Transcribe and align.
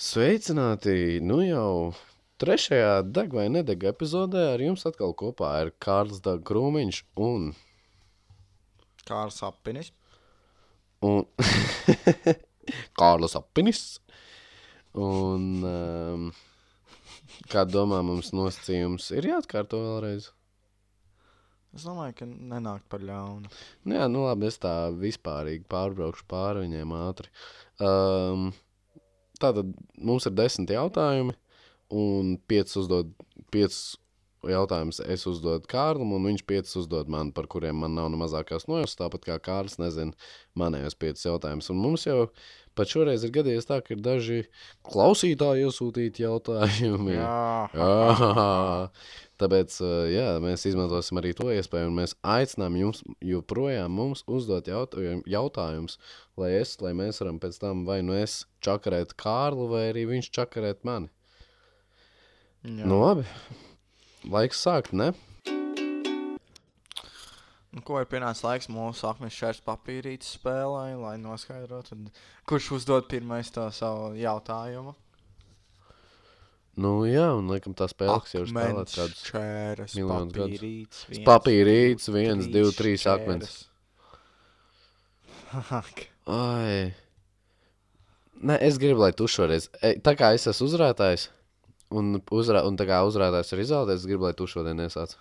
Sveicināti! 0.00 1.20
Nu 1.20 1.42
jau 1.44 1.92
trešajā 2.40 3.02
deg 3.04 3.34
vai 3.36 3.50
nedeg 3.52 3.82
epizodē 3.90 4.46
ar 4.54 4.62
jums 4.64 4.86
atkal 4.88 5.10
kopā 5.12 5.50
ir 5.60 5.70
Kārls 5.84 6.22
Dārgs 6.24 6.46
Krūmiņš 6.48 7.00
un, 7.20 7.50
Kārls 9.10 9.42
Apinis. 9.44 9.90
un 11.04 11.26
Kārlis 13.02 13.36
Apinis. 13.36 13.82
Un, 14.96 15.44
um, 15.68 16.24
kā 17.52 17.66
domā, 17.68 18.00
mums 18.00 18.32
nosacījums 18.32 19.10
ir 19.18 19.28
jāatkārto 19.34 19.82
vēlreiz? 19.84 20.30
Es 21.76 21.84
domāju, 21.84 22.16
ka 22.22 22.30
nenāk 22.30 22.88
par 22.88 23.04
ļaunu. 23.04 23.52
Nu, 23.84 24.00
jā, 24.00 24.08
nu 24.08 24.24
labi, 24.24 24.48
es 24.48 24.56
tā 24.64 24.74
vispārīgi 24.96 25.68
pārbraukšu 25.68 26.24
pāri 26.32 26.64
viņiem 26.64 26.98
ātri. 27.02 27.28
Um, 27.84 28.48
tātad 29.40 29.72
mums 29.96 30.26
ir 30.28 30.36
desmit 30.36 30.72
jautājumi, 30.74 31.34
un 31.90 32.36
piecus 32.50 32.78
uzdod, 32.84 33.10
piecus 33.50 33.98
jautājumus 34.48 35.02
es 35.04 35.26
uzdodu 35.28 35.68
Kārlim, 35.70 36.14
un 36.16 36.24
viņš 36.30 36.44
piecus 36.48 36.76
uzdod 36.80 37.10
man, 37.12 37.32
par 37.36 37.48
kuriem 37.50 37.82
man 37.82 37.94
nav 37.98 38.08
ne 38.12 38.20
mazākās 38.20 38.64
nojautas, 38.70 38.96
tāpat 38.96 39.26
kā 39.28 39.36
Kārlis 39.42 39.76
nezina 39.82 40.16
manējos 40.58 40.96
piecus 41.00 41.26
jautājumus. 41.28 41.68
Un 41.74 41.80
mums 41.82 42.06
jau 42.08 42.30
pat 42.78 42.88
šoreiz 42.88 43.24
ir 43.26 43.32
gadījies 43.34 43.68
tā, 43.68 43.80
ka 43.84 43.92
ir 43.92 44.00
daži 44.00 44.38
klausītāji 44.88 45.66
iesūtīti 45.68 46.24
jautājumi. 46.24 47.18
Jā, 47.18 47.68
Jā, 47.76 48.88
tāpēc 49.40 49.76
uh, 49.84 49.92
jā, 50.12 50.26
mēs 50.44 50.64
izmantosim 50.70 51.20
arī 51.20 51.34
to 51.36 51.48
iespēju, 51.52 51.90
un 51.90 51.98
mēs 52.00 52.16
aicinām 52.24 52.76
jums 52.80 53.02
joprojām 53.24 53.92
mums 53.92 54.24
uzdot 54.30 54.68
jautājumu- 54.70 55.24
jautājumus, 55.28 55.98
lai, 56.40 56.54
es, 56.60 56.76
lai 56.84 56.92
mēs 56.96 57.20
varam 57.22 57.40
pēc 57.42 57.60
tam 57.60 57.84
vai 57.88 58.00
nu 58.06 58.16
es 58.16 58.42
čakarēt 58.64 59.16
Kārlu, 59.20 59.68
vai 59.72 59.86
arī 59.92 60.06
viņš 60.14 60.30
čakarēt 60.40 60.84
mani. 60.88 61.10
jā. 62.64 62.84
Nu, 62.84 63.00
labi. 63.04 63.24
Laiks 64.28 64.60
sākt, 64.60 64.92
ne? 64.92 65.12
Nu, 67.70 67.80
ko 67.86 68.00
ir 68.02 68.08
pienācis 68.10 68.42
laiks 68.44 68.66
mūsu 68.72 69.06
akmens 69.08 69.36
šķērs 69.36 69.60
papīrītes 69.64 70.34
spēlē, 70.36 70.96
lai 70.98 71.14
noskaidrotu, 71.22 71.96
kurš 72.50 72.72
uzdod 72.80 73.06
pirmais 73.08 73.52
to 73.54 73.68
savu 73.72 74.10
jautājumu? 74.18 74.96
Nu, 76.80 76.92
jā, 77.06 77.28
un 77.38 77.48
laikam 77.50 77.74
tā 77.76 77.86
spēle, 77.90 78.18
kas 78.24 78.34
jau 78.34 78.44
ir 78.44 78.50
spēlēta 78.50 78.96
kādus 78.98 79.24
šķērs 79.28 79.96
miljonus 79.98 80.34
gadus. 80.34 80.42
papīrītes. 80.42 81.00
viens, 81.10 81.24
papīrītes, 81.28 82.08
divi, 82.10 82.20
viens, 82.20 82.50
divi, 82.54 82.76
trīs 82.76 83.06
akmens. 83.10 83.56
Ai. 86.30 86.92
Nē, 88.40 88.56
es 88.64 88.78
gribu, 88.80 89.02
lai 89.04 89.12
tu 89.16 89.28
šoreiz, 89.28 89.68
e, 89.82 89.96
tā 90.00 90.14
kā 90.18 90.32
es 90.36 90.46
esmu 90.48 90.70
uzrādājis, 90.70 91.28
un, 91.94 92.18
uzrā, 92.34 92.64
un 92.66 92.78
tā 92.78 92.86
kā 92.88 93.00
uzrādājis 93.06 93.54
ir 93.54 93.64
izvēlēties, 93.64 94.02
es 94.02 94.08
gribu, 94.10 94.28
lai 94.28 94.34
tu 94.38 94.46
šodien 94.50 94.82
iesāc. 94.86 95.16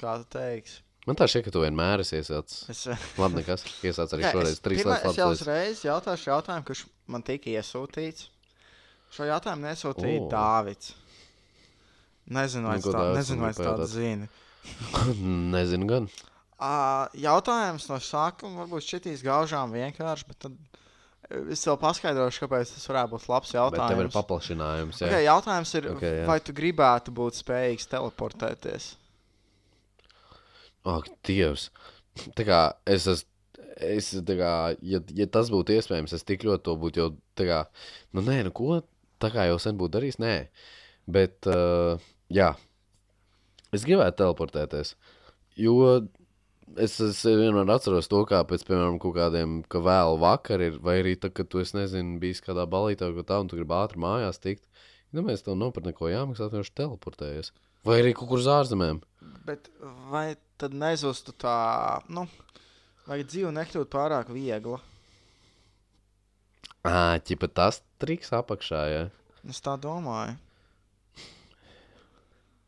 Kā 0.00 0.18
tu 0.20 0.28
teiksi? 0.36 0.82
Man 1.06 1.14
tā 1.14 1.28
šķiet, 1.30 1.44
ka 1.46 1.52
tu 1.54 1.62
vienmēr 1.62 2.02
esi 2.02 2.18
iesācis. 2.18 2.62
Es, 2.72 2.80
Labi, 3.20 3.38
nekas. 3.40 3.62
Iesāc 3.86 4.14
arī 4.16 4.26
Jā, 4.26 4.32
šoreiz. 4.34 4.56
es, 4.56 4.62
Trīs 4.64 4.82
lietas 4.82 5.12
es 5.12 5.20
jau 5.20 5.28
uzreiz 5.30 5.82
jautāšu 5.86 6.30
jautājumu, 6.32 6.66
kurš 6.66 6.82
man 7.14 7.22
tika 7.26 7.52
iesūtīts. 7.52 8.26
Šo 9.14 9.28
jautājumu 9.28 9.68
nesūtīja 9.68 10.24
oh. 10.24 10.30
Dāvids. 10.32 10.96
Nezinu, 12.36 12.72
vai 12.72 12.80
es 12.80 12.88
tā, 12.90 13.04
nezinu, 13.14 13.44
vai 13.44 13.52
es 13.54 13.60
tādu 13.60 13.86
zinu. 13.86 14.26
Nezinu 15.54 15.86
gan. 15.86 16.08
Uh, 16.56 17.06
jautājums 17.22 17.86
no 17.86 18.00
sākuma 18.02 18.64
varbūt 18.64 18.88
šitīs 18.88 19.22
gaužām 19.22 19.74
vienkārši, 19.76 20.26
bet 20.26 20.40
tad 20.48 20.56
eh, 20.56 20.85
es 21.52 21.64
vēl 21.66 21.78
paskaidrošu, 21.80 22.44
kāpēc 22.44 22.72
tas 22.74 22.86
varētu 22.90 23.12
būt 23.14 23.28
labs 23.32 23.52
Bet 23.52 23.56
tev 23.56 23.80
ir 23.80 24.06
jautājums. 24.06 24.16
paplašinājums. 24.16 25.00
Jā. 25.02 25.08
Okay, 25.10 25.24
jautājums 25.26 25.74
ir, 25.78 25.88
Ok, 25.90 25.96
okay, 25.98 26.18
jā. 26.20 26.26
vai 26.30 26.38
tu 26.40 26.54
gribētu 26.56 27.14
būt 27.16 27.40
spējīgs 27.40 27.88
teleportēties? 27.90 28.88
Ak, 30.86 31.08
Dievs. 31.26 31.70
Tā 32.38 32.46
kā 32.46 32.60
es 32.86 33.08
esmu. 33.10 33.32
Es, 33.76 34.06
kā, 34.24 34.52
ja, 34.88 35.02
ja 35.12 35.26
tas 35.28 35.50
būtu 35.52 35.74
iespējams, 35.74 36.14
es 36.16 36.22
tik 36.24 36.46
ļoti 36.48 36.64
to 36.64 36.76
būtu 36.80 37.00
jau. 37.02 37.08
Kā, 37.36 37.58
nu, 38.16 38.22
nē, 38.24 38.38
nu, 38.46 38.52
ko 38.56 38.78
tā 39.20 39.28
kā 39.34 39.44
jau 39.50 39.58
sen 39.60 39.76
būtu 39.76 39.98
darījis. 39.98 40.16
Nē, 40.22 40.48
bet, 41.12 41.44
uh, 41.44 42.00
jā, 42.32 42.54
es 43.76 43.84
gribētu 43.84 44.22
teleportēties. 44.22 44.94
Jo 45.60 46.06
es, 46.74 46.96
es 47.00 47.20
vienmēr 47.26 47.68
atceros 47.74 48.10
to, 48.10 48.22
kā 48.28 48.42
pēc, 48.48 48.64
piemēram, 48.68 48.98
kaut 49.02 49.14
kādiem, 49.16 49.60
ka 49.70 49.80
vēl 49.84 50.18
vakar 50.22 50.64
ir, 50.64 50.80
vai 50.82 50.98
arī 51.02 51.14
tā, 51.20 51.30
ka 51.32 51.46
tu, 51.46 51.62
es 51.62 51.72
nezinu, 51.76 52.18
bijis 52.22 52.42
kādā 52.44 52.66
balītā, 52.70 53.12
ko 53.14 53.24
tā, 53.26 53.38
un 53.42 53.50
tu 53.50 53.58
gribi 53.58 53.76
ātri 53.76 54.02
mājās 54.02 54.42
tikt. 54.42 54.64
Domāju, 55.14 55.44
tev 55.46 55.58
nav 55.60 55.70
par 55.76 55.86
neko 55.86 56.10
jāmaksā, 56.10 56.50
vienkārši 56.50 56.74
teleportējies. 56.76 57.52
Vai 57.86 58.00
arī 58.02 58.12
kaut 58.18 58.28
kur 58.32 58.42
uz 58.42 58.48
ārzemēm. 58.50 58.98
Bet 59.46 59.70
vai 60.10 60.34
tad 60.58 60.74
nezustu 60.74 61.32
tā, 61.38 61.56
nu, 62.10 62.26
vai 63.06 63.20
dzīve 63.22 63.52
nekļūtu 63.54 63.90
pārāk 63.92 64.32
viegla? 64.34 64.80
Ā, 66.86 67.18
ķipa 67.22 67.48
tas 67.54 67.80
triks 68.02 68.34
apakšā, 68.34 68.82
jā. 68.90 69.06
Es 69.46 69.62
tā 69.62 69.78
domāju. 69.78 70.36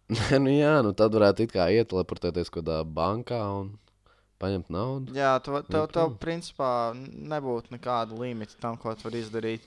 Nu 0.41 0.49
jā, 0.49 0.79
nu 0.81 0.95
tad 0.97 1.13
varētu 1.13 1.45
it 1.45 1.51
kā 1.53 1.67
ieteleportēties 1.69 2.49
kaut 2.49 2.63
kādā 2.63 2.79
bankā 2.81 3.43
un 3.59 3.75
paņemt 4.43 4.71
naudu. 4.73 5.15
Jā, 5.19 5.35
tev, 5.43 5.61
tev, 5.67 5.83
Nu, 5.83 5.91
tev 5.91 5.91
protams. 5.91 6.19
principā 6.23 6.71
nebūtu 6.95 7.75
nekāda 7.75 8.19
limita 8.19 8.59
tam, 8.63 8.79
ko 8.81 8.95
tu 8.95 9.09
vari 9.09 9.23
izdarīt. 9.25 9.67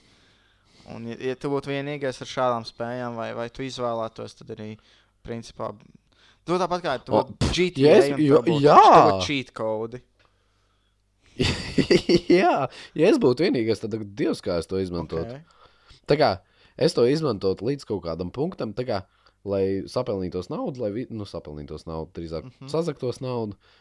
Un, 0.92 1.06
ja, 1.12 1.18
ja 1.32 1.38
tu 1.38 1.52
būtu 1.52 1.72
vienīgais 1.72 2.22
ar 2.24 2.30
šādām 2.30 2.66
spējām, 2.68 3.18
vai, 3.20 3.32
vai 3.38 3.50
tu 3.54 3.66
izvēlētos, 3.66 4.38
tad 4.40 4.54
arī, 4.56 4.72
principā, 5.26 5.70
tu 6.48 6.58
tāpat 6.58 6.86
kā 6.86 6.96
tu 7.06 7.14
O, 7.14 7.24
būtu 7.28 7.52
GTA, 7.54 7.84
ja 7.84 7.98
es- 8.00 8.14
un 8.16 8.24
jo- 8.24 8.42
tev 8.42 8.54
būtu, 8.54 8.64
jā. 8.66 8.80
tev 8.96 9.12
cheat 9.28 9.52
kodi. 9.54 10.02
jā, 12.42 12.56
ja 12.98 13.08
es 13.12 13.20
būtu 13.22 13.46
vienīgais, 13.46 13.82
tad 13.82 13.96
Dievs, 14.16 14.42
kā 14.44 14.58
es 14.60 14.68
to 14.70 14.82
izmantotu. 14.82 15.38
Okay. 15.38 16.00
Tā 16.10 16.18
kā 16.20 16.32
es 16.78 16.96
to 16.98 17.06
izmantotu 17.08 17.68
līdz 17.70 17.86
kaut 17.88 18.04
kādam 18.08 18.34
punktam, 18.34 18.74
kā, 18.74 19.04
lai 19.48 19.64
sapelnītos 19.90 20.50
naudu, 20.52 20.84
lai 20.84 21.06
nu, 21.10 21.26
sapelnītos 21.30 21.88
naudu, 21.88 22.12
drīzāk 22.18 22.44
mm. 22.46 22.52
-hmm. 22.60 22.74
sazaktos 22.74 23.22
naudu. 23.22 23.56
Uh, 23.56 23.81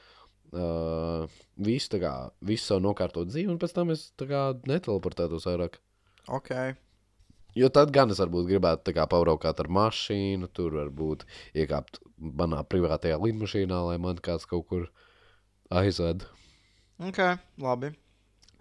visu, 0.51 1.89
tā 1.95 2.01
kā, 2.03 2.13
visu 2.47 2.67
savu 2.67 2.85
nokārtot 2.89 3.31
dzīvi, 3.31 3.51
un 3.53 3.59
pēc 3.63 3.75
tam 3.77 3.93
es 3.95 4.09
kā 4.19 4.51
neteleportētos 4.67 5.47
vairāk. 5.49 5.81
Okay. 6.41 6.75
Jo 7.59 7.71
tad 7.75 7.91
gan 7.95 8.13
es 8.15 8.21
varbūt 8.23 8.47
gribētu 8.47 8.95
kā 8.95 9.07
pabraukāt 9.11 9.59
ar 9.63 9.71
mašīnu, 9.75 10.51
tur 10.55 10.77
varbūt 10.79 11.25
iekāpt 11.59 11.99
manā 12.19 12.63
privātajā 12.63 13.19
lidmašīnā, 13.19 13.81
lai 13.89 13.97
man 14.03 14.21
kāds 14.23 14.47
kaut 14.51 14.69
kur 14.71 14.87
aizved. 15.71 16.27
ok, 17.03 17.19
labi. 17.59 17.95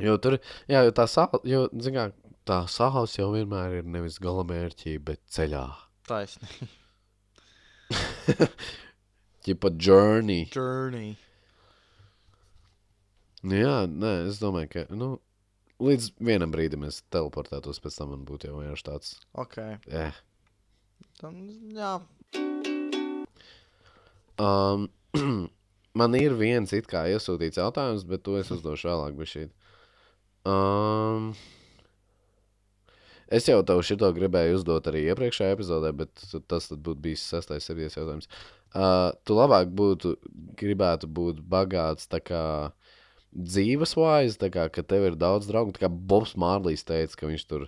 Jo 0.02 0.16
tur, 0.18 0.40
jā, 0.72 0.82
jo 0.88 0.96
tā 0.96 1.06
sāla, 1.12 1.42
jo, 1.46 1.68
zin 1.84 1.98
kā, 1.98 2.10
tā 2.48 2.64
sāla 2.72 3.06
jau 3.12 3.30
vienmēr 3.36 3.82
ir 3.82 3.90
nevis 3.98 4.18
galamērķī, 4.24 4.98
bet 5.06 5.22
ceļā. 5.30 5.66
Taisni. 6.10 6.70
Ķipa 9.46 9.74
journey. 9.78 10.48
Journey. 10.56 11.18
Nu, 13.44 13.56
jā, 13.56 13.76
nē, 13.88 14.14
es 14.30 14.40
domāju, 14.42 14.70
ka, 14.74 14.86
nu, 14.96 15.14
līdz 15.80 16.10
vienam 16.20 16.52
brīdim 16.52 16.84
es 16.90 17.02
teleportētos, 17.14 17.80
pēc 17.84 18.00
tam 18.02 18.12
man 18.16 18.26
būtu 18.28 18.50
jau 18.50 18.58
vienkārši 18.60 18.88
tāds, 18.90 19.14
Ok. 19.34 19.58
eh. 19.88 20.18
Tam, 21.22 21.36
jā, 21.76 21.98
Um, 24.40 24.88
man 26.00 26.16
ir 26.16 26.32
viens 26.40 26.72
it 26.72 26.86
kā 26.88 27.02
iesūtīts 27.12 27.60
jautājums, 27.60 28.06
bet 28.08 28.22
to 28.24 28.38
es 28.40 28.48
uzdošu 28.56 28.88
vēlāk. 28.88 29.18
bišķīt. 29.20 29.50
Um, 30.48 31.34
es 33.28 33.50
jau 33.52 33.58
tev 33.68 33.81
šito 33.84 34.08
gribēju 34.16 34.56
uzdot 34.62 34.88
arī 34.88 35.02
iepriekšējā 35.12 35.58
epizodē, 35.58 35.92
bet 35.92 36.24
tas 36.48 36.69
tad 36.72 36.80
būtu 36.86 37.04
bijis 37.04 37.25
sastais 37.34 37.68
sevies 37.68 38.00
jautājums. 38.00 38.30
Uh, 38.72 39.12
tu 39.28 39.36
labāk 39.36 39.68
būtu, 39.75 40.16
gribētu 40.56 41.10
būt 41.12 41.44
bagāts 41.44 42.08
tā 42.08 42.22
kā 42.24 42.72
dzīvesvaiz, 43.36 44.38
tā 44.42 44.50
kā, 44.54 44.68
ka 44.74 44.84
tev 44.84 45.12
ir 45.12 45.18
daudz 45.20 45.50
draugu, 45.50 45.76
kā 45.78 45.90
Bobs 45.90 46.36
Mārlīs 46.40 46.86
teica, 46.88 47.16
ka 47.20 47.30
viņš 47.30 47.46
tur, 47.50 47.68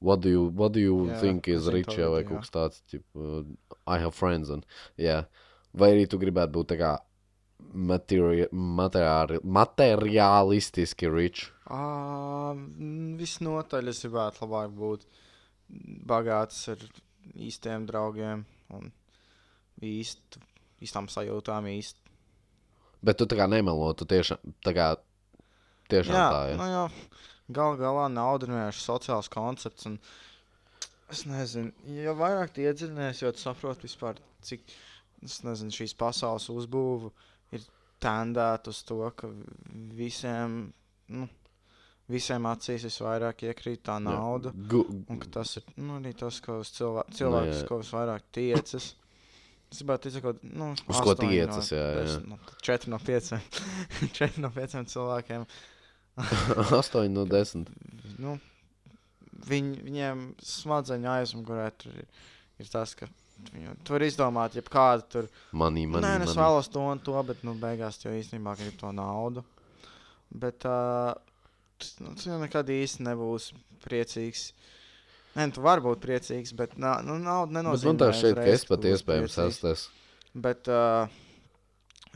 what 0.00 0.20
do 0.24 0.32
you, 0.32 0.48
what 0.54 0.72
do 0.72 0.80
you 0.80 1.08
Jā, 1.10 1.20
think 1.20 1.48
is 1.48 1.68
rich, 1.72 1.98
vai 1.98 2.22
kaut 2.24 2.44
kas 2.44 2.54
tāds, 2.54 2.84
tip, 2.90 3.04
uh, 3.16 3.42
I 3.86 3.98
have 4.00 4.14
friends, 4.16 4.52
un, 4.52 4.64
jā. 5.00 5.24
Vai 5.74 5.90
arī 5.94 6.06
tu 6.06 6.20
gribētu 6.22 6.54
būt 6.54 6.70
tā 6.70 6.78
kā 6.78 6.92
materi 7.74 8.46
materiāli 8.52 9.40
materiālistiski 9.42 11.10
rich? 11.10 11.48
Uh, 11.66 12.54
visnotaļ 13.18 13.90
es 13.90 14.04
gribētu 14.04 14.44
labāk 14.44 14.74
būt 14.78 15.06
bagāts 16.06 16.68
ar 16.72 16.84
īstiem 17.34 17.86
draugiem 17.88 18.44
un 18.76 18.92
īstu, 19.82 20.42
īstām 20.84 21.08
sajūtām. 21.10 21.68
Īst. 21.72 21.98
Bet 23.04 23.20
tu 23.20 23.28
tā 23.28 23.38
kā 23.38 23.48
nemelo, 23.50 23.90
tu 23.98 24.06
tiešām 24.08 24.54
tā 24.64 24.72
kā 24.76 24.90
tiešām 25.92 26.16
Jā, 26.16 26.28
tā, 26.32 26.44
ja? 26.52 26.58
nu, 26.60 26.68
jā. 26.72 26.84
Gal 27.54 27.76
galā 27.76 28.06
nauda 28.08 28.48
ir 28.48 28.78
sociāls 28.78 29.28
koncepts. 29.32 29.84
Un 29.90 29.98
Es 31.12 31.24
nezinu, 31.28 31.70
jo 32.00 32.14
vairāk 32.16 32.54
tu 32.56 32.64
iedziļinies, 32.64 33.20
jo 33.22 33.30
tu 33.34 33.42
saproti 33.42 33.86
vispār, 33.86 34.18
cik 34.44 34.64
nezinu, 35.44 35.74
šīs 35.76 35.92
pasaules 36.00 36.48
uzbūve 36.50 37.10
ir 37.54 37.64
tendēta 38.02 38.72
uz 38.72 38.80
to, 38.88 38.98
ka 39.16 39.28
visiem, 39.94 40.56
nu, 41.14 41.28
visiem 42.10 42.48
acīs 42.50 42.88
visvairāk 42.88 43.44
iekrīt 43.50 43.84
tā 43.86 43.98
nauda. 44.02 44.52
Gu, 44.72 44.82
Un 45.12 45.20
tas 45.36 45.58
ir 45.60 45.68
nu, 45.76 46.00
arī 46.00 46.14
tas, 46.18 46.40
ko 46.44 46.58
uz 46.64 46.72
cilvē 46.76 47.06
cilvēks, 47.14 47.60
jā. 47.60 47.68
ko 47.68 47.80
visvairāk 47.84 48.26
tiecas. 48.34 48.90
Es 49.72 49.80
gribētu 49.80 50.12
ka 50.22 50.32
nu, 50.42 50.72
Uz 50.86 51.00
ko 51.02 51.14
tiecas, 51.18 51.70
no, 51.72 51.78
jā, 51.78 51.86
jā. 51.98 52.18
Nu, 52.30 52.38
četri 52.62 52.92
no 52.92 52.98
pieciem. 53.02 53.40
četri 54.18 54.42
no 54.44 54.50
pieciem 54.54 54.86
cilvēkiem. 54.90 55.46
8 56.78 57.08
no 57.10 57.24
10. 57.26 57.72
Nu, 58.22 58.36
viņ, 59.48 59.72
viņiem 59.84 60.24
smadzeņu 60.46 61.10
aizmugurē 61.16 61.66
tur 61.80 61.96
ir, 62.04 62.06
ir 62.62 62.70
tas, 62.70 62.94
ka 62.98 63.08
viņi, 63.50 63.74
tu 63.82 63.96
vari 63.96 64.08
izdomāt, 64.12 64.54
jebkādu 64.58 65.08
tur. 65.10 65.30
Manī, 65.50 65.88
Man, 65.88 65.98
manī, 65.98 66.06
Nē, 66.06 66.22
nu, 66.22 66.28
es 66.30 66.38
vēlos 66.38 66.70
to 66.70 66.84
un 66.92 67.02
to, 67.02 67.16
bet 67.26 67.42
nu, 67.46 67.56
beigās 67.58 67.98
jau 68.04 68.14
īstenībā 68.14 68.54
grib 68.60 68.78
to 68.80 68.92
naudu. 68.94 69.44
Bet 70.34 70.66
uh, 70.70 71.12
tu, 71.78 71.90
nu, 72.06 72.38
nekad 72.42 72.70
īsti 72.70 73.06
nebūsi 73.06 73.58
priecīgs. 73.84 74.48
Nē, 75.34 75.48
nu, 75.48 75.54
tu 75.56 75.62
vari 75.64 75.82
būt 75.82 76.02
priecīgs, 76.02 76.52
bet 76.54 76.76
nā, 76.78 76.96
nu, 77.02 77.16
nauda 77.18 77.58
nenozīmē. 77.58 77.90
man 77.90 78.02
tā 78.04 78.10
šķiet, 78.14 78.36
ka 78.38 78.50
es 78.54 78.66
pat 78.68 78.86
iespējams 78.86 79.38
tas. 79.64 79.88
Bet, 80.34 80.70
uh, 80.70 81.10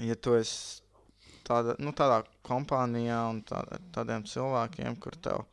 ja 0.02 0.14
tu 0.22 0.36
esi 0.38 0.84
tāda, 1.48 1.74
nu, 1.82 1.90
tādā 1.96 2.20
kompānijā 2.46 3.18
un 3.32 3.42
tā, 3.48 3.64
tādiem 3.94 4.22
cilvēkiem, 4.28 4.96
kur 5.02 5.18
tev 5.24 5.44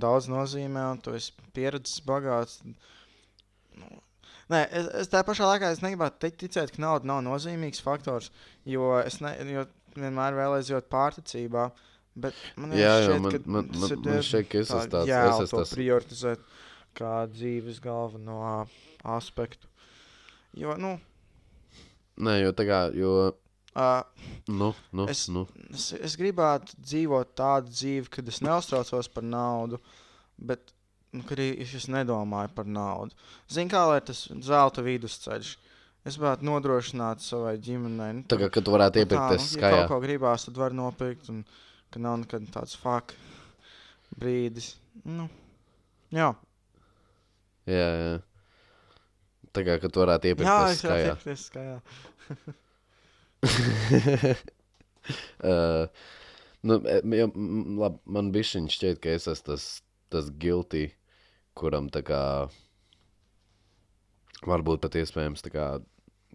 daudz 0.00 0.28
nozīmē, 0.30 0.84
un 0.94 1.02
tu 1.02 1.14
esi 1.16 1.32
pieredzes 1.56 2.02
bagāts. 2.06 2.60
Nu, 3.80 3.90
nē, 4.52 4.64
es, 4.68 4.90
es 5.02 5.12
tajā 5.12 5.26
pašā 5.30 5.48
laikā 5.54 5.72
es 5.74 5.82
negribētu 5.84 6.32
ticēt, 6.44 6.74
ka 6.74 6.84
nauda 6.84 7.08
nav 7.08 7.24
nozīmīgs 7.26 7.82
faktors, 7.84 8.30
jo 8.68 8.92
es 9.00 9.20
ne, 9.24 9.34
jo 9.48 9.64
vienmēr 9.96 10.36
vēlēju 10.36 10.68
būt 10.74 10.90
pārticībā. 10.92 11.70
Bet 12.20 12.36
man 12.58 12.74
Jā, 12.74 12.96
jā, 12.98 13.04
šķiet, 13.06 13.20
man, 13.22 13.32
ka 13.32 13.38
man, 13.46 13.68
man, 13.70 13.80
man 13.80 14.02
diezgan 14.04 14.26
šķiet, 14.26 14.48
ka 14.50 14.58
es 14.60 14.72
esmu 14.74 14.90
tāds. 14.92 15.08
Jā, 15.08 15.20
Es 15.30 15.44
esmu 15.46 15.60
tas. 15.62 15.74
prioritizēt 15.76 16.48
kā 16.96 17.26
dzīves 17.30 17.80
galveno 17.84 18.66
aspektu. 19.04 19.68
Jo, 20.58 20.74
nu, 20.80 20.96
Nē, 22.20 22.34
jo 22.42 22.50
tā 22.52 22.66
kā, 22.68 22.80
jo, 22.92 23.12
uh, 23.80 24.26
nu, 24.48 24.74
nu, 24.92 25.06
Es- 25.08 25.28
nu. 25.32 25.46
Es, 25.72 25.92
es 25.96 26.16
gribētu 26.20 26.76
dzīvot 26.76 27.32
tādu 27.38 27.72
dzīvi, 27.72 28.10
kad 28.12 28.28
es 28.28 28.42
neuztraucos 28.44 29.08
par 29.08 29.24
naudu, 29.24 29.78
bet 30.36 30.74
nu, 31.16 31.22
arī 31.32 31.48
es 31.64 31.88
nedomāju 31.88 32.52
par 32.54 32.68
naudu. 32.68 33.16
Zinu, 33.48 33.72
kā 33.72 33.86
lai 33.88 34.00
tas 34.04 34.26
zelta 34.44 34.84
vidusceļš. 34.84 35.54
Es 36.04 36.16
gribētu 36.16 36.46
nodrošināt 36.48 37.20
savai 37.24 37.56
ģimenei. 37.60 38.12
Nu, 38.20 38.24
kā, 38.28 38.48
kad 38.52 38.64
tu 38.64 38.72
varētu 38.72 39.00
nu, 39.00 39.04
iepirkties 39.04 39.42
nu, 39.42 39.48
skajā. 39.54 39.72
Ja 39.72 39.80
kaut 39.82 39.90
ko 39.94 39.98
gribās, 40.04 40.46
tad 40.48 40.60
var 40.60 40.76
nopirkt, 40.76 41.28
un 41.32 41.42
ka 41.92 42.00
nav 42.00 42.20
nekad 42.22 42.46
tāds 42.52 42.76
fuck 42.80 43.12
brīdis. 44.16 44.74
Nu, 45.04 45.28
jā, 46.12 46.30
Jā, 47.70 47.90
jā. 48.00 48.14
Tā 49.54 49.64
kā, 49.66 49.76
tu 49.90 50.02
varētu 50.02 50.30
jā 50.30 50.32
iepirkties 50.32 50.72
es 50.74 50.82
skajā. 50.84 51.14
jau 51.26 51.44
skajā. 51.48 51.76
uh, 55.50 55.84
nu, 56.62 56.78
e, 56.84 57.00
ja, 57.18 57.26
m, 57.26 57.78
labi, 57.80 57.98
man 58.16 58.30
bija 58.34 58.50
šķiet, 58.70 59.00
ka 59.02 59.14
es 59.16 59.26
esmu 59.30 59.46
tas, 59.52 59.68
tas 60.12 60.30
guilty, 60.42 60.90
kuram 61.58 61.90
tā 61.92 62.02
kā 62.06 62.22
varbūt 64.46 64.84
pat 64.84 64.96
iespējams 65.00 65.44
tā 65.44 65.52
kā 65.54 65.66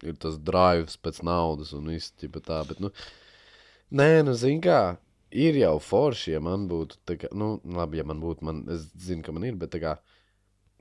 ir 0.04 0.18
tas 0.20 0.36
drives 0.42 0.98
pēc 1.00 1.22
naudas 1.26 1.72
un 1.76 1.88
viss 1.90 2.12
tā, 2.16 2.60
bet, 2.68 2.80
nu, 2.82 2.92
nē, 3.90 4.10
nu, 4.26 4.34
zin 4.36 4.60
kā, 4.64 4.98
ir 5.32 5.56
jau 5.60 5.76
forši, 5.82 6.36
ja 6.36 6.42
man 6.44 6.68
būtu, 6.70 7.00
tā 7.08 7.16
kā, 7.22 7.30
nu, 7.32 7.56
labi, 7.64 8.02
ja 8.02 8.06
man 8.08 8.20
būtu, 8.22 8.44
man, 8.46 8.64
es 8.72 8.88
zinu, 9.08 9.24
ka 9.24 9.34
man 9.34 9.46
ir, 9.48 9.56
bet 9.58 9.72
tā 9.74 9.82
kā, 9.82 9.96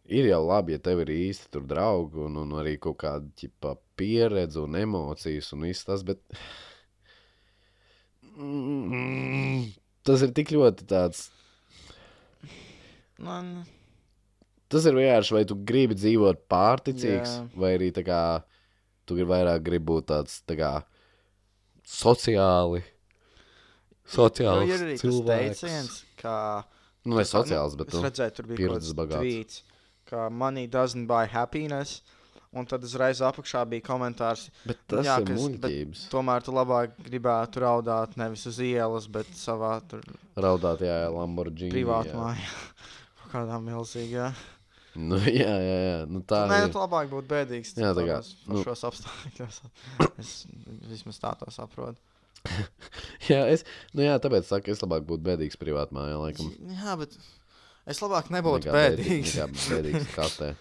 ir 0.08 0.28
jau 0.30 0.42
labi, 0.48 0.76
ja 0.76 0.80
tev 0.80 1.02
ir 1.06 1.12
īsti 1.16 1.50
tur 1.54 1.64
draugi 1.70 2.20
un, 2.28 2.36
un 2.44 2.52
arī 2.60 2.76
kaut 2.82 2.98
kāda 3.02 3.26
ķipa 3.42 3.76
pieredze 3.98 4.60
un 4.62 4.76
emocijas 4.78 5.52
un 5.56 5.66
viss 5.70 5.86
tas, 5.88 6.04
bet 6.06 6.20
Mm, 8.36 9.70
tas 10.04 10.20
ir 10.26 10.34
tik 10.36 10.50
ļoti 10.52 10.84
tāds. 10.90 11.30
Man, 13.24 13.64
Tas 14.68 14.84
ir 14.90 14.96
vienkārši, 14.98 15.32
vai 15.38 15.44
tu 15.48 15.56
gribi 15.56 15.96
dzīvot 15.96 16.42
pārticīgs, 16.52 17.36
Jā. 17.38 17.44
vai 17.56 17.70
arī 17.78 17.92
kā 18.04 18.20
tu 19.08 19.16
gribi 19.16 19.30
vairāk 19.30 19.62
gribi 19.64 19.86
būt 19.88 20.08
tāds 20.10 20.40
tā 20.50 20.58
kā 20.60 20.72
sociāli. 21.86 22.82
Sociāls 24.10 24.66
jo 24.68 24.74
ir 24.76 24.84
arī 24.88 24.98
tas 24.98 25.06
cilvēks. 25.06 25.62
teiciens, 25.62 26.02
ka 26.20 26.36
Nu, 27.06 27.16
ne 27.16 27.22
kā, 27.24 27.30
sociāls, 27.30 27.78
bet 27.78 27.94
es 27.94 27.94
nu, 27.94 28.02
redzēju, 28.08 28.34
tur 28.36 28.50
bija 28.50 28.58
pieredzes 28.64 28.98
bagāts. 28.98 29.22
tweets, 29.22 29.64
ka 30.10 30.30
money 30.30 30.68
doesn't 30.68 31.08
buy 31.10 31.26
happiness. 31.32 32.02
Un 32.56 32.64
tad 32.64 32.86
uzreiz 32.88 33.20
apakšā 33.20 33.66
bija 33.68 33.84
komentārs, 33.84 34.46
bet 34.64 34.80
tas 34.88 35.04
jā, 35.04 35.18
ir 35.20 35.34
muļķības. 35.36 36.06
tomēr 36.14 36.44
tu 36.46 36.54
labāk 36.56 36.94
gribētu 37.04 37.60
raudāt 37.66 38.14
nevis 38.16 38.46
uz 38.48 38.62
ielas, 38.64 39.10
bet 39.12 39.28
savā 39.36 39.74
tur 39.92 40.06
Raudāt, 40.40 40.80
jā, 40.88 41.02
jā, 41.04 41.10
Lamborghini. 41.12 41.74
privātā 41.74 42.14
jā. 42.14 42.22
mājā. 42.22 42.54
Kaut 43.20 43.34
kādā 43.34 43.60
milzīgā. 43.60 44.30
Nu, 44.96 45.20
jā, 45.42 45.52
jā, 45.52 45.78
jā. 45.84 45.98
Nu, 46.08 46.22
tā 46.24 46.46
Nē, 46.48 46.62
ir. 46.64 46.72
tu 46.72 46.80
labāk 46.80 47.12
būtu 47.12 47.28
bēdīgs. 47.34 47.74
Jā, 47.76 47.92
tā 47.98 48.08
kā, 48.08 48.22
nu- 48.48 48.64
šos 48.64 48.86
apstākļos. 48.88 49.60
Es 50.24 50.46
vismaz 50.88 51.20
tā 51.20 51.34
to 51.42 51.52
saprotu. 51.52 52.00
Jā, 53.28 53.42
es, 53.52 53.66
nu, 53.92 54.04
jā, 54.06 54.16
tāpēc 54.22 54.46
saku, 54.48 54.72
es 54.72 54.80
labāk 54.84 55.04
būtu 55.10 55.26
bēdīgs 55.26 55.58
privātā 55.60 55.92
mājā, 55.98 56.16
laikam. 56.22 56.52
Jā, 56.72 56.94
bet 57.02 57.18
es 57.88 58.00
labāk 58.04 58.30
nebūtu 58.34 58.72
bēdīgs. 58.74 59.36
Bēdīgs 59.70 60.08
kastē. 60.16 60.54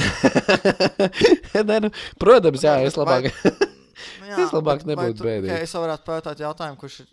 Nē, 1.70 1.76
nu, 1.84 1.90
protams, 2.20 2.62
jā, 2.64 2.76
es 2.86 2.96
labāk. 2.98 3.28
Nu 4.20 4.28
jā, 4.30 4.36
Es 4.46 4.52
labāk 4.54 4.84
vai 4.84 4.94
nebūtu 4.94 5.18
tu- 5.20 5.26
bēdīgs. 5.28 5.54
ok, 5.56 5.64
Es 5.66 5.74
varētu 5.76 6.06
pajautāt 6.06 6.42
jautājumu, 6.44 6.78
kurš 6.80 7.00
ir 7.04 7.08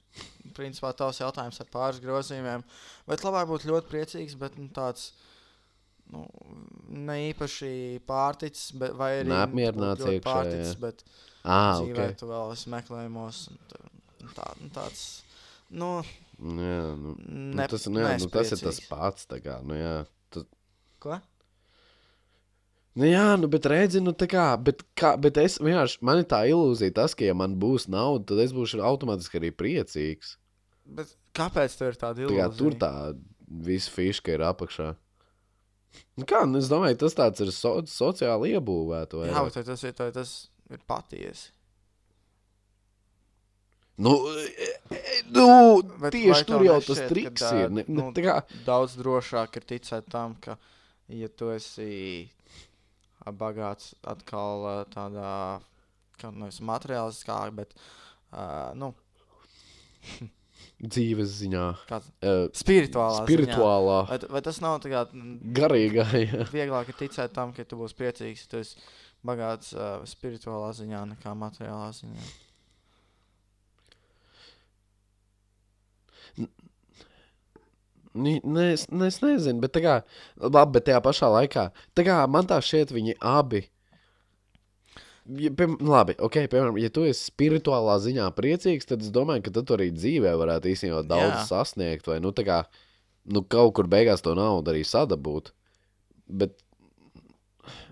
principā 0.58 0.92
tavs 0.98 1.20
jautājums 1.22 1.60
ar 1.62 1.68
pāris 1.74 2.00
grozījumiem. 2.04 2.64
Bet 3.10 3.26
labāk 3.28 3.50
būtu 3.52 3.70
ļoti 3.72 3.92
priecīgs, 3.92 4.38
bet 4.40 4.56
nu, 4.58 4.70
tāds 4.74 5.10
nu, 6.14 6.24
ne 6.88 7.18
īpaši 7.34 7.72
pārticis, 8.08 8.72
bet, 8.80 8.94
vai 8.98 9.12
arī 9.22 9.32
Neapmierināts 9.34 10.06
iekšā, 10.08 10.24
pārticis, 10.30 10.76
jā. 10.78 10.82
bet 10.86 11.04
Ah, 11.48 11.78
dzīvē 11.82 12.06
ok. 12.12 12.18
tu 12.20 12.28
vēl 12.32 12.54
esi 12.56 12.72
meklējumos. 12.74 13.38
un 13.52 13.60
tu- 13.72 13.84
un 14.24 14.34
Tā, 14.36 14.48
nu, 14.62 14.68
tāds, 14.76 15.04
nu, 16.40 16.62
Jā, 16.62 16.84
nu, 16.98 17.16
nu, 17.18 17.56
ne, 17.58 17.66
tas, 17.72 17.88
nu, 17.90 18.02
jā, 18.04 18.14
nu, 18.22 18.30
tas 18.34 18.54
ir 18.54 18.62
tas 18.62 18.80
pats. 18.90 19.28
Kā, 19.44 19.58
nu, 19.66 19.78
jā. 19.78 19.96
Tas, 20.34 20.46
Ko? 21.02 21.18
nu, 22.98 23.06
jā, 23.10 23.26
nu, 23.42 23.50
bet 23.54 23.66
redzi, 23.70 24.02
nu, 24.04 24.14
tā 24.18 24.28
kā, 24.32 24.46
bet, 24.62 24.84
kā, 24.98 25.16
bet 25.22 25.38
es 25.42 25.58
vienkārši, 25.62 26.00
man 26.06 26.22
ir 26.24 26.30
tā 26.30 26.44
ilūzija, 26.50 26.96
tas, 26.98 27.16
ka, 27.18 27.26
ja 27.28 27.36
man 27.38 27.58
būs 27.62 27.88
nauda, 27.94 28.26
tad 28.34 28.44
es 28.46 28.54
būšu 28.56 28.82
automātiski 28.86 29.42
arī 29.42 29.52
priecīgs. 29.54 30.36
Bet 30.98 31.12
kāpēc 31.38 31.76
tev 31.78 31.92
ir 31.92 32.00
tāda 32.00 32.24
Tā 32.24 32.30
kā, 32.32 32.48
ilūzija? 32.48 32.56
tur 32.62 32.78
tā 32.82 32.94
visa 33.68 33.92
fiška 33.94 34.34
ir 34.38 34.46
apakšā. 34.48 34.94
Nu, 36.18 36.26
kā, 36.30 36.44
nu, 36.50 36.60
es 36.62 36.70
domāju, 36.70 36.98
tas 37.06 37.16
tāds 37.18 37.42
ir 37.46 37.52
so, 37.56 37.78
sociāli 37.90 38.56
iebūvēts. 38.58 39.22
Jā, 39.30 39.44
bet 39.46 39.62
tas 39.66 39.86
ir, 39.88 39.94
tas 39.98 40.34
ir 40.70 40.82
patiesi. 40.90 41.52
Nu, 43.98 44.30
e, 44.38 44.66
e, 44.94 45.22
nu 45.34 45.82
Bet 45.98 46.14
tieši 46.14 46.46
tur 46.46 46.62
jau 46.62 46.78
tas 46.86 47.00
nešķiet, 47.00 47.10
triks 47.10 47.42
ka, 47.42 47.52
ir. 47.58 47.72
Ne, 47.74 47.86
nu, 47.88 47.96
nu, 47.98 48.12
tā 48.14 48.22
kā, 48.28 48.36
daudz 48.68 48.94
drošāk 49.00 49.58
ir 49.58 49.66
ticēt 49.74 50.06
tam, 50.14 50.36
ka, 50.44 50.54
ja 51.10 51.30
tu 51.34 51.50
esi 51.50 52.30
bagāts 53.42 53.96
atkal 54.08 54.68
ā, 54.70 54.76
tādā, 54.94 55.34
kā 56.22 56.30
nevis 56.30 56.62
materiāliskā, 56.62 57.40
bet, 57.58 57.74
uh, 58.30 58.70
nu, 58.78 58.94
dzīves 60.94 61.34
ziņā, 61.42 61.66
kāds 61.90 62.14
uh, 62.22 62.46
spirituālā. 62.54 63.26
spirituālā, 63.26 64.00
Ziņā. 64.06 64.14
Vai, 64.14 64.34
vai 64.38 64.46
tas 64.46 64.62
nav 64.62 64.78
tā 64.86 64.94
kā 64.94 65.06
garīgā. 65.58 66.06
Jā. 66.22 66.46
vieglāk 66.54 66.94
ir 66.94 67.02
ticēt 67.02 67.34
tam, 67.34 67.50
ka 67.58 67.66
tu 67.66 67.82
būsi 67.82 67.98
priecīgs, 67.98 68.46
ja 68.46 68.54
tu 68.54 68.62
esi 68.62 68.78
bagāts 69.26 69.74
uh, 69.74 70.04
spirituālā 70.06 70.70
ziņā 70.78 71.08
nekā 71.16 71.34
materiālā 71.34 71.90
ziņā? 71.98 72.36
Nē, 78.16 78.38
es, 78.72 78.88
ne, 78.90 79.08
es 79.10 79.20
nezinu, 79.22 79.62
bet, 79.64 79.80
kā, 79.84 79.98
labi, 80.40 80.78
bet 80.78 80.88
tajā 80.88 81.02
pašā 81.06 81.30
laikā, 81.34 81.68
tā 81.98 82.06
kā 82.08 82.20
man 82.32 82.48
tā 82.50 82.60
šķiet, 82.64 82.94
viņi 82.96 83.18
abi. 83.20 83.66
Ja, 85.38 85.52
piem, 85.52 85.76
labi, 85.84 86.16
ok, 86.24 86.38
piemēram, 86.48 86.78
ja 86.80 86.90
tu 86.94 87.04
esi 87.04 87.28
spirituālā 87.28 87.98
ziņā 88.00 88.30
priecīgs, 88.38 88.88
tad 88.88 89.04
es 89.04 89.12
domāju, 89.14 89.44
ka 89.44 89.56
tu 89.60 89.76
arī 89.76 89.90
dzīvē 89.92 90.32
varētu 90.40 90.72
īstenībā 90.72 91.02
daudz 91.04 91.34
Jā. 91.34 91.42
sasniegt, 91.50 92.08
vai 92.08 92.22
nu, 92.24 92.32
kā, 92.32 92.62
nu, 93.28 93.44
kaut 93.44 93.74
kur 93.76 93.90
beigās 93.92 94.24
to 94.24 94.38
naudu 94.40 94.72
arī 94.72 94.86
sadabūt. 94.88 95.52
bet, 96.28 96.56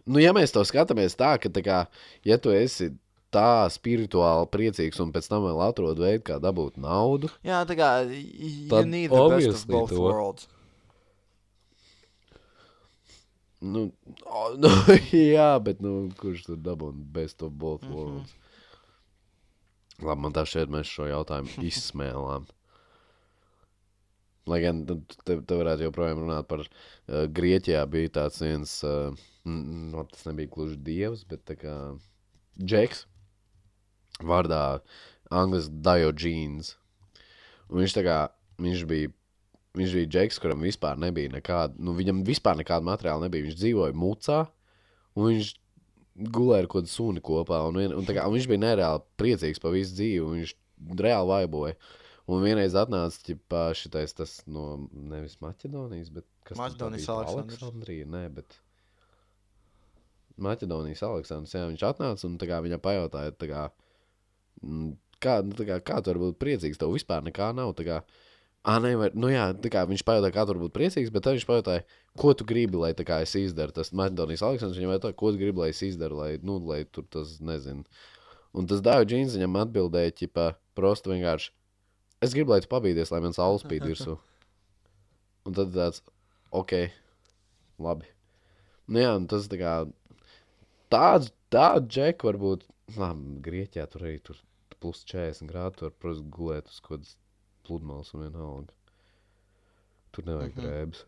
nu, 0.06 0.22
ja 0.24 0.32
mēs 0.36 0.56
to 0.56 0.64
skatāmies 0.64 1.20
tā, 1.20 1.36
ka, 1.42 1.52
tā 1.52 1.64
kā, 1.66 1.82
ja 2.24 2.40
tu 2.40 2.56
esi 2.56 2.94
tā 3.36 3.48
spirituāli 3.76 4.48
priecīgs 4.56 5.00
un 5.04 5.12
pēc 5.16 5.28
tam 5.32 5.46
vēl 5.50 5.62
atrod 5.68 6.00
veidu, 6.02 6.24
kā 6.32 6.40
dabūt 6.44 6.80
naudu, 6.82 7.30
Jā, 7.46 7.62
tā 7.70 7.76
kā 7.80 7.90
of 9.12 9.20
obviously 9.28 9.76
both 9.76 9.92
to. 9.94 10.02
worlds. 10.02 10.48
nu, 13.66 13.92
o, 14.26 14.42
nu 14.62 14.70
jā, 15.12 15.50
bet, 15.64 15.80
nu, 15.84 16.10
kurš 16.20 16.44
tur 16.50 16.60
dabūna 16.62 17.06
best 17.16 17.42
of 17.46 17.54
both 17.58 17.84
Mhm. 17.86 17.94
worlds? 17.96 18.34
Labi, 20.04 20.22
man 20.26 20.34
tā 20.36 20.44
šeit 20.46 20.68
mēs 20.70 20.90
šo 20.92 21.06
jautājumu 21.08 21.64
izsmēlām. 21.70 22.46
Lai 24.46 24.60
gan 24.62 24.84
nu, 24.86 25.00
te, 25.26 25.40
te 25.42 25.56
varētu 25.58 25.88
joprojām 25.88 26.20
runāt 26.22 26.46
par 26.50 26.62
uh, 26.62 26.68
Grieķijā 27.34 27.80
bija 27.90 28.12
tāds 28.20 28.38
viens, 28.44 28.76
uh, 28.86 29.16
no, 29.48 30.04
tas 30.12 30.28
nebija 30.28 30.52
gluži 30.54 30.78
dievs, 30.86 31.24
bet 31.26 31.42
tā 31.50 31.56
kā 31.58 31.74
Džeks, 32.62 33.06
vārdā 34.24 34.62
Anglis 35.34 35.68
Diogenes. 35.70 36.76
Un 37.70 37.82
viņš 37.82 37.98
kā, 38.06 38.18
viņš 38.62 38.86
bija, 38.90 39.12
viņš 39.76 39.96
bija 40.00 40.12
Džeks, 40.14 40.40
kuram 40.42 40.64
vispār 40.66 41.00
nebija 41.02 41.34
nekāda, 41.34 41.76
nu 41.82 41.96
viņam 41.98 42.24
vispār 42.28 42.60
nekāda 42.62 42.86
materiāla 42.86 43.26
nebija. 43.26 43.48
Viņš 43.48 43.60
dzīvoja 43.60 43.98
mucā, 43.98 44.44
un 45.18 45.32
viņš 45.32 45.54
gulēja 46.36 46.64
ar 46.64 46.72
kādu 46.72 46.92
suni 46.92 47.24
kopā, 47.26 47.60
un, 47.68 47.82
vien, 47.82 47.94
un, 47.96 48.08
kā, 48.08 48.24
un 48.24 48.38
viņš 48.38 48.50
bija 48.52 48.64
nereāli 48.64 49.04
priecīgs 49.20 49.62
par 49.64 49.74
visu 49.76 49.98
dzīvi, 49.98 50.26
viņš 50.40 50.56
reāli 51.02 51.32
vaiboja. 51.34 51.80
Un 52.26 52.42
vienreiz 52.42 52.74
atnāca 52.80 53.20
ķipā, 53.22 53.68
šitais 53.78 54.16
tas 54.18 54.40
no 54.50 54.88
nevis 54.90 55.36
Maķedonijas, 55.46 56.10
bet 56.14 56.26
kas 56.48 56.58
Maķedonijas. 56.58 57.10
Aleksandrija, 57.14 58.08
nē, 58.10 58.24
bet 58.34 58.56
Maķedonijas 60.42 61.04
Aleksandrs, 61.06 61.54
jā, 61.54 61.68
viņš 61.70 61.84
atnāca 61.86 62.26
un 62.28 62.40
kā 62.42 62.58
viņam 62.66 62.82
pajautāja, 62.82 63.36
tā 63.38 63.50
kā, 63.52 63.68
kā, 65.24 65.40
nu, 65.46 65.56
tā 65.58 65.66
kā, 65.68 65.80
kā 65.84 66.00
tu 66.02 66.12
vari 66.12 66.24
būt 66.28 66.40
priecīgs, 66.42 66.80
tev 66.82 66.94
vispār 66.96 67.24
nekā 67.26 67.52
nav, 67.58 67.74
kā, 67.86 68.02
ah, 68.66 68.80
nē, 68.82 68.94
vai, 69.00 69.10
nu 69.18 69.32
jā, 69.32 69.48
kā 69.72 69.86
viņš 69.90 70.04
pajautāja, 70.08 70.36
kā 70.36 70.46
tu 70.46 70.54
vari 70.54 70.64
būt 70.66 70.76
priecīgs, 70.76 71.14
bet 71.14 71.26
tad 71.26 71.38
viņš 71.38 71.48
pajautāja, 71.50 71.86
ko 72.20 72.34
tu 72.38 72.48
gribi, 72.48 72.80
lai 72.82 72.94
kā 72.98 73.22
es 73.26 73.36
izdaru, 73.40 73.76
tas 73.76 73.94
Maķedonijas 73.96 74.46
Aleksandrs, 74.46 74.80
viņam 74.80 74.96
jautāja, 74.96 75.18
ko 75.20 75.34
tu 75.34 75.42
gribi, 75.42 75.64
lai 75.64 75.72
es 75.74 75.82
izdaru, 75.86 76.22
lai, 76.22 76.32
nu, 76.46 76.60
lai 76.70 76.84
tur 76.86 77.08
tas, 77.12 77.38
nezinu. 77.44 77.86
Un 78.56 78.70
tas 78.72 78.84
Dāvija 78.84 79.10
Džīns 79.12 79.36
viņam 79.36 79.60
atbildēja, 79.66 80.16
ķipā, 80.22 80.50
prosti 80.78 81.12
vienkārši, 81.12 81.52
es 82.24 82.36
gribu, 82.38 82.56
lai 82.56 82.62
tu 82.64 82.72
pabīdies, 82.72 83.12
lai 83.12 83.24
man 83.26 83.36
saules 83.36 83.66
spīd 83.66 83.86
virsū. 83.90 84.18
Un 85.46 85.58
tad 85.58 85.74
tāds, 85.76 86.02
ok, 86.56 86.78
labi. 87.84 88.08
Nu 88.90 89.02
jā, 89.02 89.12
tas 89.30 89.50
tā 89.52 89.60
kā, 89.60 89.74
tāds, 90.94 91.34
tāds 91.54 91.90
džek 91.92 92.24
varbūt, 92.26 92.64
labi, 92.94 93.40
Grieķijā 93.42 93.88
tur 93.90 94.06
arī 94.06 94.20
tur 94.24 94.38
plus 94.80 95.04
40 95.10 95.50
grādi, 95.50 95.76
tur, 95.82 95.92
protams, 96.00 96.22
gulēt 96.36 96.70
uz 96.70 96.80
kaut 96.84 97.00
kādas 97.00 97.16
pludmales 97.66 98.14
un 98.14 98.22
vienalga. 98.28 98.74
Tur 100.14 100.24
nevajag 100.30 100.54
Mhm. 100.56 100.66
drēbes. 100.66 101.06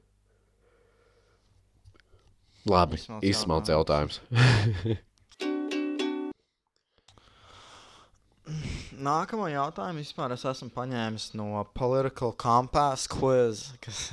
Labi, 2.67 2.98
Izsmalc 3.00 3.24
izsmalc 3.24 3.69
jautājums. 3.72 4.19
Nākamo 8.98 9.48
jautājumu 9.51 10.00
vispār 10.01 10.34
es 10.36 10.43
esmu 10.48 10.69
paņēmis 10.75 11.34
no 11.38 11.63
Political 11.77 12.31
Compass 12.39 13.07
quiz. 13.12 13.65
Kas, 13.84 14.05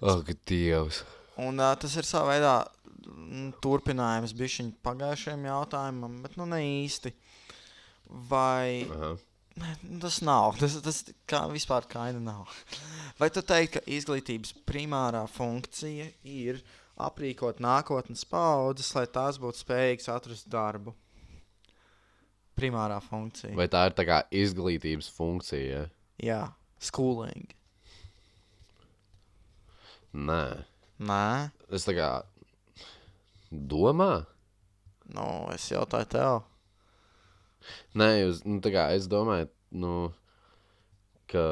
Ak, 0.00 0.30
Dievs. 0.46 1.02
un 1.40 1.58
uh, 1.60 1.72
tas 1.80 1.96
ir 1.98 2.06
savā 2.06 2.36
veidā 2.36 2.52
mm, 2.62 2.73
turpinājums 3.64 4.34
bišķiņ 4.38 4.72
pagājušajam 4.84 5.46
jautājumam, 5.48 6.18
bet 6.24 6.36
nu 6.40 6.48
ne 6.50 6.60
īsti. 6.64 7.14
Vai 8.30 8.84
Aha. 8.88 9.14
Tas 10.02 10.18
nav. 10.26 10.56
Tas, 10.58 10.74
tas 10.82 10.96
kā 11.30 11.44
vispār 11.52 11.86
kaina 11.86 12.18
nav. 12.18 12.50
Vai 13.20 13.28
tu 13.30 13.42
teiksi, 13.46 13.76
ka 13.76 13.84
izglītības 13.86 14.50
primārā 14.66 15.22
funkcija 15.30 16.08
ir 16.26 16.58
aprīkot 16.98 17.62
nākotnes 17.62 18.26
paudzes, 18.26 18.90
lai 18.98 19.06
tās 19.06 19.38
būtu 19.38 19.62
spējīgas 19.62 20.10
atrast 20.10 20.50
darbu? 20.50 20.94
Primārā 22.58 22.98
funkcija. 23.02 23.54
Vai... 23.58 23.68
Tā 23.70 23.86
ir 23.90 23.94
tā 23.98 24.06
kā 24.10 24.20
izglītības 24.34 25.10
funkcija? 25.14 25.84
Ja? 25.84 25.86
Jā, 26.22 26.42
schooling. 26.82 27.54
Nē, 30.14 30.42
Nē, 31.02 31.50
es 31.74 31.82
tā 31.88 31.94
kā 31.96 32.08
domāju. 33.70 34.24
nu, 35.14 35.24
es 35.54 35.70
jautāju 35.70 36.10
tev. 36.10 36.42
Nē, 37.96 38.08
jūs, 38.20 38.44
nu, 38.48 38.60
kā 38.60 38.88
es 38.96 39.08
domāju, 39.08 39.48
nu, 39.72 40.12
ka 41.30 41.44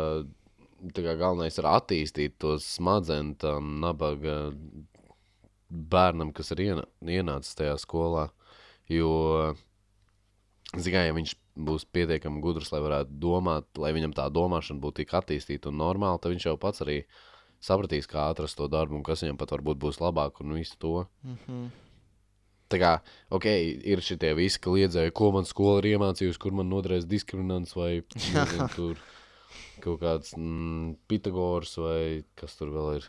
tā 0.92 1.04
kā 1.04 1.14
galvenais 1.18 1.58
ir 1.60 1.68
attīstīt 1.68 2.38
to 2.42 2.56
smadzenes 2.60 3.38
tam 3.42 3.78
nabaga 3.82 4.52
bērnam, 5.72 6.32
kas 6.36 6.52
ir 6.52 6.64
iena, 6.66 6.86
ienācis 7.00 7.56
tajā 7.56 7.76
skolā. 7.80 8.28
Jo, 8.90 9.54
zināmā 10.76 11.06
ja 11.06 11.16
viņš 11.16 11.36
būs 11.68 11.86
pietiekami 11.94 12.42
gudrs, 12.44 12.72
lai 12.72 12.82
varētu 12.84 13.16
domāt, 13.22 13.68
lai 13.80 13.92
viņam 13.96 14.14
tā 14.16 14.26
domāšana 14.32 14.82
būtu 14.82 15.02
tik 15.02 15.14
attīstīta 15.20 15.70
un 15.70 15.80
normāla, 15.80 16.20
tad 16.20 16.34
viņš 16.34 16.48
jau 16.48 16.58
pats 16.60 16.84
arī 16.84 17.02
sapratīs, 17.62 18.08
kā 18.10 18.26
atrast 18.32 18.58
to 18.58 18.68
darbu 18.68 18.98
un 18.98 19.06
kas 19.06 19.22
viņam 19.24 19.38
pat 19.40 19.54
varbūt 19.54 19.80
būs 19.80 20.00
labāk 20.02 20.42
un 20.42 20.56
visu 20.58 20.76
to. 20.82 21.06
Mm 21.22 21.38
-hmm. 21.46 21.70
Tā 22.72 22.80
kā, 22.80 22.92
ok, 23.34 23.48
ir 23.92 24.02
šie 24.04 24.16
visi 24.38 24.60
kliedzēji, 24.64 25.14
ko 25.16 25.32
man 25.34 25.48
skola 25.48 25.82
ir 25.82 25.92
iemācījusi, 25.94 26.40
kur 26.40 26.54
man 26.56 26.70
nodarēs 26.72 27.08
diskriminants 27.08 27.76
vai 27.76 27.94
nezinu, 28.16 28.68
tur 28.76 29.00
kaut 29.82 30.00
kāds 30.02 30.36
mm, 30.38 30.94
Pitagors 31.10 31.74
vai 31.80 32.22
kas 32.38 32.56
tur 32.58 32.72
vēl 32.74 33.00
ir. 33.00 33.08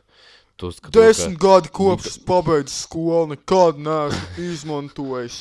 Tu 0.60 0.70
skato, 0.70 0.94
Desmit 0.94 1.40
gadi 1.42 1.72
kopš 1.74 2.12
es 2.12 2.18
pabeidzu 2.28 2.76
skolu, 2.76 3.32
nekad 3.32 3.80
neesmu 3.82 4.44
izmantojis 4.52 5.40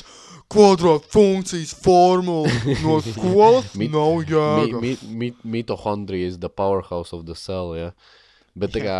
kvadrāta 0.53 1.09
funkcijas 1.13 1.73
formulu 1.83 2.49
no 2.81 2.97
skolas. 3.05 3.73
Mit- 3.77 3.93
nav 3.93 4.15
mi, 4.17 4.25
jēga. 4.31 4.81
mi, 4.81 4.95
mi, 5.09 5.29
mitohondrija 5.43 6.33
is 6.33 6.39
the 6.41 6.49
powerhouse 6.49 7.13
of 7.15 7.27
the 7.29 7.37
cell, 7.37 7.75
ja. 7.77 7.91
Bet 8.57 8.73
tā 8.73 8.83
kā, 8.85 8.97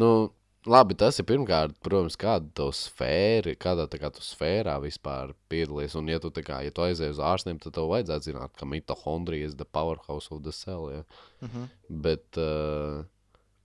nu, 0.00 0.32
labi, 0.68 0.96
tas 0.98 1.18
ir 1.18 1.26
pirmkārt, 1.28 1.74
protams, 1.84 2.16
kāda 2.20 2.48
tev 2.58 2.72
sfēra, 2.76 3.54
kādā 3.60 3.86
tā 3.90 3.98
kā 4.02 4.10
tu 4.14 4.24
sfērā 4.24 4.76
vispār 4.84 5.34
piedalies. 5.52 5.96
Un, 5.98 6.10
ja 6.12 6.20
tu, 6.22 6.30
kā, 6.44 6.60
ja 6.66 6.74
tu 6.74 6.84
aizēji 6.86 7.16
uz 7.16 7.22
ārstiem, 7.32 7.60
tad 7.62 7.76
tev 7.78 7.90
vajadzētu 7.92 8.30
zināt, 8.30 8.54
ka 8.58 8.68
mitohondrija 8.68 9.50
is 9.50 9.56
the 9.58 9.66
powerhouse 9.66 10.32
of 10.34 10.44
the 10.46 10.54
cell, 10.56 10.90
ja. 10.92 11.02
Mhm. 11.44 11.66
Bet, 12.04 12.28
uh, 12.40 13.02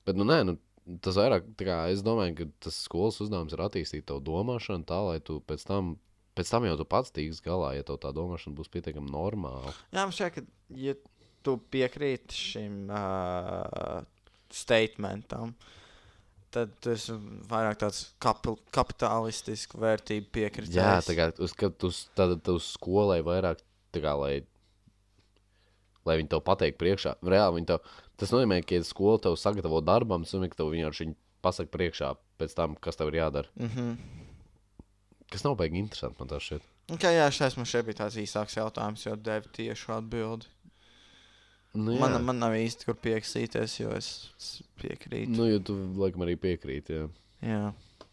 bet 0.07 0.19
nu, 0.19 0.27
nē, 0.27 0.41
nu, 0.47 0.57
tas 1.03 1.19
vairāk, 1.19 1.51
kā, 1.59 1.79
es 1.91 2.03
domāju, 2.05 2.35
ka 2.39 2.49
tas 2.67 2.79
skolas 2.87 3.19
uzdevums 3.23 3.53
ir 3.55 3.63
attīstīt 3.65 4.07
tavu 4.07 4.23
domāšanu 4.23 4.87
tā, 4.87 4.99
lai 5.09 5.19
tu 5.19 5.39
pēc 5.47 5.65
tam, 5.67 5.95
pēc 6.37 6.53
tam 6.53 6.67
jau 6.69 6.77
tu 6.79 6.87
pats 6.87 7.13
tiks 7.13 7.43
galā, 7.43 7.73
ja 7.77 7.85
tev 7.87 7.99
tā 8.03 8.13
domāšana 8.15 8.55
būs 8.57 8.71
pietiekami 8.73 9.11
normāla. 9.11 9.75
Jā, 9.91 10.05
man 10.05 10.15
šķiet, 10.15 10.37
ka, 10.37 10.45
ja 10.79 10.95
tu 11.45 11.57
piekrīti 11.73 12.35
šim 12.35 12.87
uh, 12.91 14.05
statementam, 14.53 15.53
tad 16.51 16.71
tas 16.83 17.07
ir 17.09 17.17
vairāk 17.49 17.77
tāds 17.83 18.03
kapi 18.23 18.53
kapitalistisks 18.75 19.75
vērtību 19.75 20.29
piekritējs. 20.31 20.75
Jā, 20.77 20.97
tā 21.05 21.15
kā 21.17 21.29
uz, 21.43 21.53
tu, 21.77 21.91
s- 21.91 22.07
tad 22.15 22.37
tu 22.43 22.55
uz 22.59 22.69
skolai 22.77 23.19
vairāk, 23.25 23.61
kā, 23.97 24.13
lai, 24.19 24.33
lai 26.07 26.17
viņi 26.21 26.29
tev 26.31 26.43
pateikt 26.47 26.77
priekšā, 26.81 27.15
reāli 27.25 27.59
viņi 27.59 27.69
tev, 27.73 27.79
tas 28.17 28.31
nozīmē, 28.33 28.61
ka, 28.65 28.77
ja 28.77 28.85
skola 28.87 29.19
tev 29.25 29.35
sagatavo 29.39 29.81
darbam, 29.83 30.23
tas 30.23 30.33
nozīmē, 30.35 30.49
ka 30.53 30.61
tev 30.61 30.71
vienkārši 30.73 31.09
pasaka 31.43 31.71
priekšā 31.73 32.13
pēc 32.39 32.55
tam, 32.57 32.75
kas 32.81 32.95
tev 32.99 33.11
ir 33.11 33.19
jādara. 33.21 33.47
Mm 33.59 33.69
-hmm. 33.69 33.97
Kas 35.31 35.43
nav 35.43 35.55
baigi 35.59 35.77
interesanti 35.77 36.15
man 36.19 36.27
tas 36.29 36.43
šeit. 36.43 36.61
okay, 36.87 37.17
jā, 37.19 37.31
šis 37.31 37.57
man 37.57 37.65
šeit 37.65 37.85
bija 37.85 37.95
tāds 38.05 38.15
īsāks 38.15 38.55
jautājums, 38.57 39.05
jo 39.05 39.15
devu 39.15 39.49
tiešu 39.53 39.91
atbildi. 39.93 40.45
Nu, 41.77 41.93
jā. 41.93 42.01
Man, 42.01 42.17
man 42.25 42.39
nav 42.41 42.55
īsti 42.57 42.87
kur 42.87 42.97
pieksīties, 42.97 43.77
jo 43.83 43.93
es 43.93 44.09
piekrītu. 44.81 45.35
Nu, 45.35 45.45
jo 45.45 45.61
tu 45.61 45.75
laikam 45.99 46.25
arī 46.25 46.37
piekrīti. 46.41 46.97
Jā. 46.97 47.09
Jā, 47.45 47.63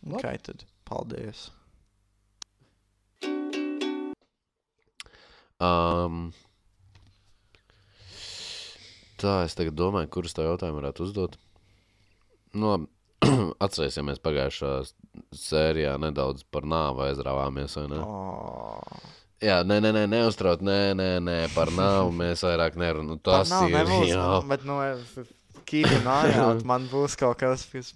ok, 0.04 0.26
tad 0.44 0.66
paldies. 0.85 1.47
Um, 5.64 6.26
tā, 9.21 9.38
es 9.47 9.56
tagad 9.56 9.78
domāju, 9.78 10.11
kurus 10.12 10.37
tā 10.37 10.44
jautājumu 10.44 10.83
varētu 10.83 11.06
uzdot. 11.06 11.38
Nu, 12.52 12.75
labi, 12.75 12.90
atcerēsimies 13.64 14.21
pagājušā 14.25 14.75
sērijā 15.40 15.97
nedaudz 16.02 16.44
par 16.52 16.68
nāvu 16.68 17.06
aizrāvāmies, 17.06 17.78
vai 17.80 17.87
ne? 17.94 18.02
Oh. 18.04 19.14
Jā, 19.44 19.60
nē, 19.66 19.76
nē, 19.84 19.92
nē 19.92 20.04
neuztrauc, 20.08 20.62
nē, 20.64 20.80
nē, 20.96 21.08
nē, 21.20 21.38
par 21.52 21.72
nāvu 21.74 22.12
mēs 22.16 22.44
vairāk 22.46 22.78
nerunājam. 22.80 23.10
Nu, 23.12 23.20
tas 23.20 23.50
nav, 23.52 23.68
ir 23.68 23.76
nebūs, 23.76 24.06
jā. 24.08 24.28
Bet, 24.48 24.64
nu, 24.68 24.78
keep 25.66 25.86
an 25.86 26.06
eye 26.06 26.38
out. 26.44 26.62
Man 26.68 26.86
būs 26.90 27.16
kaut 27.18 27.38
kas, 27.40 27.64
kas 27.72 27.92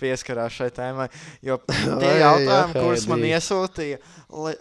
pieskarās 0.00 0.56
šai 0.58 0.70
tēmai. 0.74 1.08
Jo 1.44 1.58
tie 1.68 2.14
jautājumi, 2.22 2.48
jā, 2.48 2.62
kurus 2.74 3.06
man 3.10 3.24
iesūtīja, 3.28 4.00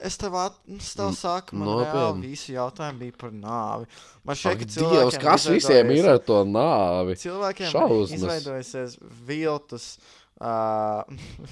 es 0.10 0.20
tev, 0.22 0.38
at, 0.42 0.60
es 0.78 0.92
tev 0.98 1.14
saku, 1.18 1.58
man 1.62 1.84
reāli 1.84 2.32
visi 2.32 2.56
jautājumi 2.58 3.06
bija 3.06 3.18
par 3.24 3.34
nāvi. 3.36 3.90
Man 4.28 4.40
šeit, 4.40 4.66
Dievs, 4.66 4.78
cilvēkiem 4.78 5.24
kas 5.24 5.50
visiem 5.52 5.94
ir 5.96 6.12
ar 6.12 6.22
to 6.24 6.42
nāvi? 6.50 7.18
Cilvēkiem 7.22 7.72
Šausmas. 7.74 8.14
ir 8.14 8.22
izveidojusies 8.22 8.98
viltus. 9.28 9.92
Uh, 10.38 11.02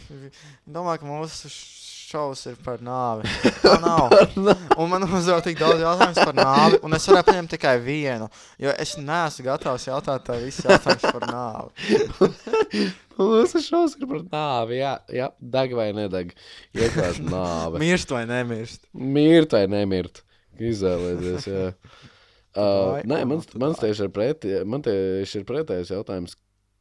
domāju, 0.76 1.02
ka 1.02 1.10
mūsu 1.10 1.50
šovs 2.06 2.46
ir 2.52 2.58
par 2.66 2.82
nāvi. 2.86 3.30
Tā 3.64 3.76
nav. 3.84 4.14
Un 4.78 4.92
man 4.92 5.06
uzdeva 5.08 5.40
tik 5.46 5.58
daudz 5.60 5.82
jautājumu 5.82 6.22
par 6.22 6.38
nāvi, 6.38 6.80
un 6.86 6.98
es 6.98 7.08
varēju 7.10 7.28
paņemt 7.30 7.54
tikai 7.56 7.76
vienu. 7.84 8.30
Jo 8.62 8.74
es 8.82 8.96
neesmu 9.00 9.48
gatavs 9.48 9.88
jautāt 9.90 10.28
tev 10.28 10.44
visus 10.46 10.68
jautājumus 10.70 11.08
par 11.10 11.28
nāvi. 11.32 12.22
Mūsu 13.16 13.62
šausmas 13.64 13.98
ir 14.00 14.10
par 14.12 14.24
nāvi. 14.28 14.80
Jā, 14.82 14.94
jā 15.22 15.30
deg 15.58 15.76
vai 15.78 15.90
nedeg. 15.96 16.34
Iekļās 16.76 17.22
nāve. 17.26 17.82
Mirst 17.84 18.14
vai 18.14 18.26
nemirst? 18.30 18.86
Mirt 18.94 19.56
vai 19.56 19.66
nemirt. 19.72 20.24
Izvēlēties. 20.62 21.50
Jā. 21.52 21.70
Uh, 22.56 23.02
nē, 23.04 23.18
man, 23.28 23.42
man 23.60 23.74
tieši 23.76 24.06
ir, 24.06 24.12
preti, 24.16 24.52
man 24.64 24.80
tieši 24.80 25.42
ir 25.42 25.44
pretējs 25.44 25.90
jautājums. 25.92 26.38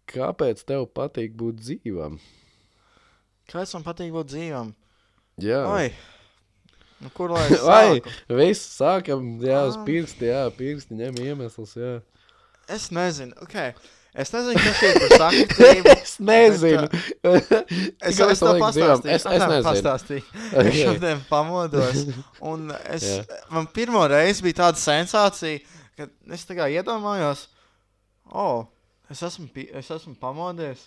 Kāpēc 0.07 0.61
tev 0.69 0.85
patīk 0.95 1.35
būt 1.35 1.59
dzīvam? 1.59 2.21
Kāpēc 3.51 3.73
man 3.75 3.87
patīk 3.89 4.13
būt 4.15 4.31
dzīvam? 4.31 4.71
Jā, 5.43 5.65
Oi! 5.67 5.89
Nu, 7.03 7.11
kur 7.13 7.33
lai 7.35 7.43
es 7.53 7.61
vai 7.67 7.83
sāku? 7.99 8.13
viss 8.39 8.69
sākam, 8.79 9.25
jā, 9.43 9.65
uz 9.69 9.77
Ah. 9.77 9.85
pirksti, 9.89 10.29
jā, 10.31 10.45
pirksti 10.57 10.95
ņem 11.01 11.19
iemesls, 11.25 11.75
jā. 11.77 11.97
Es 12.71 12.87
nezinu. 12.95 13.35
Okay. 13.45 13.75
Es 14.15 14.31
nezinu, 14.31 14.55
kas 14.63 14.83
ir 14.87 15.01
par 15.03 15.13
sakritību. 15.25 15.91
es 15.99 16.13
nezinu. 16.23 16.87
Es 17.27 18.15
jau 18.17 18.29
Kāpēc 18.31 18.39
to 18.39 18.47
tev 18.47 18.55
liek 18.55 18.69
dzīvam? 18.77 19.03
pastāstīju. 19.03 19.15
Es, 19.17 19.27
es 19.27 19.43
nezinu. 19.43 19.67
pastāstīju. 19.67 20.23
Es 20.55 20.61
Okay. 20.63 20.85
šodien 20.87 21.25
pamodos. 21.29 22.05
Un 22.41 22.71
es, 22.95 23.09
Jā. 23.11 23.41
man 23.51 23.67
pirmo 23.75 24.05
reizi 24.09 24.47
bija 24.47 24.61
tāda 24.63 24.79
sensācija, 24.81 25.59
ka 25.99 26.07
es 26.39 26.47
tā 26.47 26.55
kā 26.61 26.71
iedomājos, 26.71 27.49
o, 28.31 28.47
oh, 28.47 28.65
es, 29.11 29.21
esmu, 29.27 29.51
es 29.83 29.91
esmu 29.99 30.15
pamodies. 30.23 30.87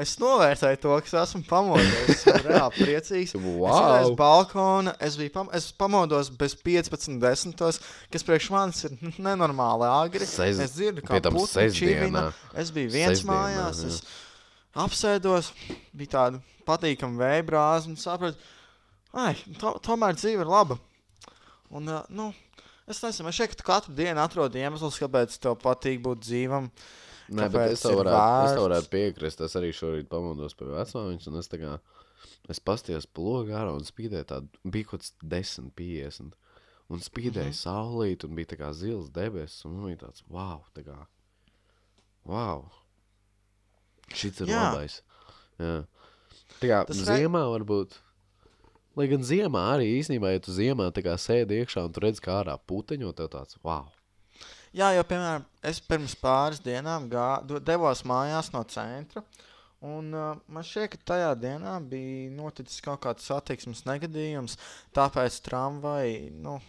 Es 0.00 0.14
novērtēju 0.16 0.78
to, 0.80 0.92
ka 1.04 1.08
es 1.10 1.12
esmu 1.20 1.42
pamodies. 1.44 2.06
Es 2.08 2.22
reāli 2.46 2.78
priecīgs. 2.78 3.34
Es 3.34 3.36
Wow. 3.36 4.14
balkona, 4.16 4.94
es, 5.04 5.18
pam 5.34 5.50
es 5.52 5.66
pamodos 5.76 6.30
bez 6.32 6.54
15, 6.56 7.18
10, 7.20 7.80
kas 8.10 8.24
priekš 8.24 8.46
manis 8.54 8.84
ir 8.88 8.94
nenormāli 9.20 9.84
agri. 9.90 10.24
Sez- 10.24 10.62
Es 10.64 10.72
dzirdu, 10.78 11.04
kā 11.04 11.20
putni 11.20 11.68
čivina. 11.76 12.22
Es 12.56 12.70
biju 12.72 12.88
viens 12.94 13.20
Sestdienā, 13.20 13.36
mājās, 13.36 13.82
jā. 13.84 13.90
es 13.92 14.02
apsēdos, 14.74 15.52
bija 15.92 16.14
tāda 16.16 16.40
patīkama 16.64 17.20
vēja 17.20 17.44
brāzma, 17.50 17.92
un 17.92 18.00
sapratu, 18.00 18.38
ai, 19.12 19.34
to, 19.60 19.74
tomēr 19.84 20.16
dzīve 20.16 20.40
ir 20.46 20.48
laba. 20.48 20.78
Un, 21.68 21.88
uh, 21.88 22.00
nu, 22.08 22.30
es 22.88 23.00
nezinu, 23.04 23.28
man 23.28 23.36
šeit 23.36 23.60
katru 23.64 23.92
dienu 23.96 24.20
atrodu 24.24 24.56
iemeslus, 24.60 24.96
kāpēc 25.04 25.36
tev 25.40 25.58
patīk 25.60 26.00
būt 26.04 26.24
dzīvam. 26.24 26.70
Nē, 27.32 27.48
bet 27.52 27.74
es 27.74 27.82
tev 27.84 27.98
varētu, 28.00 28.44
es 28.46 28.54
tev 28.56 28.66
varētu 28.66 28.90
piekrist. 28.92 29.42
Es 29.46 29.56
arī 29.58 29.72
šorīt 29.76 30.08
pamodos 30.10 30.56
pie 30.58 30.68
vecmāmiņas, 30.68 31.28
un 31.30 31.40
es 31.40 31.50
tā 31.52 31.60
kā, 31.62 31.72
es 32.52 32.60
pastījos 32.60 33.08
plogā 33.16 33.62
ārā 33.62 33.72
un 33.76 33.86
spīdēju 33.86 34.28
tādu, 34.28 34.62
bija 34.74 34.90
kaut 34.90 35.04
kas 35.04 35.14
10, 35.22 35.72
50. 35.78 36.38
Un 36.92 37.00
spīdēja 37.00 37.48
mm. 37.48 37.54
-hmm. 37.54 37.62
saulīt, 37.62 38.26
un 38.26 38.36
bija 38.36 38.52
tā 38.52 38.58
kā 38.60 38.72
zils 38.76 39.08
debesis, 39.14 39.64
un 39.64 39.78
man 39.78 39.92
bija 39.92 40.02
tāds, 40.04 40.24
wow, 40.28 40.60
tā 40.76 40.84
kā, 40.84 40.98
wow. 42.28 42.66
Šis 44.12 44.42
ir 44.44 44.52
Jā. 44.52 44.66
Labais. 44.68 45.00
Jā. 45.58 45.76
Tā 46.60 46.68
kā 46.68 46.82
Tas 46.88 47.04
ziemā 47.08 47.46
varbūt. 47.54 47.96
Lai 48.98 49.06
gan 49.08 49.24
ziemā 49.24 49.62
arī 49.72 49.88
īstenībā, 50.02 50.34
ja 50.34 50.42
tu 50.44 50.52
ziemā 50.52 50.90
tā 50.92 51.00
kā 51.06 51.16
sēdi 51.16 51.62
iekšā 51.62 51.86
un 51.86 51.94
tu 51.96 52.02
redz, 52.04 52.20
kā 52.20 52.42
ārā 52.42 52.58
puteņo, 52.60 53.14
tev 53.16 53.30
tāds, 53.32 53.56
wow. 53.64 53.88
Jā, 54.72 54.92
jo, 54.96 55.04
piemēram, 55.04 55.44
es 55.68 55.82
pirms 55.84 56.14
pāris 56.16 56.62
dienām 56.64 57.10
gā, 57.12 57.42
devos 57.60 58.04
mājās 58.08 58.52
no 58.54 58.62
centra. 58.72 59.24
Un 59.82 60.12
uh, 60.14 60.38
man 60.46 60.64
šķiet, 60.64 60.92
ka 60.92 60.98
tajā 61.12 61.30
dienā 61.42 61.74
bija 61.90 62.30
noticis 62.36 62.80
kaut 62.84 63.02
kāds 63.02 63.26
satiksmes 63.26 63.82
negadījums. 63.88 64.54
Tāpēc 64.94 65.40
tramvaji 65.42 66.30
nu, 66.38 66.60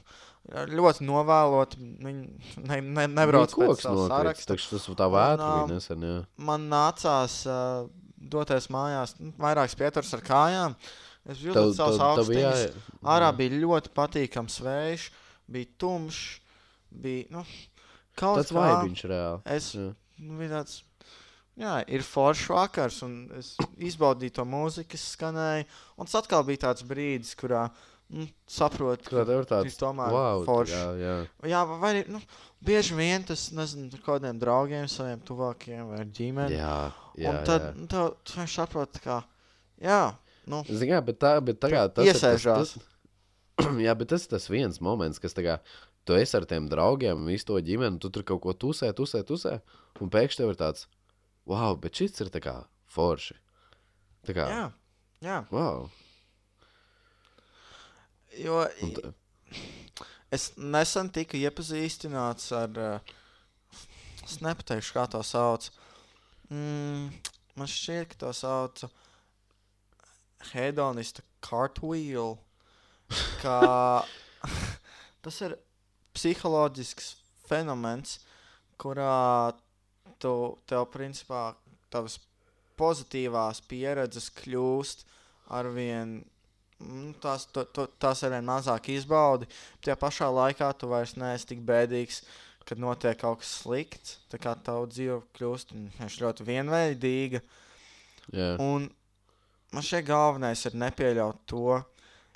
ļoti 0.50 1.06
novēlot. 1.08 1.78
Viņi 1.78 2.63
ne, 2.66 2.80
ne, 2.82 3.08
nebrauc 3.13 3.54
pēc 3.56 3.86
savu 3.86 4.08
sarakstu. 4.10 4.50
Taču 4.52 4.72
tas 4.74 4.88
tā 5.00 5.10
vētra 5.13 5.46
Un, 5.46 5.60
bija 5.62 5.78
nesen, 5.78 6.08
jā. 6.10 6.18
Man 6.50 6.68
nācās 6.74 7.38
uh, 7.48 7.86
doties 8.18 8.68
mājās, 8.74 9.16
nu, 9.22 9.32
vairākas 9.39 9.78
pieturas 9.80 10.13
ar 10.18 10.24
kājām. 10.26 10.78
Es 11.30 11.39
bija 11.39 11.68
augsts. 12.10 12.34
jā, 12.36 12.56
Ārā 13.13 13.30
bija 13.38 13.62
ļoti 13.62 13.94
patīkams 13.96 14.58
vējš, 14.66 15.06
bija 15.54 15.70
tumšs, 15.80 16.42
bija 17.04 17.30
nu, 17.38 17.46
kaut 18.19 18.41
tāds 18.41 18.54
kā. 18.54 18.60
vaibiņš 18.60 19.06
reāli. 19.12 19.41
Es 19.56 19.69
nu, 19.78 20.49
tāds, 20.52 20.82
jā, 21.60 21.78
ir 21.88 22.06
foršs 22.06 22.52
vakars, 22.54 23.02
un 23.08 23.17
es 23.39 23.54
izbaudīju 23.78 24.38
to 24.39 24.45
mūziku, 24.47 24.93
kas 24.93 25.08
skanēja. 25.15 25.67
Un 25.97 26.10
tas 26.10 26.21
atkal 26.21 26.45
bija 26.47 26.67
tāds 26.67 26.86
brīdis, 26.88 27.36
kurā 27.39 27.67
nu, 28.13 28.28
saprotu, 28.49 29.10
Kā 29.10 29.26
tev 29.26 29.43
ir 29.43 29.49
tāds, 29.49 29.78
tomēr 29.80 30.13
wow, 30.13 30.43
forši. 30.47 30.76
jā, 30.76 30.88
jā. 31.02 31.13
Jā, 31.54 31.62
vai 31.69 31.93
arī 31.93 32.04
nu, 32.13 32.21
bieži 32.65 32.97
vien 32.97 33.26
tas, 33.28 33.47
nezinu, 33.56 33.89
ar 33.95 34.04
kādiem 34.06 34.41
draugiem, 34.41 34.89
saviem 34.91 35.21
tuvākajiem 35.26 35.93
vai 35.93 36.04
ģimeni. 36.06 36.60
Jā, 36.60 36.76
jā, 37.17 37.32
un 37.32 37.39
tad 37.47 37.69
jā. 37.69 37.71
nu, 37.80 37.88
tev, 37.91 38.12
tu 38.21 38.38
vienkārši 38.38 38.60
saproti, 38.60 39.04
ka, 39.06 39.21
jā, 39.82 40.02
nu, 40.52 40.62
Zini, 40.69 40.91
kā, 40.91 41.02
bet 41.06 41.21
tā, 41.23 41.38
bet 41.45 41.63
kā 41.63 41.88
tas. 41.95 42.26
Tas, 42.43 42.76
jā, 43.86 43.97
bet 43.97 44.13
tas 44.13 44.28
ir 44.28 44.36
tas 44.36 44.49
viens 44.52 44.80
moments, 44.84 45.21
kas 45.23 45.38
tā 45.38 45.45
kā, 45.45 45.58
tu 46.08 46.18
esi 46.18 46.38
ar 46.38 46.46
tiem 46.50 46.68
draugiem, 46.72 47.26
visu 47.30 47.50
to 47.52 47.60
ģimeni, 47.63 48.00
tu 48.02 48.12
tur 48.13 48.26
kaut 48.28 48.44
ko 48.44 48.54
tusē, 48.54 48.92
tusē, 48.96 49.24
tusē, 49.28 49.58
un 50.04 50.12
pēkšņi 50.13 50.42
tev 50.42 50.54
ir 50.54 50.60
tāds, 50.60 50.88
wow, 51.50 51.78
bet 51.80 52.00
šis 52.00 52.24
ir 52.26 52.32
tā 52.34 52.44
kā 52.44 52.56
forši. 52.92 53.38
Tā 54.28 54.36
kā, 54.36 54.48
jā, 54.52 54.66
jā. 55.24 55.39
wow. 55.52 55.89
Jo 58.39 58.63
tā, 58.96 59.13
es 60.34 60.50
nesen 60.58 61.12
tiku 61.13 61.38
iepazīstināts 61.38 62.50
ar, 62.58 62.80
uh, 62.80 63.84
es 64.24 64.39
nepateikšu, 64.44 64.96
kā 64.96 65.06
to 65.12 65.22
sauc. 65.28 65.70
Mm, 66.50 67.12
man 67.60 67.70
šķiet, 67.70 68.13
ka 68.13 68.22
to 68.26 68.32
sauc 68.38 68.86
hedonista 70.52 71.24
cartwheel. 71.44 72.38
Kā 73.44 73.60
tas 75.24 75.39
ir 75.46 75.56
psiholoģisks 76.13 77.15
fenomens, 77.47 78.19
kurā 78.82 79.54
tu, 80.21 80.34
tev 80.69 80.88
principā 80.93 81.52
tavas 81.93 82.19
pozitīvās 82.80 83.62
pieredzes 83.69 84.30
kļūst 84.39 85.06
arvien, 85.54 86.17
mm, 86.82 87.12
tās, 87.23 87.45
to, 87.54 87.65
to, 87.76 87.88
tās 88.02 88.23
arvien 88.26 88.45
mazāk 88.47 88.89
izbaudi. 88.95 89.49
Tajā 89.84 89.97
pašā 89.99 90.30
laikā 90.34 90.71
tu 90.80 90.89
vairs 90.91 91.15
neesi 91.19 91.52
tik 91.54 91.63
bēdīgs, 91.67 92.23
kad 92.67 92.80
notiek 92.80 93.19
kaut 93.19 93.41
kas 93.43 93.54
slikts. 93.62 94.17
Tā 94.32 94.39
kā 94.41 94.56
tava 94.56 94.88
dzīve 94.89 95.21
kļūst 95.38 95.76
ļoti 96.23 96.47
vienveidīga. 96.47 97.43
jā. 98.32 98.54
Un 98.63 98.88
man 99.73 99.86
šeit 99.86 100.08
galvenais 100.08 100.65
ir 100.69 100.78
nepieļaut 100.80 101.43
to. 101.49 101.82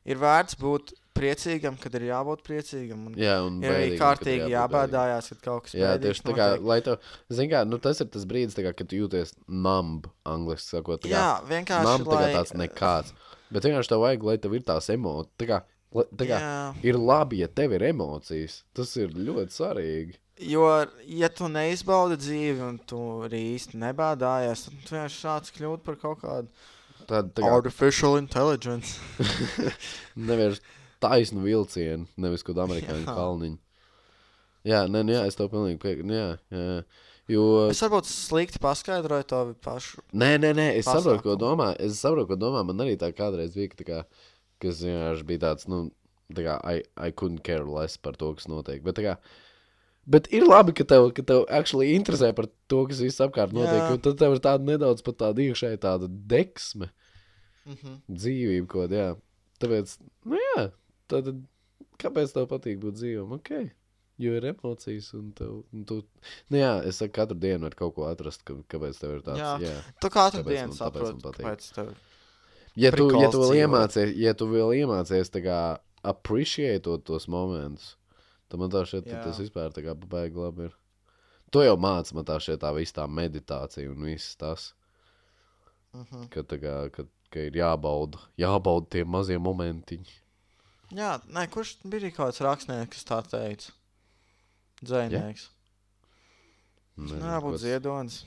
Ir 0.07 0.19
vērts 0.21 0.55
būt 0.59 0.93
priecīgam, 1.17 1.77
kad 1.81 1.95
ir 1.99 2.05
jābūt 2.07 2.43
priecīgam. 2.47 3.05
Un 3.09 3.17
Jā, 3.19 3.37
un 3.45 3.57
ir 3.63 3.73
arī 3.73 3.97
kārtīgi 3.99 4.51
jābēdājās, 4.53 5.29
kad 5.33 5.41
kaut 5.45 5.65
kas 5.67 5.75
Jā, 5.77 5.93
bēdīgs 5.95 6.21
tieši 6.21 6.25
tā 6.29 6.35
kā, 6.37 6.47
lai 6.71 6.77
tev, 6.85 6.99
zini 7.33 7.51
kā, 7.53 7.63
nu 7.67 7.79
tas 7.83 8.01
ir 8.03 8.11
tas 8.13 8.27
brīdis, 8.29 8.57
kā, 8.61 8.73
kad 8.77 8.93
jūties 8.97 9.33
numb, 9.47 10.07
angliski 10.27 10.77
sakot, 10.77 11.03
kā, 11.03 11.11
Jā, 11.11 11.25
vienkārši 11.49 11.89
numb, 11.89 12.13
lai- 12.13 12.29
tāds 12.37 12.53
nekāds. 12.57 13.15
Bet 13.51 13.63
vienkārši 13.67 13.93
tev 13.93 14.05
vajag, 14.05 14.23
lai 14.27 14.37
tev 14.43 14.55
ir 14.57 14.63
tās 14.67 14.89
emocijas, 14.93 15.33
tā 15.39 15.49
kā, 15.49 15.59
Jā. 16.27 16.75
ir 16.83 16.97
labi, 16.99 17.41
ja 17.41 17.47
tev 17.47 17.73
ir 17.73 17.87
emocijas, 17.91 18.61
tas 18.75 18.95
ir 18.99 19.09
ļoti 19.15 19.55
svarīgi. 19.55 20.17
Jo, 20.37 20.85
ja 21.09 21.29
tu 21.33 21.47
neizbaudi 21.49 22.17
dzīvi 22.21 22.61
un 22.61 22.75
tu 22.85 22.97
arī 23.25 23.39
īsti 23.55 23.79
nebādājies, 23.81 24.67
tad 24.67 24.73
tu 24.85 24.93
vienkārši 24.93 25.21
sāc 25.23 25.49
kļūt 25.55 25.85
par 25.87 25.95
kaut 25.97 26.21
kādu 26.21 26.51
Tad, 27.07 27.31
tā 27.33 27.41
kā, 27.41 27.49
artificial 27.55 28.17
intelligence. 28.19 28.99
neviens 30.29 30.59
taisnu 31.03 31.43
vilcienu, 31.45 32.07
nevis 32.17 32.43
kaut 32.43 32.55
kādu 32.55 32.65
amerikāņu 32.67 33.05
kalniņu. 33.07 33.57
Jā, 34.67 34.81
nē, 34.91 35.03
nu 35.07 35.13
jā, 35.15 35.25
es 35.29 35.37
tev 35.39 35.49
pilnīgi 35.53 35.79
piekrītu, 35.79 36.11
jā. 36.11 36.81
Jo, 37.27 37.43
Es 37.71 37.81
varbūt 37.83 38.07
slikti 38.07 38.59
paskaidroju 38.63 39.25
to 39.27 39.39
pašu. 39.63 39.99
Nē, 40.15 40.37
nē, 40.39 40.53
nē, 40.55 40.67
es 40.79 40.85
saprotu, 40.87 41.19
ko 41.25 41.33
pasākumu. 41.35 41.41
domā. 41.43 41.67
Es 41.83 41.97
saprotu, 41.99 42.29
ko 42.29 42.37
domā. 42.39 42.61
Man 42.67 42.79
arī 42.85 42.93
tā 42.99 43.09
kādreiz 43.15 43.51
bija, 43.55 43.73
ka 43.75 43.83
kā, 43.87 43.97
kas 44.63 44.79
vienkārši 44.85 45.25
bija 45.27 45.41
tāds, 45.43 45.67
nu, 45.67 45.81
tā 46.31 46.45
kā 46.45 46.55
I, 46.63 46.83
I 46.95 47.11
couldn't 47.11 47.43
care 47.43 47.65
less 47.67 47.97
par 47.99 48.15
to, 48.15 48.31
kas 48.39 48.47
notiek. 48.47 48.79
Bet, 48.83 48.95
kā, 49.03 49.17
Bet 50.07 50.29
ir 50.31 50.45
labi, 50.47 50.71
ka 50.71 50.85
tev, 50.87 51.09
ka 51.11 51.19
tev 51.27 51.41
actually 51.51 51.89
interesē 51.91 52.29
par 52.35 52.45
to, 52.71 52.85
kas 52.87 53.01
viss 53.03 53.19
apkārt 53.19 53.51
notiek. 53.51 53.75
Jā. 53.91 53.97
Tad 54.05 54.15
tev 54.21 54.37
ir 54.37 54.39
tāda 54.39 54.63
nedaudz 54.63 55.03
pat 55.03 55.17
tāda 55.19 55.43
iekšēja 55.43 55.81
tāda 55.83 56.07
deksme, 56.07 56.87
Mhm. 57.67 57.97
dzīvība 58.07 58.67
kaut 58.71 58.85
kāda. 58.87 58.95
Jā. 59.01 59.09
Tāpēc, 59.59 59.97
nu 60.31 60.39
jā, 60.39 60.69
tad 61.11 61.29
kāpēc 62.01 62.33
tev 62.35 62.47
patīk 62.51 62.79
būt 62.83 62.99
dzīvam? 62.99 63.37
Ok. 63.39 63.51
Jo 64.17 64.33
ir 64.33 64.47
emocijas, 64.49 65.11
un 65.13 65.29
tev, 65.37 65.59
un 65.73 65.83
tu, 65.85 65.99
nu 66.49 66.57
jā, 66.57 66.71
es 66.89 66.97
saku, 66.97 67.13
katru 67.19 67.37
dienu 67.37 67.67
var 67.67 67.75
kaut 67.77 67.93
ko 67.93 68.07
atrast, 68.09 68.41
ka, 68.47 68.55
kāpēc 68.73 68.97
tev 68.97 69.11
ir 69.19 69.25
tāds. 69.27 69.43
Jā. 69.43 69.51
Jā. 69.61 69.75
Tu 70.01 70.09
katru 70.09 70.41
Tāpēc 70.41 70.55
dienu 70.55 70.77
saproti, 70.77 71.21
kāpēc 71.21 71.67
tev 71.75 71.91
Ja 72.77 72.91
tu, 72.93 73.07
ja 73.17 73.29
tu 73.33 73.41
vēl 73.41 73.63
iemācies, 73.63 74.11
ja 74.21 74.35
tu 74.37 74.45
vēl 74.51 74.75
iemācies 74.83 75.31
kā 75.41 75.61
appreciate 76.05 76.97
tos 77.05 77.25
momentus, 77.27 77.95
tad 78.49 78.61
man 78.61 78.69
tā 78.69 78.83
Jā. 79.09 79.23
tas 79.25 79.39
vispār 79.41 79.73
tā 79.73 79.81
kā 79.85 79.95
pabeig 79.97 80.37
labi 80.37 80.67
ir. 80.69 80.75
To 81.51 81.63
jau 81.65 81.73
māca 81.81 82.13
man 82.13 82.25
tā 82.27 82.37
šeit 82.43 82.61
tā 82.61 82.69
viss 82.75 82.93
tā 82.93 83.07
meditācija 83.09 83.89
un 83.89 84.03
viss 84.05 84.35
tas, 84.37 84.73
Mhm. 85.97 86.27
ka, 86.29 86.43
tā 86.43 86.59
kā, 86.61 86.91
ka, 86.91 87.03
ka 87.31 87.39
ir 87.39 87.57
jābauda, 87.57 88.19
jābauda 88.37 88.89
tie 88.89 89.03
mazie 89.03 89.37
momentiņi. 89.39 90.13
Jā, 90.95 91.17
nē, 91.35 91.47
kurš 91.51 91.73
bija 91.83 92.11
kaut 92.15 92.29
kāds 92.29 92.41
rakstnieks, 92.45 92.93
kas 92.93 93.07
tā 93.07 93.17
teica? 93.27 93.73
Dzēnieks. 94.85 95.49
Nezinu, 96.97 97.21
Jā, 97.25 97.39
būtu 97.43 97.59
ziedonis. 97.65 98.21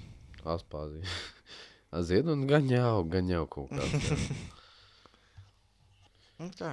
Aspāzija. 0.45 1.07
Zied 2.07 2.29
un 2.31 2.45
gan 2.51 2.69
jau, 2.71 3.01
gan 3.11 3.31
jau 3.31 3.47
kaut 3.51 3.73
kāds. 3.73 4.11
jā. 4.11 4.19
Okay. 6.41 6.73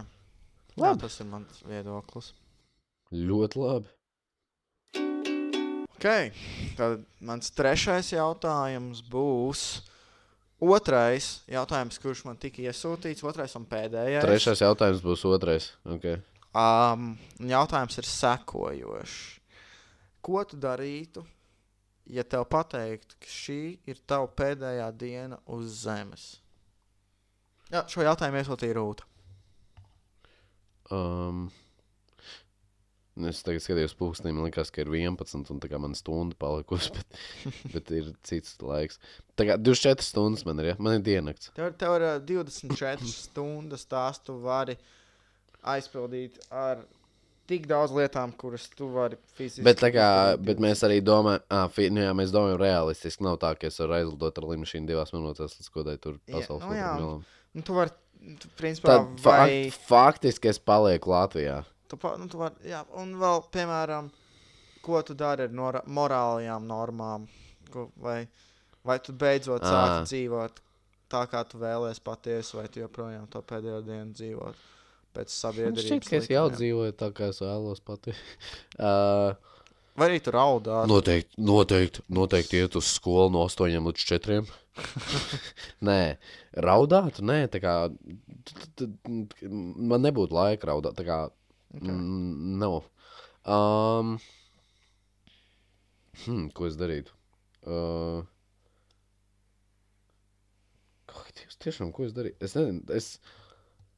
Jā, 0.80 0.94
tas 0.96 1.18
ir 1.20 1.26
mans 1.28 1.58
viedoklis. 1.68 2.30
Ļoti 3.12 3.60
labi. 3.60 3.90
Okay. 5.98 6.30
Tad 6.78 7.04
mans 7.20 7.52
trešais 7.52 8.14
jautājums 8.14 9.02
būs. 9.12 9.66
Otrais 10.58 11.44
jautājums, 11.46 12.00
kurš 12.02 12.24
man 12.26 12.38
tika 12.42 12.64
iesūtīts, 12.66 13.22
otrais 13.30 13.54
un 13.60 13.66
pēdējais. 13.70 14.24
Trešais 14.26 14.64
jautājums 14.64 15.04
būs 15.06 15.26
otrais. 15.30 15.70
Okay. 15.86 16.18
Um, 16.58 17.12
jautājums 17.46 18.00
ir 18.02 18.08
sekojošs. 18.10 19.18
Ko 20.26 20.42
tu 20.50 20.58
darītu, 20.58 21.22
ja 22.10 22.26
tev 22.26 22.48
pateiktu, 22.50 23.20
ka 23.22 23.30
šī 23.30 23.60
ir 23.86 24.02
tava 24.10 24.26
pēdējā 24.34 24.90
diena 24.98 25.38
uz 25.46 25.84
Zemes? 25.84 26.26
Jā, 27.70 27.84
šo 27.92 28.02
jautājumu 28.08 28.42
iesūtīja 28.42 28.80
Rūta. 28.80 29.06
Um, 30.90 31.48
es 33.30 33.42
tagad 33.46 33.64
skatījos 33.64 33.96
pūkstī, 33.98 34.30
man 34.30 34.46
liekas, 34.46 34.70
ka 34.74 34.84
ir 34.84 34.92
11, 34.94 35.50
un 35.54 35.62
tā 35.64 35.70
kā 35.72 35.80
man 35.82 35.96
stunda 35.98 36.38
palikusi, 36.40 36.92
bet, 36.98 37.22
bet 37.74 37.94
ir 37.98 38.12
cits 38.28 38.58
laiks. 38.62 39.02
Tā 39.40 39.48
kā 39.50 39.58
24 39.62 40.06
stundas 40.06 40.46
man 40.48 40.62
ir, 40.62 40.74
ja? 40.74 40.78
man 40.78 41.00
ir 41.00 41.06
diennakts. 41.08 41.50
Tev, 41.58 41.72
tev 41.80 41.98
ir 41.98 42.08
ā, 42.12 42.14
24 42.30 43.10
stundas, 43.10 43.88
tās 43.90 44.22
tu 44.22 44.38
vari 44.44 44.78
aizpildīt 45.68 46.38
ar 46.54 46.86
tik 47.48 47.68
daudz 47.70 47.94
lietām, 47.96 48.34
kuras 48.40 48.68
tu 48.76 48.90
vari 48.92 49.18
fiziski. 49.38 49.64
Bet, 49.66 49.82
kā, 49.94 50.10
bet 50.42 50.60
mēs 50.64 50.84
arī 50.88 51.00
domājam, 51.06 51.46
ah, 51.54 51.68
fi, 51.72 51.88
nu 51.94 52.04
jā, 52.04 52.12
mēs 52.18 52.34
domājam 52.36 52.60
realistiski. 52.62 53.24
Nav 53.28 53.40
tā, 53.44 53.54
ka 53.60 53.70
es 53.70 53.80
varu 53.82 53.98
aizlidot 54.02 54.42
ar 54.42 54.50
lidmašīnu 54.52 54.90
divās 54.90 55.14
minūtēs, 55.16 55.56
līdz 55.60 55.72
kodai 55.74 55.96
tur 56.04 56.20
pasaules 56.28 56.68
nu 56.68 56.76
galam. 56.76 57.24
Nu, 57.56 57.64
tu 57.66 57.78
vari, 57.78 57.96
tu, 58.42 58.52
principā, 58.60 58.98
Tad 58.98 59.24
vai... 59.24 59.40
fakt, 59.48 59.88
faktiski 59.88 60.52
es 60.52 60.60
palieku 60.60 61.14
Latvijā. 61.14 61.62
Tu, 61.88 62.00
pa, 62.00 62.14
nu, 62.20 62.28
tu 62.32 62.42
var, 62.42 62.56
jā, 62.68 62.82
un 63.00 63.14
vēl, 63.20 63.44
piemēram, 63.54 64.10
ko 64.84 65.02
tu 65.08 65.16
dari 65.18 65.48
ar 65.48 65.56
nora, 65.56 65.82
morālajām 65.88 66.68
normām? 66.68 67.28
Ko, 67.72 67.90
vai, 68.04 68.22
vai 68.88 68.98
tu 69.04 69.16
beidzot 69.16 69.66
sāki 69.66 70.08
dzīvot 70.12 70.64
tā, 71.12 71.26
kā 71.32 71.44
tu 71.48 71.60
vēlēsies 71.62 72.04
patiesi, 72.04 72.58
vai 72.60 72.68
tu 72.72 72.84
joprojām 72.84 73.28
to 73.32 73.44
pēdējo 73.48 73.82
dienu 73.88 74.16
dzīvot 74.16 74.64
pēc 75.18 75.34
sabiedrības? 75.34 75.88
šķiet, 75.88 76.10
ka 76.10 76.20
es 76.20 76.32
jau 76.32 76.48
dzīvoju 76.54 76.98
tā, 77.00 77.12
kā 77.16 77.32
es 77.34 77.44
vēlos 77.44 77.84
pati. 77.84 78.16
uh, 78.80 79.56
Vai 79.98 80.12
arī 80.12 80.20
tu 80.22 80.30
raudā? 80.34 80.84
Noteikti, 80.86 81.40
noteikti, 81.42 82.04
noteikti 82.14 82.60
iet 82.62 82.76
uz 82.78 82.92
skolu 83.00 83.32
no 83.34 83.48
8 83.48 83.80
līdz 83.82 84.04
4. 84.06 84.36
nē, 85.90 86.02
raudāt, 86.68 87.18
nē, 87.26 87.40
tā 87.50 87.62
kā 87.64 87.74
man 89.58 90.06
nebūtu 90.06 90.38
laika 90.38 90.70
raudāt. 90.70 91.00
Tā 91.00 91.08
kā 91.08 91.18
Okay. 91.78 91.94
mm, 91.94 92.58
nav. 92.62 92.88
Um, 93.48 94.16
hmm, 96.26 96.50
ko 96.58 96.68
es 96.70 96.76
darītu? 96.80 97.14
Uh, 97.68 98.26
Dievs, 101.38 101.58
tiešām, 101.62 101.92
ko 101.94 102.06
es 102.08 102.16
darītu? 102.16 102.40
Es 102.44 102.56
nezinu, 102.58 102.82
es, 102.98 103.08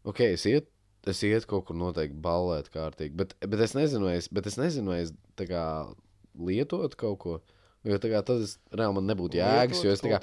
ok, 0.08 0.20
es 0.36 0.46
iet, 0.50 0.68
es 1.10 1.22
iet 1.24 1.48
kaut 1.50 1.65
kur 1.70 1.78
noteikti 1.80 2.20
ballēt 2.24 2.70
kārtīgi, 2.74 3.15
bet, 3.20 3.36
bet 3.48 3.63
es 3.63 3.76
nezinu, 3.78 4.10
vai 4.10 4.18
es, 4.20 4.28
bet 4.34 4.50
es 4.50 4.58
nezinu, 4.60 4.92
vai 4.94 5.00
es 5.06 5.13
kā 5.39 5.63
lietot 6.50 6.98
kaut 7.00 7.20
ko. 7.24 7.38
Jo 7.88 7.96
kā 8.04 8.20
tad 8.28 8.44
es 8.44 8.58
reāli 8.76 8.98
man 8.98 9.08
nebūtu 9.08 9.39
jēgas, 9.39 9.84
jo 9.86 9.94
es 9.96 10.04
tā 10.04 10.12
kā, 10.12 10.20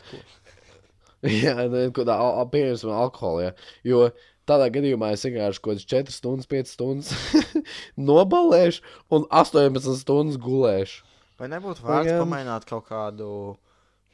jā, 1.45 1.55
kaut 1.97 2.03
kā, 2.05 2.13
al- 2.13 2.43
al- 2.43 2.51
pieņemsim 2.53 2.93
alkoholu, 2.93 3.47
jā. 3.47 3.55
Jo 3.89 4.03
tādā 4.49 4.69
gadījumā 4.75 5.13
es 5.17 5.25
vienkārši 5.27 5.63
kaut 5.63 5.73
kādas 5.75 5.87
4 5.93 6.15
stundas, 6.15 6.49
5 6.51 6.73
stundas 6.73 7.13
nobalēšu 8.11 8.83
un 9.17 9.27
18 9.31 9.97
stundas 10.01 10.39
gulēšu. 10.43 11.05
Vai 11.41 11.49
nebūtu 11.53 11.83
vērts 11.85 12.07
Pagaidām. 12.09 12.23
pamēģināt 12.25 12.65
kaut 12.71 12.87
kādu, 12.89 13.29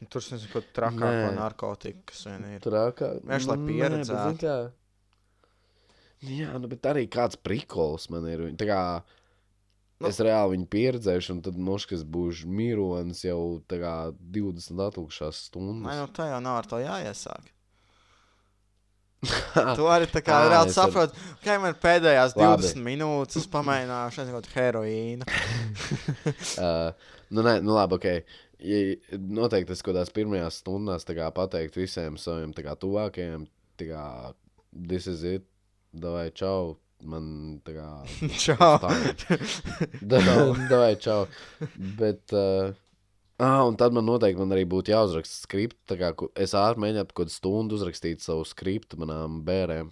nu, 0.03 0.07
tur 0.11 0.25
nezinu, 0.33 0.51
ko 0.57 0.63
trakāko 0.75 1.11
Nē. 1.29 1.35
narkotiku, 1.39 2.03
kas 2.11 2.25
vien 2.27 2.47
ir? 2.57 2.63
Trākā. 2.65 3.13
Vienkārši, 3.23 3.51
lai 3.53 3.59
Nu, 3.61 3.63
nē, 3.63 3.67
bet 3.67 3.77
pieredzētu. 3.77 4.39
kā, 4.47 4.57
Jā, 6.23 6.53
nu, 6.63 6.69
bet 6.71 6.87
arī 6.87 7.09
kāds 7.11 7.35
prikols 7.43 8.05
man 8.15 8.27
ir. 8.31 8.45
Tā 8.59 8.67
kā 8.69 8.81
Nu. 10.03 10.09
es 10.11 10.19
reāli 10.23 10.57
viņu 10.57 10.67
pieredzēšu, 10.71 11.31
un 11.37 11.41
tad 11.47 11.55
noškas 11.63 12.01
būšu 12.11 12.47
mironis 12.51 13.21
jau 13.23 13.61
tā 13.71 13.79
kā 13.79 13.95
20 14.35 14.81
atlikušās 14.83 15.37
Nē, 15.39 15.47
stundas. 15.47 15.99
nu 16.01 16.07
tā 16.15 16.27
jau 16.33 16.41
nav 16.43 16.57
ar 16.63 16.67
to 16.71 16.79
jāiesāk. 16.83 17.51
Tu 19.79 19.87
arī 19.87 20.09
tā 20.11 20.23
kā 20.25 20.41
reāli 20.51 20.75
saproti, 20.75 21.19
ka 21.45 21.59
man 21.63 21.77
pēdējās 21.83 22.35
Labi. 22.39 22.67
20 22.67 22.83
minūtes 22.87 23.47
nezinu, 24.19 24.39
kaut 24.41 24.49
heroīnu. 24.57 25.29
uh, 26.67 27.15
nu, 27.31 27.45
nē, 27.47 27.59
nu 27.65 27.77
labi, 27.79 27.99
ok. 28.01 28.39
Ja, 28.63 28.83
noteikti 29.19 29.75
es 29.75 29.83
kaut 29.83 29.95
kādās 29.97 30.13
pirmajās 30.15 30.61
stundās 30.63 31.07
kā 31.19 31.31
pateiktu 31.35 31.83
visiem 31.83 32.19
saviem 32.21 32.53
kā 32.67 32.77
tuvākajiem, 32.79 33.47
kā, 33.83 34.05
this 34.71 35.09
is 35.11 35.25
it, 35.27 35.47
davai, 35.95 36.29
čau, 36.35 36.77
man 37.03 37.59
tā 37.67 37.75
kā. 37.79 37.89
Čau. 38.39 38.77
Da- 40.03 40.23
Davai, 40.71 40.95
čau. 41.03 41.25
Bet, 41.99 42.23
uh, 42.35 42.71
ah, 43.43 43.63
un 43.67 43.77
tad 43.81 43.95
man 43.97 44.07
noteikti 44.07 44.41
man 44.41 44.55
arī 44.55 44.65
būtu 44.71 44.95
jāuzraksta 44.95 45.43
skripts. 45.43 45.83
Tā 45.91 45.99
kā 46.01 46.13
es 46.39 46.55
ātri 46.59 46.85
mēģinātu 46.87 47.13
kaut 47.13 47.27
kādu 47.27 47.35
stundu 47.35 47.79
uzrakstīt 47.79 48.25
savu 48.25 48.47
skriptu 48.49 49.01
manām 49.03 49.43
bērniem. 49.47 49.91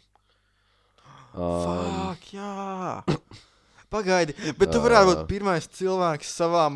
Um, 1.31 2.11
Fuck, 2.11 2.33
jā. 2.35 3.03
Pagaidi, 3.91 4.37
bet 4.59 4.71
tu 4.71 4.79
varētu 4.83 5.11
būt 5.11 5.25
pirmais 5.31 5.67
cilvēks 5.75 6.31
savā 6.39 6.69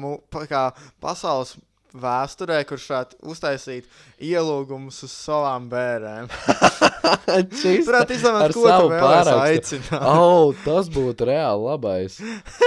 kā, 0.51 0.65
pasaules 1.03 1.55
vēsturē, 1.95 2.59
kurš 2.67 2.89
varētu 2.91 3.19
uztaisīt 3.31 3.87
ielūgumus 4.19 4.99
uz 5.07 5.13
savām. 5.15 5.69
Čist, 7.55 7.63
Tur 7.63 7.87
varētu 7.87 8.11
ar 8.11 8.17
izdomāt, 8.17 8.55
ko 8.57 8.65
tu 8.67 8.91
pārakstu. 8.91 9.37
aicināt. 9.45 10.07
oh, 10.11 10.51
tas 10.65 10.91
būtu 10.91 11.29
reāli 11.31 11.69
labais. 11.69 12.19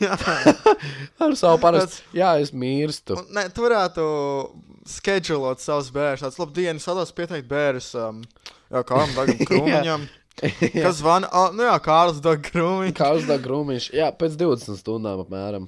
Jā, 0.00 0.16
Ar 1.24 1.34
savu 1.38 1.60
parastu. 1.62 2.02
Jā, 2.16 2.32
es 2.42 2.52
mirstu. 2.56 3.16
Un, 3.20 3.28
ne, 3.36 3.44
tu 3.54 3.64
varētu 3.64 4.04
schedulot 4.90 5.62
savus 5.62 5.90
bērnus. 5.94 6.24
Tāds 6.24 6.40
labi, 6.40 6.56
dienas 6.60 6.86
sados 6.88 7.12
pieteikt 7.16 7.48
bērnus. 7.50 7.92
Um, 7.98 8.22
jā, 8.72 8.82
Kārlim 8.88 9.14
Dagam 9.18 9.40
Krūmiņam. 9.50 10.08
Kas 10.40 11.00
zvana? 11.02 11.28
Oh, 11.36 11.50
nu 11.52 11.66
jā, 11.66 11.74
Kārlis 11.84 12.20
Dag 12.24 12.42
Krūmiņš. 12.46 12.94
Kā 12.96 13.10
uzdevums 13.18 13.44
grūmiņš? 13.44 13.88
Jā, 13.98 14.08
pēc 14.16 14.38
20 14.40 14.78
stundām 14.80 15.24
apmēram. 15.26 15.66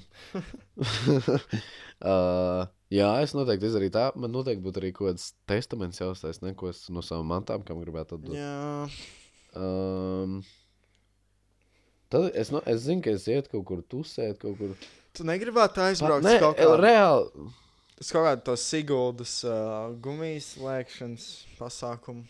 uh, 2.01 2.63
jā, 2.93 3.09
es 3.25 3.35
noteikti 3.37 3.69
izdarīju 3.69 3.93
tā. 3.93 4.07
Man 4.17 4.33
noteikti 4.33 4.65
būtu 4.65 4.81
arī 4.81 4.89
kaut 4.95 5.11
kāds 5.11 5.27
testaments 5.49 6.01
jāuztais, 6.01 6.41
neko 6.41 6.73
no 6.95 7.05
savām 7.05 7.29
mantām, 7.35 7.61
kam 7.67 7.83
gribētu 7.83 8.17
atdot. 8.19 8.37
Jā, 8.39 8.87
Um, 9.53 10.39
tad 12.13 12.29
es, 12.37 12.53
no, 12.53 12.61
es 12.69 12.85
zinu, 12.85 13.01
ka 13.05 13.15
es 13.17 13.25
ietu 13.31 13.55
kaut 13.55 13.65
kur 13.71 13.83
tusēt, 13.89 14.39
kaut 14.41 14.55
kur. 14.59 14.77
tu 15.17 15.25
negribētu 15.27 15.83
aizbraukt 15.87 16.29
uz 16.29 16.39
kaut 16.43 16.61
kādu 16.61 16.79
reāli. 16.81 17.49
uz 18.01 18.13
kaut 18.13 18.27
kādu 18.29 18.45
to 18.47 18.57
Siguldas 18.61 19.35
uh, 19.47 19.91
gumijas 20.03 20.53
lēkšanas 20.61 21.27
pasākumu. 21.57 22.25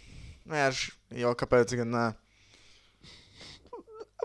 Nē, 0.49 0.67
aš, 0.71 0.89
jau 1.15 1.31
kāpēc 1.39 1.77
gan 1.79 1.93
nē. 1.93 2.09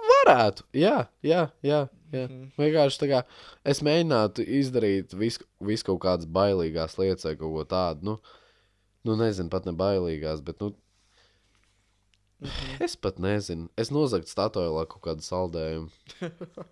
Varētu, 0.09 0.65
jā, 0.79 0.97
jā, 1.27 1.45
jā. 1.67 1.85
jā. 2.13 2.25
Mhm. 2.25 2.51
Vienkārši 2.57 3.01
tā 3.03 3.09
kā 3.11 3.23
es 3.69 3.83
mēģinātu 3.85 4.45
izdarīt 4.59 5.15
visu, 5.19 5.45
visu 5.61 5.91
kaut 5.91 6.01
kādas 6.07 6.29
bailīgās 6.39 6.97
lietas 7.01 7.29
vai 7.29 7.35
kaut 7.37 7.53
ko 7.53 7.65
tādu. 7.69 8.07
Nu, 8.07 8.15
nu 9.05 9.17
nezinu, 9.21 9.51
pat 9.53 9.69
ne 9.69 9.75
bailīgās, 9.77 10.41
bet 10.45 10.63
nu, 10.65 10.73
Mhm. 12.41 12.83
es 12.85 12.97
pat 12.97 13.19
nezinu. 13.19 13.69
Es 13.77 13.91
nozagtu 13.91 14.31
statuēlā 14.31 14.87
kaut 14.91 15.03
kādu 15.09 15.25
saldējumu. 15.27 15.91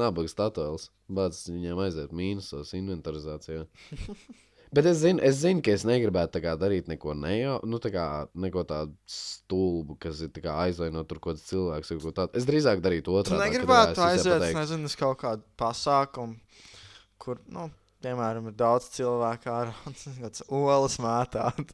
Nabaga 0.00 0.28
statuēls. 0.28 0.90
Bācis 1.08 1.48
viņiem 1.48 1.78
aiziet 1.86 2.12
mīnusos 2.16 2.74
inventarizācijā. 2.76 3.62
Bet 4.74 4.88
es 4.90 4.98
zinu, 5.00 5.22
es 5.24 5.38
zinu, 5.40 5.62
ka 5.64 5.72
es 5.72 5.84
negribētu 5.86 6.42
kā 6.44 6.56
darīt 6.60 6.90
neko 6.90 7.14
nejau, 7.16 7.60
nu, 7.70 7.78
tā 7.80 7.92
kā 7.94 8.04
neko 8.34 8.64
tādu 8.68 8.92
stulbu, 9.08 9.94
kas 10.02 10.20
ir 10.26 10.32
kā 10.34 10.56
aizvainot 10.66 11.06
tur 11.08 11.20
kaut 11.22 11.38
kāds 11.38 11.46
cilvēks 11.48 11.94
ko 12.02 12.12
tādu. 12.18 12.34
Es 12.36 12.44
drīzāk 12.48 12.82
darītu 12.84 13.06
Tu 13.08 13.16
otrādi. 13.20 13.46
negribētu 13.46 14.02
aiziet, 14.04 14.42
es 14.50 14.58
nezinu, 14.58 14.90
uz 14.90 14.98
kaut 14.98 15.22
kādu 15.22 15.46
pasākumu, 15.56 16.36
kur, 17.22 17.40
nu, 17.48 17.70
piemēram, 18.04 18.50
ir 18.50 18.58
daudz 18.58 18.90
cilvēku 18.98 19.54
ar 19.54 19.72
olas 20.50 20.98
mētāt. 21.00 21.72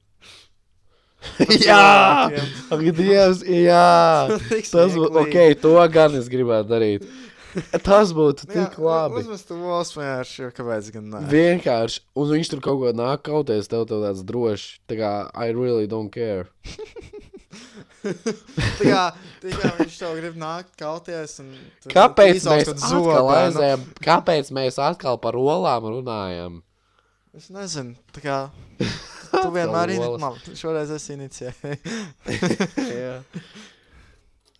jā, 1.69 2.31
ak, 2.73 2.87
Dievs, 2.97 3.43
jā. 3.47 4.39
Tas 4.71 4.97
būtu 4.97 5.23
ok, 5.23 5.37
to 5.63 5.77
gan 5.93 6.17
es 6.19 6.31
gribētu 6.33 6.73
darīt. 6.73 7.07
Tas 7.85 8.15
būtu 8.17 8.49
tik 8.49 8.79
labi. 8.81 9.21
Uzmest 9.21 9.51
to 9.51 9.59
olas 9.61 9.93
vienkārši, 9.93 10.49
kāpēc 10.57 10.89
gan 10.95 11.11
ne? 11.13 11.21
Vienkārši, 11.29 12.01
un 12.17 12.31
viņš 12.33 12.53
tur 12.55 12.63
kaut 12.65 12.81
ko 12.81 12.93
nāk 12.97 13.27
kauties, 13.29 13.69
tev 13.69 13.85
tev 13.91 14.01
tāds 14.07 14.25
drošs. 14.29 14.79
Tā 14.89 14.97
kā 15.01 15.13
I 15.37 15.53
really 15.53 15.91
don't 15.91 16.13
care. 16.15 16.49
Tā 18.03 18.83
kā, 18.83 19.03
tā 19.43 19.53
kā 19.55 19.71
viņš 19.79 19.97
tev 20.01 20.17
grib 20.19 20.39
nākt 20.41 20.73
kauties 20.81 21.37
un... 21.43 21.53
Kāpēc 21.93 22.41
mēs 22.49 22.71
atkal 22.73 22.91
zobenu. 22.91 23.29
aizējām? 23.37 23.85
Kāpēc 24.03 24.51
mēs 24.57 24.79
atkal 24.83 25.21
par 25.23 25.39
olām 25.39 25.87
runājam? 25.87 26.61
Es 27.37 27.47
nezinu, 27.55 27.95
tā 28.17 28.25
kā... 28.25 28.39
Tu 29.53 29.59
vienmēr 29.61 29.93
olas. 29.93 30.01
inici... 30.01 30.23
Man, 30.25 30.57
šoreiz 30.59 30.91
es 30.97 31.09
inicijēju. 31.13 31.77
Jā. 33.03 33.15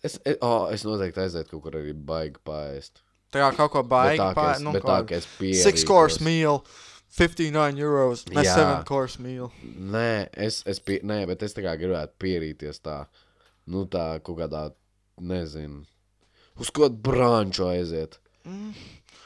Es, 0.03 0.17
oh, 0.43 0.67
es 0.73 0.83
noteikti 0.87 1.21
aizietu 1.23 1.55
kaut 1.55 1.65
kur 1.67 1.77
arī 1.79 1.93
baigi 1.95 2.41
pāriest. 2.45 3.03
Tā 3.33 3.41
kā 3.41 3.51
kaut 3.57 3.71
ko 3.73 3.83
baigi 3.87 4.19
tā, 4.19 4.31
ka 4.33 4.37
pār... 4.37 4.55
es, 4.57 4.63
Nu, 4.65 4.73
tā, 4.77 4.97
kā 5.07 5.17
es 5.17 5.27
pierītos. 5.39 5.63
six 5.63 5.85
course 5.87 6.19
meal, 6.23 6.59
59 7.17 7.79
euros. 7.81 8.25
Ne, 8.29 8.43
Jā. 8.43 8.57
seven 8.59 8.83
course 8.89 9.21
meal. 9.23 9.49
Nē, 9.63 10.27
es, 10.47 10.59
es 10.69 10.81
pie, 10.83 10.99
nē, 11.07 11.23
bet 11.29 11.45
es 11.47 11.55
tā 11.55 11.63
kā 11.65 11.75
gribētu 11.79 12.19
pierīties 12.21 12.83
tā, 12.83 13.03
nu 13.71 13.85
tā 13.89 14.19
kaut 14.25 14.41
kādā, 14.43 14.67
nezinu, 15.23 15.85
uz 16.59 16.73
ko 16.73 16.89
branču 16.89 17.69
aiziet. 17.71 18.19
Mm. 18.43 18.73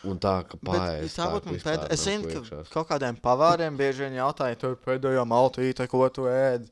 Un 0.05 0.19
tā, 0.21 0.35
ka 0.45 0.59
man 0.61 0.77
pēdējā. 0.77 1.87
Es 1.93 2.03
zinu, 2.05 2.29
ka 2.29 2.61
kaut 2.69 2.89
kādiem 2.91 3.17
pavāriem 3.21 3.77
bieži 3.79 4.05
vien 4.05 4.19
jautāja, 4.19 4.59
tur 4.61 4.77
pēdējā 4.83 5.23
maltīte, 5.27 5.87
ko 5.89 6.05
tu 6.13 6.27
ēd. 6.29 6.67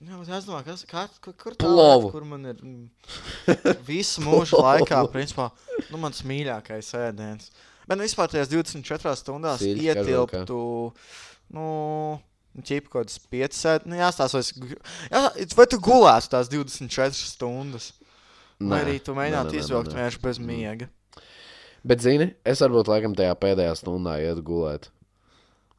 Jā, 0.00 0.16
es 0.24 0.46
domāju, 0.48 0.64
kas, 0.64 0.82
kā, 0.88 1.04
kur, 1.20 1.34
kur 1.36 1.56
tā 1.60 1.68
lieta, 1.68 2.08
kur 2.08 2.24
man 2.24 2.48
ir 2.48 2.60
mm, 2.64 3.82
visu 3.84 4.24
mūžu 4.24 4.60
laikā, 4.64 5.02
principā, 5.12 5.50
nu, 5.90 6.00
mans 6.00 6.22
mīļākais 6.24 6.88
ēdiens. 6.96 7.50
Bet 7.84 7.98
nu, 7.98 8.06
vispār 8.06 8.30
tajās 8.32 8.48
24 8.48 9.12
stundās 9.20 9.60
Sīļš 9.60 9.82
ietilptu, 9.90 10.60
nu, 11.52 11.66
ķip 12.64 12.88
kaut 12.88 13.10
kādas 13.10 13.20
5 13.30 13.58
sēdes. 13.58 13.90
Nu, 13.90 13.98
jāstāsta, 14.00 14.42
jā, 15.12 15.22
vai 15.58 15.68
tu 15.68 15.80
gulētu 15.84 16.32
tās 16.32 16.48
24 16.52 17.20
stundas? 17.20 17.92
Vai 18.60 18.82
arī 18.84 18.98
tu 19.04 19.14
mēģinātu 19.16 19.56
izvilkt 19.56 19.94
vienkārši 19.94 20.20
bez 20.24 20.40
miega? 20.40 20.88
Bet, 21.86 22.02
zini, 22.04 22.32
es 22.44 22.60
varbūt 22.60 22.90
laikam 22.90 23.14
tajā 23.16 23.34
pēdējā 23.40 23.76
stundā 23.78 24.18
iet 24.20 24.42
gulēt. 24.44 24.90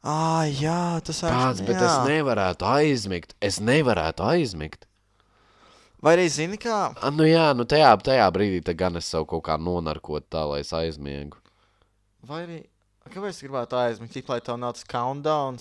Ah, 0.02 0.48
jā, 0.50 0.98
tas 1.06 1.20
ir. 1.22 1.30
Pats, 1.30 1.62
bet 1.62 1.78
es 1.78 1.98
nevarētu 2.08 2.66
aizmigt. 2.66 3.36
Es 3.38 3.60
nevarētu 3.62 4.24
aizmigt. 4.26 4.88
Vai 6.02 6.16
arī 6.16 6.24
zini, 6.34 6.58
kā? 6.58 6.88
A, 6.98 7.12
nu 7.14 7.22
jā, 7.28 7.44
nu 7.54 7.62
tajā, 7.70 7.92
tajā 8.02 8.24
brīdī 8.34 8.58
te 8.66 8.74
gan 8.74 8.98
es 8.98 9.06
sev 9.06 9.28
kaut 9.30 9.44
kā 9.46 9.54
nonarkot 9.54 10.26
tā, 10.26 10.42
lai 10.50 10.64
es 10.64 10.72
aizmiegu. 10.74 11.38
Vai 12.26 12.40
arī. 12.48 12.58
Kāpēc 13.06 13.36
es 13.36 13.44
gribētu 13.44 13.78
aizmigt, 13.78 14.16
tik 14.16 14.30
lai 14.30 14.40
tev 14.42 14.58
nav 14.58 14.74
tas 14.74 14.86
countdown? 14.90 15.60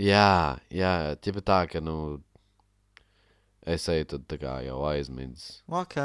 Jā, 0.00 0.56
jā, 0.72 0.92
ķipa 1.24 1.44
tā, 1.44 1.58
ka, 1.72 1.80
nu, 1.84 2.22
es 3.64 3.84
eju 3.92 4.08
tad 4.14 4.24
tā 4.28 4.40
kā 4.40 4.56
jau 4.64 4.80
aizmidzis. 4.88 5.60
Ok. 5.68 6.00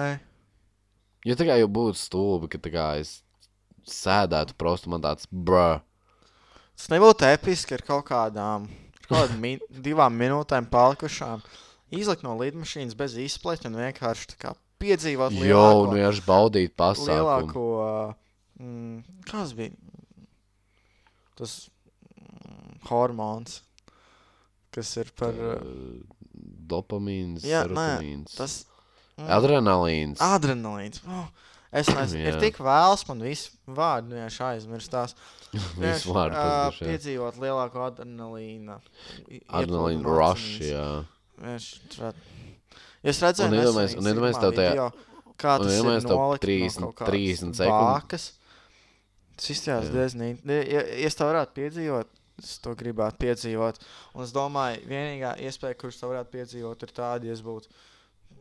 Jo 1.27 1.35
tā 1.37 1.45
kā 1.45 1.57
jau 1.59 1.67
būtu 1.69 1.99
stulbi, 2.01 2.49
ka 2.49 2.57
tā 2.61 2.71
kā 2.73 2.85
es 3.01 3.19
sēdētu 3.87 4.55
prostu 4.57 4.89
man 4.93 5.03
tāds 5.03 5.27
brr. 5.29 5.81
Tas 6.77 6.89
nebūtu 6.89 7.27
episki 7.29 7.75
ar 7.77 7.83
kaut 7.85 8.07
kādām, 8.09 8.65
ar 8.65 9.05
kaut 9.05 9.17
kādām 9.19 9.43
min 9.43 9.61
divām 9.85 10.15
minūtēm 10.17 10.69
palikušām. 10.71 11.43
Izlikt 11.93 12.23
no 12.25 12.33
lidmašīnas 12.39 12.95
bez 12.97 13.17
izpleķa 13.19 13.67
un 13.69 13.77
vienkārši 13.81 14.37
kā 14.41 14.55
piedzīvot 14.81 15.35
Jo, 15.35 15.43
lielāko, 15.43 15.91
nu 15.91 15.99
jau 15.99 16.11
baudīt 16.25 16.73
pasākumu. 16.79 17.11
lielāko 17.11 17.65
mm, 18.57 19.25
kas 19.29 19.53
bija? 19.57 19.75
Tas 21.37 21.57
mm, 22.15 22.79
hormons, 22.89 23.59
kas 24.73 24.95
ir 25.03 25.13
par. 25.19 25.37
uh, 25.37 26.17
Dopamīns, 26.71 27.43
serotonīns, 27.43 28.33
Tas 28.39 28.53
adrenalīns. 29.17 30.19
adrenalīns. 30.21 31.01
Oh, 31.07 31.27
es 31.71 31.87
nezinu, 31.87 32.25
ir 32.31 32.39
tik 32.39 32.57
vēls, 32.57 33.05
man 33.07 33.19
viss 33.25 33.51
vārdi 33.67 34.15
vienkārši 34.15 34.43
aizmirstās. 34.49 35.15
Viss 35.51 36.05
pazuduši, 36.07 36.79
jā. 36.79 36.87
piedzīvot 36.87 37.35
lielāko 37.43 37.81
Adrenalīna 37.89 38.77
ieplūdumu 39.27 40.03
rush, 40.07 40.61
jā. 40.63 40.85
Vienkārši 41.41 42.13
es 43.03 43.19
redzēju, 43.19 43.49
Un 43.51 43.57
iedomājies- 43.59 43.97
un 43.97 44.03
iedomājies 44.11 44.39
tev 44.39 44.53
tajā- 44.55 44.91
kā 45.41 45.57
tas 45.59 45.73
ir 45.73 45.83
nolikt 46.07 46.43
30 46.45 46.79
no 46.79 46.91
kaut 46.91 47.07
kādas 47.07 47.11
30 47.11 47.55
sekundes. 47.59 48.31
Tas 49.35 49.49
izskatās 49.49 49.89
diezgan 49.91 50.39
ja, 50.45 50.81
ja 50.81 51.07
es 51.07 51.15
to 51.15 51.25
varētu 51.25 51.55
piedzīvot, 51.57 52.05
es 52.39 52.57
to 52.59 52.75
gribētu 52.75 53.17
piedzīvot. 53.17 53.79
Un 54.15 54.23
es 54.23 54.31
domāju, 54.31 54.85
vienīgā 54.87 55.35
iespēja, 55.41 55.75
kurš 55.81 55.99
to 55.99 56.11
varētu 56.11 56.31
piedzīvot, 56.35 56.83
ir 56.83 56.89
tāda, 56.93 57.25
ja 57.25 57.33
es 57.33 57.41
būtu 57.41 57.67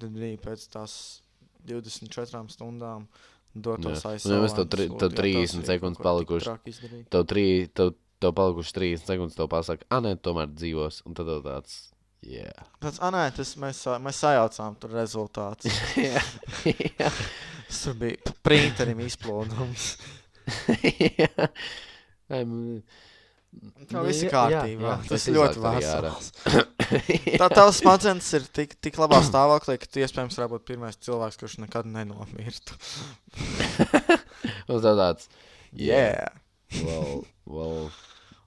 tad 0.00 0.16
arī 0.18 0.32
pēc 0.40 0.64
tās 0.72 0.94
24 1.68 2.48
stundām 2.54 3.06
dotos 3.54 4.00
Jā. 4.04 4.14
aiz 4.14 4.24
Un 4.28 4.36
ja 4.36 4.40
mēs 4.44 4.54
tev 4.56 4.66
tri- 4.72 4.88
tev 4.94 5.10
jā, 5.10 5.16
30 5.20 5.46
tas 5.46 5.54
ir 5.58 5.66
sekundes 5.74 6.02
palikuši. 6.04 6.56
Tev, 7.10 7.24
trī, 7.30 7.46
tev, 7.74 7.94
tev 8.22 8.34
palikuši 8.38 8.74
30 8.78 9.08
sekundes, 9.10 9.36
tev 9.38 9.48
pasaka, 9.52 9.84
ah, 9.90 10.00
nē, 10.04 10.14
tomēr 10.22 10.48
dzīvos. 10.54 11.02
Un 11.08 11.16
tad 11.18 11.26
tev 11.30 11.40
tāds, 11.46 11.74
jā. 12.22 12.52
Tāds, 12.80 13.00
ah, 13.02 13.10
nē, 13.14 13.24
tas 13.36 13.54
mēs, 13.60 13.82
mēs 14.06 14.22
sajaucām 14.24 14.78
tur 14.80 14.90
rezultātus. 14.98 15.74
Jā. 15.98 16.22
Jā. 16.70 17.10
Tas 17.70 17.84
bija 18.00 18.32
printerim 18.46 18.98
izplūdums. 19.06 19.92
Tā 23.90 24.02
viss 24.06 24.20
ir 24.22 24.30
Jā, 24.30 24.30
jā, 24.30 24.60
kārtībā. 24.62 24.90
jā, 24.94 25.08
Tas 25.10 25.24
ir 25.26 25.34
ļoti 25.34 25.62
vesels. 25.64 26.26
Tā 27.40 27.46
tavs 27.53 27.79
smadzenes 27.81 28.29
ir 28.38 28.46
tik, 28.57 28.74
tik 28.83 28.96
labā 29.00 29.20
stāvoklī, 29.26 29.76
ka 29.81 29.87
tu 29.90 30.03
iespējams 30.03 30.37
varētu 30.38 30.55
būt 30.57 30.64
pirmais 30.70 30.98
cilvēks, 31.03 31.38
kurš 31.40 31.59
nekad 31.62 31.87
nenomirtu. 31.90 32.74
Un 34.70 34.81
tad 34.83 34.98
tāds, 34.98 35.29
Jā, 35.70 36.26
well, 36.83 37.20
well. 37.46 37.87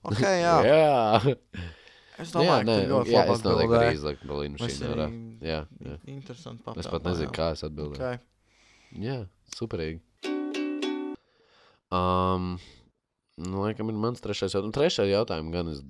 ok, 0.04 0.20
jā. 0.20 0.54
jā. 0.70 1.36
Es 2.20 2.30
jā, 2.30 2.34
domāju, 2.36 2.66
nē, 2.68 2.74
ka 2.78 2.90
ļoti 2.92 3.14
jā, 3.14 3.22
labi 3.24 3.32
es 3.34 3.40
arī 3.44 3.54
atbildēji. 3.64 3.94
izlaiku 3.98 4.28
no 4.28 4.36
līnijas 4.42 4.62
Mēs 4.66 4.76
šī 4.76 4.90
ārā. 4.92 5.06
arī 5.08 5.48
Jā, 5.48 5.60
jā. 5.88 5.94
Interesanti 6.12 6.74
Es 6.84 6.90
pat 6.92 7.08
nezinu, 7.08 7.32
kā 7.34 7.48
es 7.56 7.64
atbildēju. 7.66 8.00
Okay. 8.00 8.20
Jā, 9.02 9.16
superīgi. 9.56 9.98
Um, 11.94 12.54
nu, 13.40 13.64
laikam 13.64 13.90
ir 13.90 13.98
mans 13.98 14.22
trešais 14.22 14.54
jautājums. 14.54 14.74
Trešais 14.76 15.10
jautājums 15.10 15.54
gan 15.54 15.72
es 15.72 15.80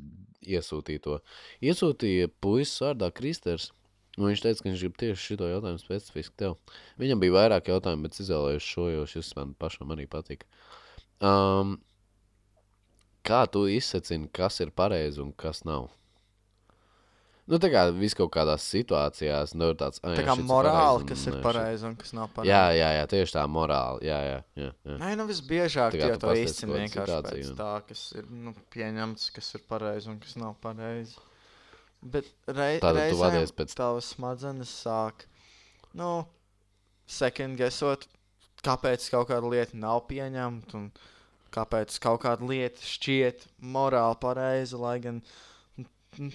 iesūtīju 0.46 1.02
to. 1.06 1.16
Iesūtīja 1.64 2.30
puisis 2.44 2.82
vārdā 2.84 3.10
Kristers. 3.14 3.70
Un 4.14 4.28
viņš 4.28 4.44
teica, 4.44 4.60
ka 4.62 4.68
viņš 4.68 4.82
grib 4.84 4.98
tieši 5.00 5.22
šo 5.34 5.48
jautājumu 5.50 5.80
specifiski 5.82 6.36
tev. 6.38 6.54
Viņam 7.02 7.22
bija 7.22 7.34
vairāk 7.34 7.72
jautājumu, 7.72 8.06
bet 8.06 8.20
izvēlējos 8.22 8.68
šo, 8.68 8.86
jo 8.92 9.08
šis 9.10 9.32
man 9.34 9.56
pašam 9.58 9.90
arī 9.90 10.06
patika. 10.10 10.46
Um, 11.18 11.80
kā 13.26 13.42
tu 13.50 13.64
izsacini, 13.70 14.30
kas 14.30 14.60
ir 14.62 14.70
pareizi 14.70 15.22
un 15.24 15.32
kas 15.34 15.64
nav? 15.66 15.90
Nu, 17.44 17.58
tā 17.60 17.68
kā 17.68 17.82
viss 17.92 18.16
kaut 18.16 18.30
kādās 18.32 18.64
situācijās, 18.72 19.52
nu, 19.52 19.66
ir 19.74 19.76
tāds 19.76 20.00
Tā 20.00 20.22
kā 20.24 20.32
morāli, 20.48 21.04
kas 21.10 21.26
ir 21.28 21.34
pareizi 21.44 21.84
un 21.84 21.96
kas 22.00 22.14
nav 22.16 22.30
pareizi. 22.32 22.48
Jā, 22.48 22.62
jā, 22.72 22.88
jā, 22.96 23.02
tieši 23.12 23.34
tā 23.36 23.42
morāli. 23.52 24.06
Jā, 24.08 24.20
jā, 24.24 24.38
jā, 24.56 24.70
jā. 24.72 24.96
Nē, 25.02 25.10
nu 25.20 25.26
visbiežāk 25.28 25.92
tu 25.92 26.00
to 26.22 26.32
kādu 26.32 26.72
vienkārši 26.72 27.18
pēc 27.28 27.50
un- 27.50 27.58
tā, 27.58 27.72
kas 27.90 28.04
ir 28.16 28.24
nu, 28.32 28.54
pieņemts, 28.72 29.26
kas 29.36 29.54
ir 29.58 29.64
pareizi 29.68 30.08
un 30.08 30.18
kas 30.24 30.36
nav 30.40 30.56
pareizi. 30.64 31.18
Bet 32.00 32.24
rei, 32.48 32.80
Tātad 32.80 32.96
tu 32.96 33.00
reizēm 33.00 33.20
vadies 33.20 33.52
pēc- 33.52 33.76
tavas 33.76 34.14
smadzenes 34.14 34.72
sāk, 34.80 35.28
nu, 35.92 36.26
second 37.06 37.58
guessot, 37.60 38.06
kāpēc 38.64 39.10
kaut 39.12 39.28
kāda 39.28 39.50
lieta 39.52 39.76
nav 39.76 40.06
pieņemta 40.08 40.74
un 40.80 40.92
kāpēc 41.52 42.00
kaut 42.00 42.22
kāda 42.24 42.48
lieta 42.48 42.80
šķiet 42.80 43.44
morāli 43.60 44.16
pareiza, 44.20 44.80
lai 44.80 44.98
gan 44.98 45.20
nu, 45.20 45.28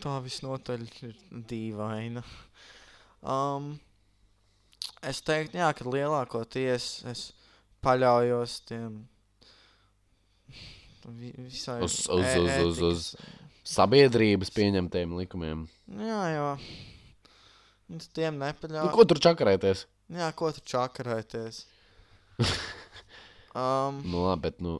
tā 0.03 0.15
visnotaļ 0.23 0.85
ir 1.07 1.15
dīvaina. 1.49 2.23
Um, 3.23 3.79
es 5.03 5.21
teiktu, 5.21 5.57
jā, 5.59 5.69
ka 5.75 5.83
lielākoties 5.85 6.89
es 7.11 7.31
paļaujos 7.83 8.59
tiem 8.69 9.07
vi- 11.19 11.33
visai 11.37 11.81
Uz- 11.83 12.07
uz- 12.09 12.35
uz- 12.37 12.59
uz- 12.65 12.81
uz 12.81 13.15
Sabiedrības 13.69 14.49
pieņemtiem 14.49 15.11
likumiem. 15.19 15.67
Jā, 15.93 16.21
jo 16.35 16.47
uz 17.95 18.07
tiem 18.13 18.37
Nu, 18.39 18.45
nepaļaujas. 18.45 18.93
ko 18.93 19.03
tur 19.05 19.19
čakarēties? 19.19 19.85
Jā, 20.09 20.31
ko 20.35 20.51
tu 20.51 20.61
čakarēties? 20.61 21.65
um, 23.55 24.01
Nu, 24.05 24.23
labi, 24.25 24.41
bet, 24.41 24.61
nu. 24.61 24.79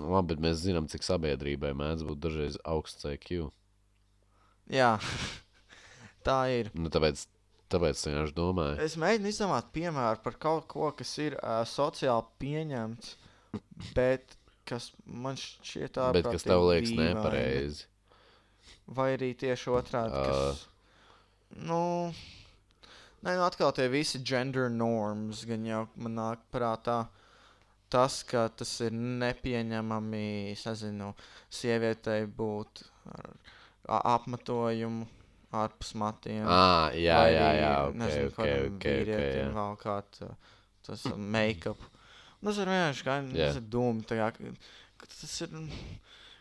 Labi, 0.00 0.32
bet 0.32 0.40
mēs 0.40 0.62
zinām, 0.62 0.88
cik 0.88 1.04
sabiedrībai 1.04 1.74
mēdz 1.76 2.06
būt 2.08 2.20
dažreiz 2.24 2.56
augsts 2.64 3.04
IQ. 3.08 3.50
jā, 4.72 4.94
tā 6.26 6.38
ir. 6.54 6.70
Nu, 6.72 6.88
tāpēc, 6.92 7.26
tāpēc 7.72 7.98
es 7.98 8.06
vienkārši 8.08 8.36
domāju, 8.36 8.78
Es 8.84 8.96
mēģinu 9.00 9.32
izdomāt 9.32 9.68
piemēru 9.74 10.22
par 10.24 10.38
kaut 10.40 10.68
ko, 10.72 10.88
kas 10.96 11.12
ir 11.20 11.36
uh, 11.40 11.60
sociāli 11.68 12.24
pieņemts, 12.40 13.16
bet 13.96 14.38
kas 14.68 14.92
man 15.04 15.36
šķiet 15.36 15.96
tā 15.98 16.10
bet 16.16 16.28
kas 16.30 16.46
tev 16.46 16.64
liekas 16.70 16.94
nepareizi. 16.96 17.88
Vai 18.92 19.12
arī 19.16 19.32
tieši 19.38 19.72
otrādi. 19.74 20.14
Kas, 20.14 20.62
nu, 21.66 21.82
nē, 23.24 23.34
nu 23.34 23.44
atkal 23.44 23.74
tie 23.76 23.88
visi 23.92 24.22
gender 24.24 24.70
norms, 24.72 25.44
gan 25.48 25.66
jau 25.66 25.82
man 26.00 26.16
nāk 26.18 26.46
prātā. 26.54 27.02
Tas, 27.92 28.22
ka 28.24 28.46
tas 28.56 28.70
ir 28.86 28.94
nepieņemami, 28.96 30.26
es 30.54 30.64
nezinu, 30.64 31.10
sievietei 31.52 32.24
būt 32.24 32.86
ar 33.12 33.34
apmetojumu 34.14 35.08
ārpus 35.52 35.92
matiem. 36.00 36.46
Ah, 36.48 36.88
jā, 36.96 37.18
vai 37.20 37.32
jā, 37.34 37.48
arī, 37.48 37.60
jā, 37.60 37.72
ok, 37.84 37.98
nezinu, 38.00 38.28
ok, 38.30 38.36
kādam 38.38 38.62
ok, 38.62 38.76
ok, 38.76 38.86
vīrietim 38.86 39.42
jā. 39.42 39.48
vēl 39.58 39.76
kāds 39.82 40.22
tas 40.86 41.04
make-up. 41.36 41.88
Tas 42.42 42.58
ir 42.58 42.70
vienkārši 42.72 43.06
kā, 43.06 43.18
ir 43.46 43.66
dūmi. 43.70 44.06
kā, 44.08 44.30
Tas 45.02 45.34
ir, 45.44 45.52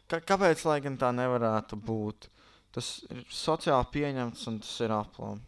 kā, 0.10 0.22
kāpēc, 0.32 0.64
lai 0.70 0.80
gan 0.86 0.98
tā 1.02 1.12
nevarētu 1.18 1.78
būt? 1.82 2.30
Tas 2.72 2.92
ir 3.12 3.24
sociāli 3.28 3.90
pieņemts 3.94 4.48
un 4.50 4.60
tas 4.64 4.76
ir 4.86 4.94
aplams. 4.96 5.48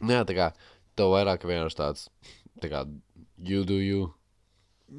Nu, 0.00 0.10
jā, 0.12 0.24
tā 0.26 0.34
kā 0.36 0.46
tev 0.98 1.12
vairāk 1.14 1.44
vienkārši 1.46 1.78
tāds, 1.78 2.08
tā 2.62 2.70
kā, 2.72 2.82
you 3.50 3.64
do 3.68 3.76
you. 3.80 4.08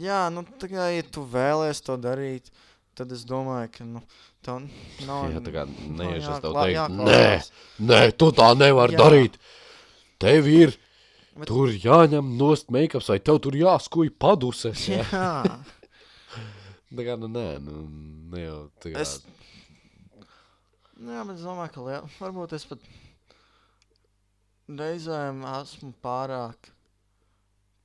Jā, 0.01 0.25
nu, 0.34 0.43
tā 0.60 0.67
kā, 0.71 0.88
ja 0.95 1.03
tu 1.08 1.23
vēlēsies 1.29 1.84
to 1.86 1.95
darīt, 2.01 2.49
tad 2.97 3.12
es 3.15 3.21
domāju, 3.27 3.69
ka, 3.75 3.86
nu, 3.88 4.01
tā 4.45 4.58
nav. 5.05 5.27
Jā, 5.36 5.43
tā 5.45 5.53
kā 5.53 5.65
nav 5.69 5.99
neiešas 6.01 6.41
tev 6.43 6.55
teikt, 6.58 6.65
nē, 6.65 6.73
jāklausās. 6.79 7.51
nē, 7.91 8.01
tu 8.19 8.31
tā 8.36 8.49
nevari 8.58 8.97
Jā. 8.97 9.03
darīt. 9.05 9.38
Tev 10.21 10.49
ir, 10.51 10.75
Bet- 11.36 11.47
tur 11.51 11.71
jāņem 11.73 12.34
nost 12.39 12.69
make-ups 12.71 13.10
vai 13.12 13.19
tev 13.19 13.39
tur 13.45 13.55
jāskuj 13.60 14.12
paduses. 14.19 14.86
Jā. 14.93 15.05
Jā, 15.12 15.55
Tā 16.95 17.03
kā, 17.03 17.15
nu, 17.19 17.27
nē, 17.27 17.47
nu, 17.60 17.81
ne 18.31 18.43
jau, 18.45 18.60
tā 18.79 18.93
kā. 18.93 19.01
es. 19.03 19.17
Jā, 20.95 21.23
bet 21.27 21.36
es 21.36 21.43
domāju, 21.43 21.73
ka 21.75 21.81
liel... 21.84 22.05
varbūt 22.21 22.53
es 22.55 22.63
pat 22.69 22.79
reizēm 24.79 25.43
esmu 25.60 25.91
pārāk 26.03 26.71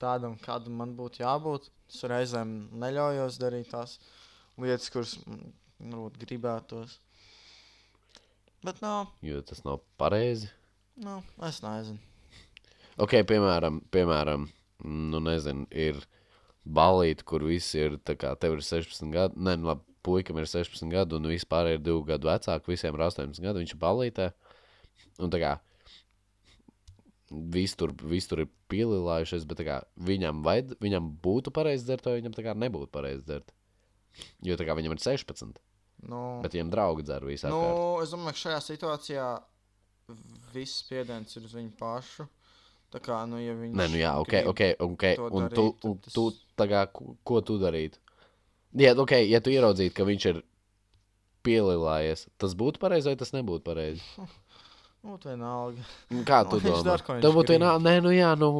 tādam, 0.01 0.37
kādam 0.43 0.79
man 0.81 0.95
būtu 0.99 1.23
jābūt. 1.23 1.69
Es 1.91 2.03
reizēm 2.09 2.55
neļaujos 2.81 3.39
darīt 3.43 3.71
tās 3.73 3.99
lietas, 4.61 4.91
kuras 4.95 5.17
mm, 5.25 5.53
varbūt 5.91 6.19
gribētos. 6.23 6.99
Bet 8.65 8.83
nav, 8.85 9.09
Jo 9.25 9.41
tas 9.47 9.63
nav 9.65 9.81
pareizi. 10.01 10.51
nav, 11.01 11.23
es 11.49 11.63
nezinu. 11.65 11.99
Ok, 13.01 13.15
piemēram, 13.25 13.79
piemēram 13.95 14.43
nu, 14.85 15.21
nezinu, 15.25 15.65
ir 15.73 16.03
balīti, 16.69 17.25
kur 17.25 17.45
visi 17.49 17.79
ir, 17.81 17.97
tā 18.05 18.17
kā 18.21 18.35
tev 18.37 18.59
ir 18.59 18.65
16 18.67 19.09
gadi, 19.15 19.41
ne, 19.41 19.55
nu, 19.57 19.71
labi, 19.71 19.87
puikam 20.05 20.37
ir 20.41 20.49
16 20.49 20.91
gadi, 20.93 21.17
un 21.17 21.29
vispār 21.31 21.71
ir 21.75 21.81
2 21.81 21.97
gadu 22.09 22.29
vecāki, 22.29 22.73
visiem 22.75 22.97
ir 22.97 23.07
18 23.07 23.41
gadi, 23.41 23.63
viņš 23.65 23.73
ir 23.75 23.81
balītē, 23.81 24.29
un 25.25 25.33
tā 25.33 25.41
kā 25.41 25.55
viss 27.31 27.77
tur, 27.79 27.93
vis 28.11 28.27
tur 28.27 28.43
ir 28.45 28.49
pielilājušies, 28.73 29.45
bet 29.47 29.63
kā 29.67 29.81
viņam, 30.03 30.43
vajad, 30.47 30.75
viņam 30.83 31.11
būtu 31.23 31.53
pareizi 31.55 31.87
dzert, 31.87 32.07
vai 32.09 32.17
viņam 32.21 32.35
kā 32.35 32.55
nebūtu 32.59 32.91
pareizi 32.95 33.23
dzert. 33.29 33.53
Jo 34.43 34.57
kā 34.59 34.75
viņam 34.75 34.97
ir 34.97 35.03
16, 35.05 35.61
Nu, 36.11 36.41
bet 36.43 36.55
viņam 36.57 36.71
draugi 36.73 37.05
dzer 37.05 37.25
visā. 37.29 37.51
nu, 37.53 38.01
es 38.03 38.11
domāju, 38.11 38.33
ka 38.35 38.43
šajā 38.43 38.61
situācijā 38.67 39.27
viss 40.55 40.81
spiediens 40.83 41.37
ir 41.37 41.45
uz 41.47 41.55
viņu 41.55 41.75
pašu. 41.79 42.27
Tā 42.91 42.99
kā, 42.99 43.21
nu, 43.31 43.39
ja 43.39 43.53
viņš 43.55 43.77
Nē, 43.79 43.87
nu 43.93 43.99
jā, 44.01 44.13
ok, 44.19 44.33
ok, 44.51 44.63
ok. 44.83 45.05
Un 45.31 45.45
darīt, 45.47 45.55
tu, 45.55 45.67
un 45.87 45.99
tas- 46.03 46.15
tu 46.17 46.67
kā, 46.67 46.87
ko, 46.91 47.15
ko 47.23 47.41
tu 47.47 47.59
darītu? 47.63 48.01
Jā, 48.75 48.97
ok, 48.99 49.13
ja 49.31 49.39
tu 49.45 49.51
ieraudzītu, 49.55 49.95
ka 49.95 50.07
viņš 50.09 50.27
ir 50.33 50.41
pielilājies, 51.47 52.27
tas 52.41 52.57
būtu 52.59 52.81
pareizi 52.83 53.09
vai 53.13 53.17
tas 53.21 53.31
nebūtu 53.37 53.63
pareizi? 53.63 54.03
Nu, 55.05 55.17
tā 55.23 55.33
vienalga. 55.35 55.85
Nu, 56.13 56.25
Kā 56.29 56.43
Nu, 56.45 56.51
tu 56.57 56.61
domā? 56.67 56.83
dara, 56.85 57.05
ko 57.07 57.17
viņš 57.17 57.25
Tev 57.25 57.37
būtu 57.39 57.55
vienalga, 57.57 57.81
nē, 57.87 57.95
nu 58.05 58.11
jā, 58.13 58.31
nu, 58.41 58.51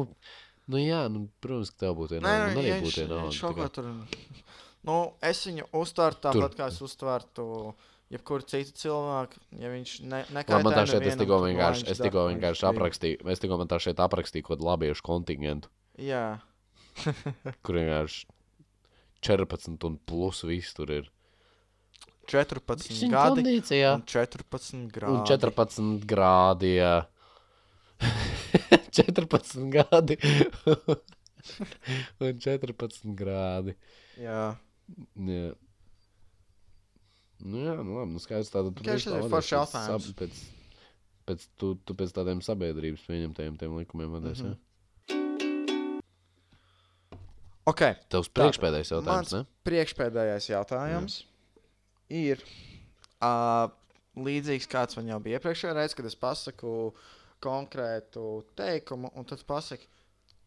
nu 0.73 0.81
jā, 0.81 1.01
nu, 1.13 1.27
protams, 1.43 1.69
ka 1.75 1.85
tev 1.85 1.95
būtu 1.99 2.17
vienalga. 2.17 2.47
nē, 2.47 2.55
Man 2.55 2.63
arī 2.65 2.75
būtu 2.81 2.97
vienalga. 3.03 3.29
viņš 3.29 3.41
kaut 3.45 3.57
kā. 3.61 3.69
tur. 3.77 3.89
Nu, 4.89 4.95
es 5.21 5.43
viņu 5.45 5.67
uztvertu 5.77 6.23
tāpat, 6.25 6.55
kā 6.57 6.67
es 6.73 6.79
uztvertu 6.81 7.45
jebkuru 8.11 8.43
citu 8.49 8.73
cilvēku. 8.81 9.37
Ja 9.61 9.69
viņš 9.71 9.91
ne, 10.09 10.23
nekaitē 10.33 10.63
man 10.65 10.73
tā 10.73 10.85
šeit 10.89 11.05
es 11.05 11.13
nevienam, 11.13 11.19
tikko 11.21 11.35
tad 11.37 11.43
lai 11.45 11.51
vienkārši, 11.53 11.85
es 11.93 12.01
tikko 12.01 12.23
vienkārši 12.31 12.65
aprakstīju, 12.71 13.19
es 13.35 13.43
tikko 13.45 13.59
man 13.61 13.69
tā 13.71 13.77
šeit 13.85 14.01
aprakstīju 14.03 14.47
kaut 14.47 14.57
kādu 14.57 14.67
labiešu 14.71 15.05
kontingentu, 15.05 15.69
Jā, 16.01 16.23
kur 17.61 17.77
vienkārši 17.77 18.25
14 19.21 19.85
un 19.87 19.99
plus 20.09 20.41
viss 20.49 20.73
tur 20.73 20.89
ir. 20.97 21.11
14 22.31 22.91
Viņa 22.91 23.11
gadi 23.11 23.43
kondīcijā. 23.43 23.95
un 23.97 24.05
14 24.07 24.85
grādi. 24.95 25.17
Un 25.17 25.25
14 25.27 26.05
grādi. 26.07 26.75
Jā. 26.77 26.95
14 29.01 29.67
gadi. 29.75 30.17
un 32.23 32.39
14 32.45 33.15
grādi. 33.17 33.75
Jā, 34.19 34.55
Jā. 35.15 35.51
Nu, 37.41 37.61
jā, 37.65 37.73
nu 37.81 37.95
labi, 37.97 38.13
nu 38.13 38.21
skaidrs 38.21 38.51
tāda. 38.53 38.69
Tikai 38.77 38.99
šis 39.01 39.15
ir 39.17 39.29
foršs 39.31 39.53
jautājums. 39.55 40.09
Pēc, 40.19 40.41
pēc, 41.29 41.45
tu, 41.57 41.71
tu 41.87 41.95
pēc 41.97 42.13
tādiem 42.13 42.43
sabiedrības 42.45 43.05
pieņemtajiem 43.07 43.57
tiem 43.61 43.79
likumiem 43.79 44.13
vadies, 44.17 44.43
mm 44.43 44.51
-hmm. 44.51 44.59
ok. 47.71 47.81
Tavs 48.13 48.29
priekšpēdējais 48.37 48.93
jautājums, 48.93 49.33
mans 49.33 49.33
ne? 49.33 49.41
priekšpēdējais 49.65 50.49
jautājums 50.51 51.13
ir 52.11 52.41
uh, 53.23 53.67
līdzīgs, 54.19 54.67
kāds 54.71 54.97
man 54.99 55.07
jau 55.13 55.19
bija 55.23 55.39
iepriekšējā 55.39 55.75
reizē, 55.77 55.97
kad 55.99 56.09
es 56.11 56.17
pasaku 56.19 56.73
konkrētu 57.41 58.25
teikumu, 58.59 59.09
un 59.17 59.25
tad 59.29 59.43
pasaki, 59.49 59.87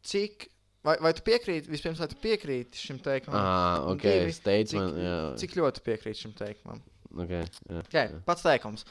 cik. 0.07 0.51
Vai, 0.85 0.99
vai 1.01 1.15
tu 1.17 1.23
piekrīti, 1.25 1.71
vispirms, 1.73 1.97
vai 2.03 2.11
tu 2.13 2.17
piekrīti 2.21 2.77
šim 2.77 2.99
teikumam? 3.01 3.39
Ah, 3.41 3.79
ok, 3.89 4.03
divi, 4.05 4.35
statement, 4.37 4.91
cik, 4.93 4.99
jā. 5.01 5.15
cik 5.41 5.55
ļoti 5.57 5.83
piekrīt 5.87 6.19
šim 6.21 6.35
teikumam? 6.37 6.83
Okay, 7.15 7.45
jā. 7.71 7.81
Okay, 7.87 8.11
pats 8.27 8.43
teikums. 8.45 8.83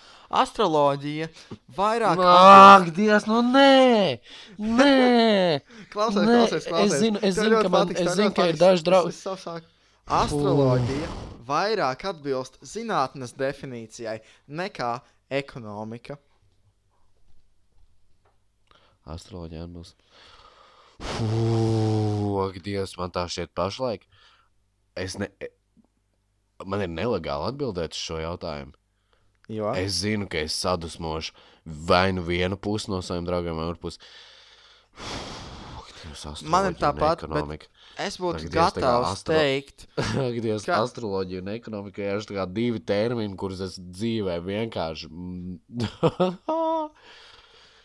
Astroloģija 0.42 1.28
vairāk 1.76 2.22
Ak, 2.24 2.88
Dievs, 2.96 3.28
nu 3.30 3.42
nē! 3.46 4.18
Nē! 4.58 5.60
Klausies, 5.94 6.24
Nē, 6.24 6.38
klausies, 6.40 6.68
klausies. 6.72 6.96
es 6.96 7.04
zinu- 7.04 7.22
es 7.30 7.38
zinu, 7.38 7.60
ka 7.62 7.70
man- 7.76 7.94
es 7.94 8.10
zinu, 8.18 8.32
ka 8.34 8.48
ir 8.50 8.58
daži 8.58 8.88
draugi- 8.88 9.14
Astroloģija 10.12 11.08
vairāk 11.48 12.04
atbilst 12.10 12.58
zinātnes 12.68 13.34
definīcijai 13.40 14.18
nekā 14.52 14.98
ekonomika. 15.32 16.18
Astroloģija 19.08 19.64
atbilst. 19.68 19.96
Ak, 22.44 22.60
Dievs, 22.64 22.96
man 23.00 23.12
tā 23.16 23.26
šķiet 23.32 23.54
pašlaik. 23.56 24.08
Es 25.00 25.18
ne... 25.20 25.32
e- 25.40 25.52
Man 26.64 26.80
ir 26.86 26.88
nelegāli 26.88 27.50
atbildēt 27.50 27.96
uz 27.96 28.00
šo 28.00 28.20
jautājumu. 28.22 28.72
Jo 29.52 29.74
Es 29.76 29.98
zinu, 30.00 30.30
ka 30.32 30.40
es 30.40 30.54
sadusmošu 30.56 31.34
vai 31.66 32.14
nu 32.16 32.22
vienu 32.24 32.56
pusi 32.56 32.92
no 32.92 33.02
saviem 33.04 33.26
draugiem, 33.28 33.58
vai 33.58 33.66
otru 33.72 33.82
pusi. 33.90 34.00
Man 36.48 36.70
ir 36.70 36.78
tāpat, 36.80 37.26
bet-. 37.28 37.68
Es 38.02 38.18
būtu 38.18 38.48
Tagad 38.48 38.54
gatavs 38.80 39.10
astro- 39.14 39.36
teikt, 39.38 39.88
Dievs, 40.46 40.66
Kā- 40.66 40.80
astroloģija 40.82 41.44
un 41.44 41.52
ekonomika 41.54 42.02
ir 42.02 42.22
divi 42.50 42.80
termini, 42.82 43.36
kurus 43.38 43.62
es 43.66 43.80
dzīvē 43.80 44.40
vienkārši. 44.46 45.10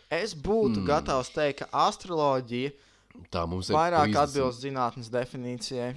Es 0.09 0.33
būtu 0.33 0.81
mm. 0.81 0.87
gatavs 0.89 1.29
teikt, 1.35 1.59
ka 1.61 1.67
astroloģija 1.85 2.71
Tā 3.33 3.43
mums 3.51 3.69
ir 3.69 3.77
vairāk 3.77 4.13
30 4.13 4.21
atbilst 4.23 4.63
zinātnes 4.65 5.11
definīcijai. 5.13 5.91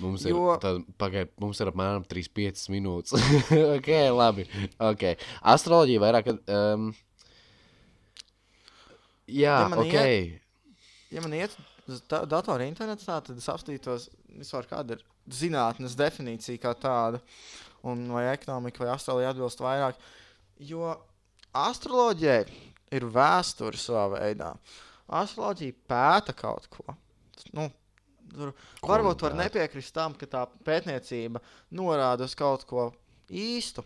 Mums 0.00 0.24
ir, 0.24 0.32
Jo- 0.32 0.56
jo... 0.56 0.78
pagaid, 0.98 1.30
mums 1.42 1.60
ir 1.60 1.68
apmēram 1.70 2.04
3-5 2.08 2.64
minūtes. 2.72 3.12
ok, 3.76 3.90
labi. 4.16 4.46
Okay. 4.92 5.18
Astroloģija 5.54 6.02
vairāk. 6.02 6.32
Um... 6.48 6.88
Jā, 9.26 9.56
Ja 9.66 9.68
ok. 9.84 9.96
Ja 11.12 11.22
man 11.22 11.34
iet 11.36 11.54
datora 12.10 12.66
internetā, 12.66 13.20
tad 13.22 13.36
es 13.38 13.48
apstītos, 13.52 14.08
vispār, 14.36 14.66
kāda 14.70 14.96
ir 14.96 15.04
zinātnes 15.32 15.96
definīcija 15.98 16.60
kā 16.62 16.72
tāda, 16.78 17.20
un 17.86 18.06
vai 18.12 18.26
ekonomika 18.32 18.82
vai 18.84 18.92
astroloģija 18.94 19.32
atbilst 19.34 19.62
vairāk. 19.62 19.98
Jo 20.58 20.94
astroloģija 21.56 22.44
ir 22.96 23.06
vēsture 23.14 23.78
savā 23.80 24.06
veidā. 24.18 24.52
Astroloģija 25.06 25.74
pēta 25.90 26.34
kaut 26.36 26.66
ko. 26.72 26.84
Nu, 27.54 27.68
tur 28.32 28.52
Ko 28.80 28.90
varbūt 28.90 29.20
viņa 29.22 29.26
var 29.28 29.34
pēta? 29.36 29.42
nepiekrist 29.44 29.94
tam, 29.94 30.14
ka 30.18 30.26
tā 30.26 30.44
pētniecība 30.66 31.42
norāda 31.78 32.26
uz 32.26 32.34
kaut 32.38 32.64
ko 32.66 32.88
īstu. 33.30 33.84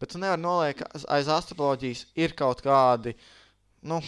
Bet 0.00 0.10
tu 0.12 0.18
nevari 0.20 0.42
noliekt, 0.42 0.82
ka 0.82 0.88
aiz- 0.98 1.06
aiz 1.08 1.28
astroloģijas 1.32 2.04
ir 2.18 2.34
kaut 2.36 2.60
kādi, 2.64 3.14
nu, 3.82 4.00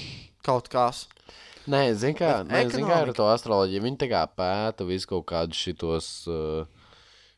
kaut 0.44 0.68
kas. 0.68 1.06
Nē, 1.66 1.82
zini, 1.98 2.14
kā, 2.18 2.32
Bet 2.46 2.52
nē, 2.52 2.72
zin, 2.72 2.86
kā 2.86 3.00
ar 3.00 3.08
ekonomika- 3.10 3.16
to 3.18 3.28
astroloģiju. 3.32 3.82
Viņi 3.82 3.98
tā 4.02 4.08
kā 4.10 4.22
pēta 4.38 4.86
visu 4.86 5.14
kaut 5.14 5.26
kādus 5.26 5.62
šitos. 5.66 6.10
Uh... 6.30 6.66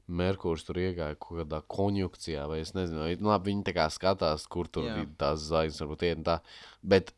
Merkurs 0.09 0.63
tur 0.65 0.79
iegāja 0.81 1.19
kaut 1.21 1.43
kādā 1.43 1.59
konjunkcijā, 1.69 2.47
vai 2.49 2.63
es 2.63 2.71
nezinu, 2.73 3.11
nu, 3.21 3.29
labi, 3.29 3.51
viņi 3.51 3.67
tā 3.67 3.75
kā 3.77 3.91
skatās, 3.93 4.47
kur 4.49 4.65
tur 4.73 4.87
ir 4.89 5.03
tās 5.21 5.43
zvaigznes, 5.51 5.83
varbūt 5.83 6.05
iet 6.09 6.23
tā. 6.25 6.39
Bet 6.81 7.13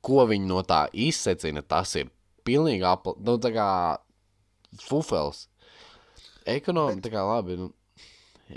ko 0.00 0.24
viņi 0.24 0.48
no 0.48 0.62
tā 0.64 0.86
izsecina, 0.96 1.60
tas 1.60 1.92
ir 2.00 2.08
pilnīgi 2.48 2.86
apli, 2.88 3.12
nu, 3.26 3.36
kā 3.52 3.68
fufels. 4.80 5.50
Ekonomika, 6.48 7.04
tā 7.04 7.12
kā 7.12 7.26
labi, 7.28 7.58
nu, 7.60 7.68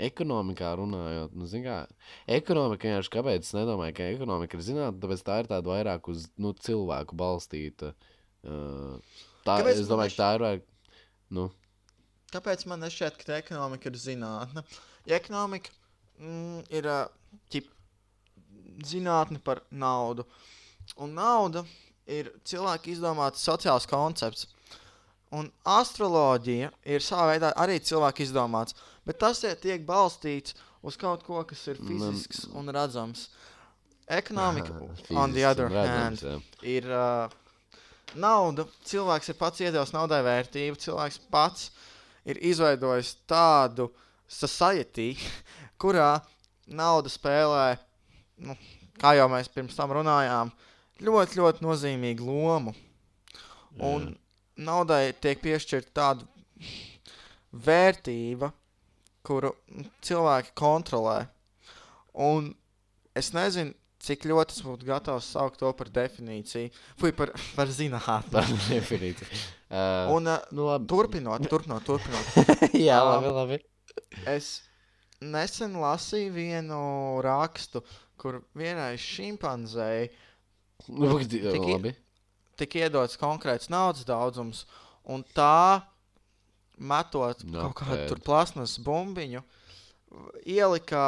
ekonomikā 0.02 0.74
runājot, 0.80 1.34
nu, 1.38 1.48
zin 1.50 1.64
kā, 1.66 1.80
ekonomika 2.26 2.88
vienkārši, 2.88 3.12
kāpēc 3.14 3.46
es 3.46 3.56
nedomāju, 3.56 3.96
ka 3.98 4.08
ekonomika 4.14 4.58
ir 4.58 4.64
zinātne, 4.66 5.00
tāpēc 5.02 5.26
tā 5.26 5.40
ir 5.42 5.50
tāda 5.50 5.70
vairāk 5.70 6.08
uz, 6.12 6.28
nu, 6.40 6.54
cilvēku 6.66 7.18
balstīta. 7.18 7.92
Uh, 8.44 8.96
tā, 9.46 9.60
Kāpēc 9.60 9.84
es 9.84 9.90
domāju, 9.90 10.16
ka 10.16 10.20
tā 10.22 10.30
ir 10.36 10.46
vairāk, 10.46 10.66
nu, 11.38 11.48
Kāpēc 12.34 12.64
man 12.66 12.82
nešķiet, 12.82 13.20
ka 13.22 13.36
ekonomika 13.38 13.86
ir 13.90 13.96
zinātne? 14.00 14.64
Ja 15.06 15.20
ekonomika 15.20 15.70
mm, 16.18 16.64
ir 16.74 16.88
ķip, 17.52 17.68
zinātne 18.90 19.38
par 19.44 19.60
naudu, 19.70 20.24
un 20.98 21.14
nauda 21.14 21.62
ir 22.10 22.32
cilvēka 22.42 22.90
izdomāts 22.90 23.44
sociāls 23.46 23.86
koncepts. 23.90 24.48
Un 25.34 25.46
astroloģija 25.66 26.72
ir 26.90 27.02
savā 27.02 27.32
veidā 27.32 27.52
arī 27.58 27.78
cilvēka 27.82 28.22
izdomāts, 28.22 28.74
bet 29.06 29.18
tas 29.20 29.40
tie- 29.42 29.54
tiek 29.60 29.84
balstīts 29.86 30.54
uz 30.82 30.96
kaut 31.00 31.22
ko, 31.24 31.42
kas 31.44 31.66
ir 31.68 31.80
Man- 31.80 31.88
fizisks 31.90 32.46
un 32.54 32.68
redzams. 32.72 33.28
Ekonomika, 34.08 34.74
on 35.16 35.32
the 35.32 35.44
other 35.48 35.68
hand, 35.68 36.18
redzams, 36.20 36.22
jā. 36.22 36.40
ir 36.62 36.84
uh, 36.92 37.28
nauda. 38.20 38.66
Cilvēks 38.84 39.30
ir 39.32 39.38
pats 39.38 39.62
iedevis 39.64 39.94
naudai 39.96 40.20
vērtību. 40.26 40.76
Cilvēks 40.76 41.20
pats 41.32 41.70
ir 42.28 42.36
izveidojis 42.44 43.14
tādu 43.28 43.88
society, 44.28 45.14
kurā 45.80 46.18
nauda 46.68 47.08
spēlē, 47.12 47.78
nu, 48.44 48.56
kā 49.00 49.14
jau 49.16 49.26
mēs 49.32 49.48
pirms 49.52 49.76
tam 49.76 49.92
runājām, 49.96 50.52
ļoti, 51.00 51.40
ļoti 51.40 51.64
nozīmīgu 51.64 52.24
lomu. 52.28 52.74
Un 53.80 54.12
naudai 54.56 55.14
tiek 55.18 55.40
piešķirta 55.42 55.90
tāda 55.96 56.28
vērtība, 57.52 58.52
kuru 59.24 59.50
mm, 59.72 59.86
cilvēki 60.04 60.52
kontrolē. 60.58 61.24
Un 62.14 62.52
es 63.16 63.32
nezinu, 63.34 63.72
cik 64.04 64.26
ļoti 64.28 64.52
es 64.58 64.62
būtu 64.66 64.84
gatavs 64.86 65.30
saukt 65.32 65.58
to 65.62 65.70
par 65.72 65.88
definīciju, 65.88 66.70
vai 67.00 67.10
par, 67.16 67.32
par 67.56 67.70
zinātnē. 67.72 68.30
Tā 68.34 68.44
ir 68.48 68.64
definīcija. 68.80 69.30
Uh, 69.74 70.06
Un 70.14 70.28
uh, 70.30 70.36
nu, 70.54 70.68
labi. 70.68 70.86
turpinot, 70.86 71.42
turpinot, 71.50 71.82
turpinot. 71.82 72.26
Jā, 72.78 73.00
Um, 73.02 73.08
labi, 73.24 73.30
labi. 73.34 73.56
Es 74.30 74.60
nesen 75.18 75.72
lasīju 75.82 76.30
vienu 76.36 76.76
rakstu, 77.24 77.80
kur 78.20 78.36
vienai 78.54 78.92
šimpanzei 79.00 80.12
Nu, 80.86 81.16
gadi- 81.16 81.40
tik 81.42 81.58
i- 81.66 81.72
labi. 81.72 81.94
tika 82.60 82.84
iedots 82.84 83.18
konkrēts 83.18 83.66
naudas 83.72 84.04
daudzums, 84.06 84.62
un 85.10 85.24
tā 85.34 85.82
metot 86.78 87.44
No, 87.46 87.68
kaut 87.70 87.84
kādu 87.84 88.08
tur 88.10 88.20
plasmas 88.24 88.76
bumbiņu, 88.82 89.42
ielika 90.46 91.02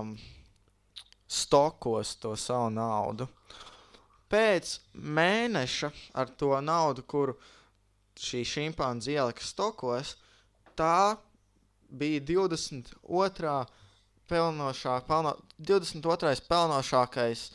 um, 0.00 0.14
stokos 1.26 2.16
to 2.22 2.34
savu 2.38 2.70
naudu. 2.74 3.28
Pēc 4.30 4.72
mēneša 4.94 5.90
ar 6.18 6.30
to 6.38 6.50
naudu, 6.60 7.04
kuru 7.06 7.36
šī 8.18 8.42
šimpanze 8.48 9.14
ielika 9.14 9.44
stokos, 9.44 10.16
tā 10.78 11.16
bija 11.86 12.20
22. 12.26 13.54
pelnošā, 14.26 14.98
pelno, 15.06 15.36
22. 15.58 16.34
pelnošākais 16.48 17.46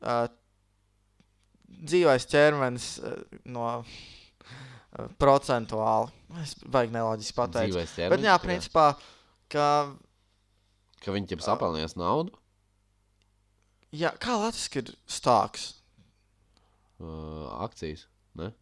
uh, 0.00 0.24
dzīvais 1.68 2.28
ķermenis 2.30 2.88
uh, 3.02 3.20
no 3.44 3.68
procentuāli. 5.18 6.12
Es 6.42 6.54
baigi 6.66 6.94
neloģiski 6.94 7.36
pateicu. 7.36 7.82
Bet 8.10 8.24
jā, 8.24 8.34
principā, 8.42 8.88
ka, 9.52 9.68
Ka 11.04 11.12
viņi 11.14 11.28
ķip 11.34 11.42
sapelnījās 11.44 11.96
naudu. 12.00 12.32
jā, 13.94 14.10
kā 14.18 14.36
latviski 14.40 14.80
ir 14.82 14.92
stāks? 15.06 15.74
Uh, 17.02 17.50
akcijas. 17.66 18.06
Ne? 18.38 18.52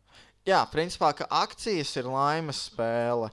Jā, 0.48 0.62
principā, 0.72 1.12
ka 1.14 1.28
akcijas 1.30 1.92
ir 2.00 2.08
laimes 2.10 2.64
spēle, 2.72 3.28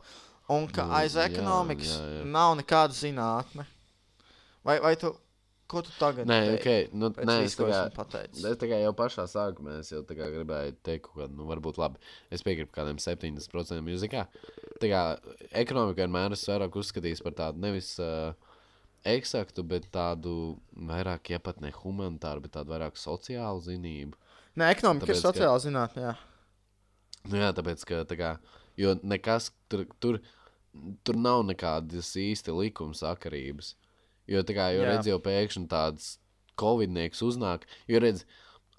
un 0.51 0.67
ka 0.69 0.85
Nu, 0.85 0.93
aiz 0.99 1.15
jā, 1.17 1.25
ekonomikas 1.31 1.95
jā, 1.95 2.05
jā. 2.19 2.25
nav 2.29 2.53
nekāda 2.59 2.93
zinātne. 2.93 3.65
Vai, 4.63 4.77
vai 4.83 4.93
tu, 4.99 5.13
ko 5.69 5.83
tu 5.85 5.93
tagad 5.99 6.27
Nē, 6.29 6.39
teiksi 6.47 6.59
ok. 6.59 6.93
Nu, 6.97 7.09
nē, 7.13 7.35
es 7.45 7.55
esmu 7.55 7.69
pateicis? 7.95 8.43
es 8.49 8.57
kā 8.71 8.79
jau 8.81 8.91
pašā 8.97 9.25
sākumā 9.29 9.77
jau 9.93 10.01
gribēju 10.33 10.75
teikt, 10.85 11.09
ka, 11.13 11.27
nu, 11.33 11.45
varbūt 11.49 11.79
labi. 11.81 12.01
Es 12.33 12.43
piekrītu 12.45 12.73
kādiem 12.75 12.99
70%. 13.01 13.93
Jūs 13.93 14.05
zināt, 14.05 14.25
tā 14.81 14.91
kā 14.91 15.03
ekonomika 15.63 16.01
vienmēr 16.03 16.35
es 16.37 16.45
vairāk 16.49 16.79
uzskatījis 16.81 17.21
par 17.25 17.37
tādu 17.37 17.61
nevis 17.63 17.93
uh, 18.03 18.33
eksaktu, 19.07 19.63
bet 19.67 19.87
tādu 19.93 20.57
vairāk, 20.89 21.31
ja 21.35 21.39
pat 21.43 21.61
ne 21.63 21.71
humanitāru, 21.75 22.43
bet 22.45 22.55
tādu 22.57 22.73
vairāk 22.73 22.97
sociālu 22.99 23.61
zinību. 23.63 24.17
Nē, 24.59 24.71
ekonomika 24.73 25.07
ir 25.07 25.13
tāpēc, 25.13 25.21
ka- 25.21 25.29
sociāla 25.29 25.61
zinātne, 25.63 26.07
jā. 26.09 26.15
Nu, 27.29 27.37
jā, 27.39 27.51
tāpēc, 27.55 27.85
ka 27.87 28.03
tā 28.09 28.17
kā, 28.19 28.33
jo 28.79 28.95
nekas 29.03 29.51
tur, 29.71 29.85
tur, 29.99 30.19
tur 31.03 31.19
nav 31.19 31.43
nekādas 31.47 32.13
īsti 32.19 32.55
likuma 32.55 32.95
sakarības. 32.97 33.75
Jo, 34.29 34.43
tā 34.45 34.55
kā, 34.57 34.69
jo 34.75 34.83
Jā. 34.83 34.93
redz, 34.93 35.09
jau 35.09 35.17
pēkšņi 35.25 35.65
tāds 35.71 36.11
covidnieks 36.59 37.23
uznāk, 37.25 37.65
jo 37.89 38.01
redz, 38.03 38.25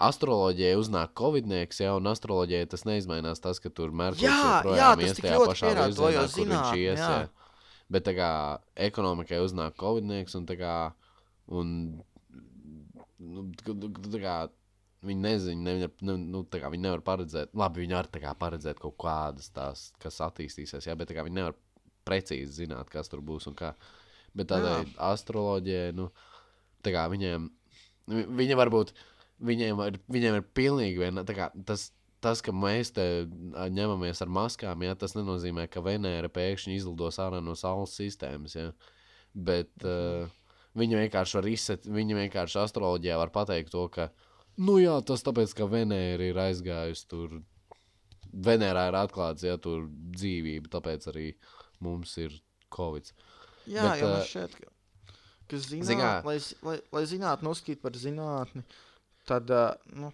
astroloģijai 0.00 0.78
uznāk 0.80 1.12
covidnieks, 1.18 1.82
jau 1.82 1.96
un 1.98 2.08
astroloģijai 2.12 2.68
tas 2.72 2.86
neizmainās 2.88 3.42
tas, 3.42 3.60
ka 3.60 3.72
tur 3.74 3.92
mērķis 3.96 4.24
Jā, 4.24 4.38
jā, 4.78 4.92
tas 5.00 5.18
tik 5.18 5.28
ļoti 5.28 5.56
pierāda 5.60 5.98
to, 5.98 6.12
jo 6.14 6.24
kur 6.36 6.52
viņš 6.54 6.72
ies. 6.78 7.02
jā. 7.02 7.10
Jā. 7.18 7.50
Bet 7.90 8.06
tā 8.06 8.14
kā 8.14 8.30
ekonomikai 8.78 9.42
uznāk 9.42 9.74
covidnieks 9.80 10.38
un 10.38 10.46
tā 10.46 10.54
kā, 10.60 10.74
un, 11.50 11.74
nu, 13.18 13.46
tā 13.66 14.22
kā, 14.22 14.36
Viņi 15.00 15.22
nezina, 15.24 15.62
ne, 15.64 15.88
ne, 16.04 16.14
nu, 16.28 16.42
kā 16.52 16.68
viņi 16.68 16.84
nevar 16.84 17.00
paredzēt, 17.00 17.54
labi, 17.56 17.86
viņi 17.86 17.96
var 17.96 18.08
kā 18.20 18.34
paredzēt 18.36 18.80
kaut 18.82 18.98
kādas 19.00 19.48
tās, 19.56 19.86
kas 20.02 20.20
attīstīsies, 20.26 20.84
jā, 20.84 20.96
bet 20.98 21.14
kā 21.16 21.24
viņi 21.24 21.38
nevar 21.38 21.54
precīzi 22.04 22.66
zināt, 22.66 22.90
kas 22.92 23.08
tur 23.08 23.22
būs 23.24 23.48
un 23.48 23.56
kā. 23.56 23.72
Bet 24.36 24.50
tādai 24.52 24.84
astroloģijai, 25.10 25.94
nu, 25.98 26.10
tā 26.84 26.92
kā 26.94 27.06
viņiem, 27.10 27.48
vi- 28.08 28.26
viņi 28.42 28.56
varbūt, 28.60 28.92
viņiem 29.42 29.80
ir, 29.88 29.98
viņiem 30.08 30.36
ir 30.38 30.44
pilnīgi 30.54 30.98
viena, 31.02 31.24
tā 31.26 31.34
kā 31.34 31.50
tas, 31.66 31.90
tas, 32.20 32.42
ka 32.44 32.52
mēs 32.52 32.92
te 32.92 33.26
ņemamies 33.26 34.20
ar 34.22 34.28
maskām, 34.28 34.82
jā, 34.84 34.94
tas 34.94 35.14
nenozīmē, 35.16 35.68
ka 35.70 35.80
Venēra 35.80 36.28
pēkšņi 36.28 36.76
izlidos 36.76 37.18
ārā 37.18 37.42
no 37.42 37.54
Saules 37.56 37.94
sistēmas, 37.96 38.54
jā. 38.54 38.72
Bet 39.34 39.70
uh, 39.84 40.28
viņi 40.76 40.98
vienkārši 41.08 41.38
var 41.38 41.46
izsēt, 41.50 41.86
viņi 41.86 42.18
vienkārši 42.28 42.60
astroloģijā 42.64 43.16
var 43.18 43.30
pateikt 43.34 43.72
to, 43.72 43.88
ka, 43.88 44.10
nu 44.58 44.78
jā, 44.78 44.98
tas 45.06 45.22
tāpēc, 45.26 45.54
ka 45.56 45.66
Venēra 45.70 46.28
ir 46.30 46.36
aizgājusi 46.36 47.06
tur, 47.08 47.40
Venērā 48.30 48.88
ir 48.92 48.94
atklāts, 49.00 49.42
ja 49.42 49.56
tur 49.58 49.88
dzīvība, 50.14 50.68
tāpēc 50.70 51.08
arī 51.10 51.32
mums 51.82 52.12
ir 52.22 52.36
Covid. 52.70 53.10
Jā, 53.68 53.82
Bet, 53.90 54.02
ā, 54.02 54.10
man 54.14 54.22
šķiet, 54.28 54.54
ka, 54.60 55.16
ka 55.50 55.56
zin 55.66 55.82
zināt, 55.84 56.22
kā- 56.22 56.26
lai, 56.30 56.38
lai, 56.62 56.76
lai 56.92 57.02
zinātnē 57.10 57.50
uzskatīt 57.52 57.80
par 57.82 57.92
zinātni, 57.92 58.62
tad 59.28 59.50
uh, 59.50 59.74
nu, 59.94 60.12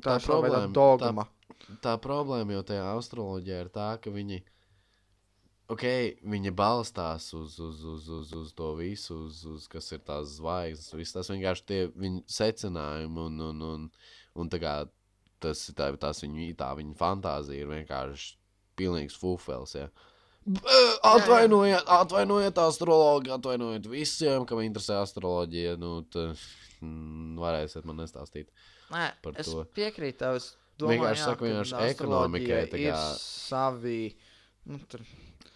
tā, 0.00 0.02
Tā 0.02 0.14
tā 0.14 0.16
ir 0.20 0.26
problēma. 0.28 0.62
problēma, 0.72 0.74
Dogma. 0.74 1.26
tā 1.84 1.96
problēma 2.00 2.56
jau 2.58 2.62
tajā 2.72 2.86
astroloģijā 2.98 3.60
ir 3.64 3.68
tā, 3.74 3.88
ka 4.02 4.10
viņi, 4.14 4.40
okay, 5.68 6.14
viņi 6.24 6.52
balstās 6.56 7.28
uz, 7.36 7.58
uz, 7.60 7.82
uz, 7.84 8.08
uz, 8.08 8.32
uz 8.32 8.52
to 8.56 8.70
visu, 8.78 9.18
uz, 9.28 9.42
uz 9.46 9.66
kas 9.70 9.90
ir 9.92 10.00
tās 10.06 10.36
zvaigznes. 10.38 10.94
Viss 10.96 11.12
tas 11.16 11.28
vienkārši 11.32 11.66
tie 11.68 11.80
viņu 11.94 12.22
secinājumi 12.30 13.24
un, 13.28 13.40
un, 13.50 13.62
un, 13.72 13.88
un 14.38 14.48
tā 14.52 14.60
kā 14.62 14.76
tas 15.42 15.60
ir 15.70 15.76
tā, 15.78 15.90
tās 16.00 16.22
viņu, 16.24 16.48
tā 16.58 16.72
viņa 16.78 16.96
fantāzija 16.98 17.62
ir 17.66 17.70
vienkārši 17.70 18.36
pilnīgs 18.78 19.18
fufels. 19.18 19.74
Ja. 19.78 19.88
B- 19.88 20.06
Atvainojiet, 21.08 21.84
atvainojiet, 21.86 22.58
astrologi, 22.62 23.30
atvainojiet 23.34 23.86
visiem, 23.90 24.46
kam 24.48 24.62
interesē 24.64 24.98
astroloģija. 25.02 25.76
Nu, 25.80 26.02
tad, 26.12 26.38
mm, 26.80 27.36
varēsiet 27.42 27.84
man 27.88 28.00
nestāstīt. 28.02 28.48
Nē, 28.92 29.10
par 29.24 29.36
es 29.36 29.50
to. 29.50 29.64
piekrītu 29.76 30.18
tev. 30.22 30.38
Es 30.40 30.50
domāju, 30.80 31.00
Vienkārši 31.02 31.24
saku, 31.26 31.48
vienkārši 31.48 31.90
ekonomikai 31.92 32.60
ir 32.64 32.92
kā- 32.94 33.16
savi. 33.20 34.02
Nu, 34.68 34.78
tur, 34.88 35.00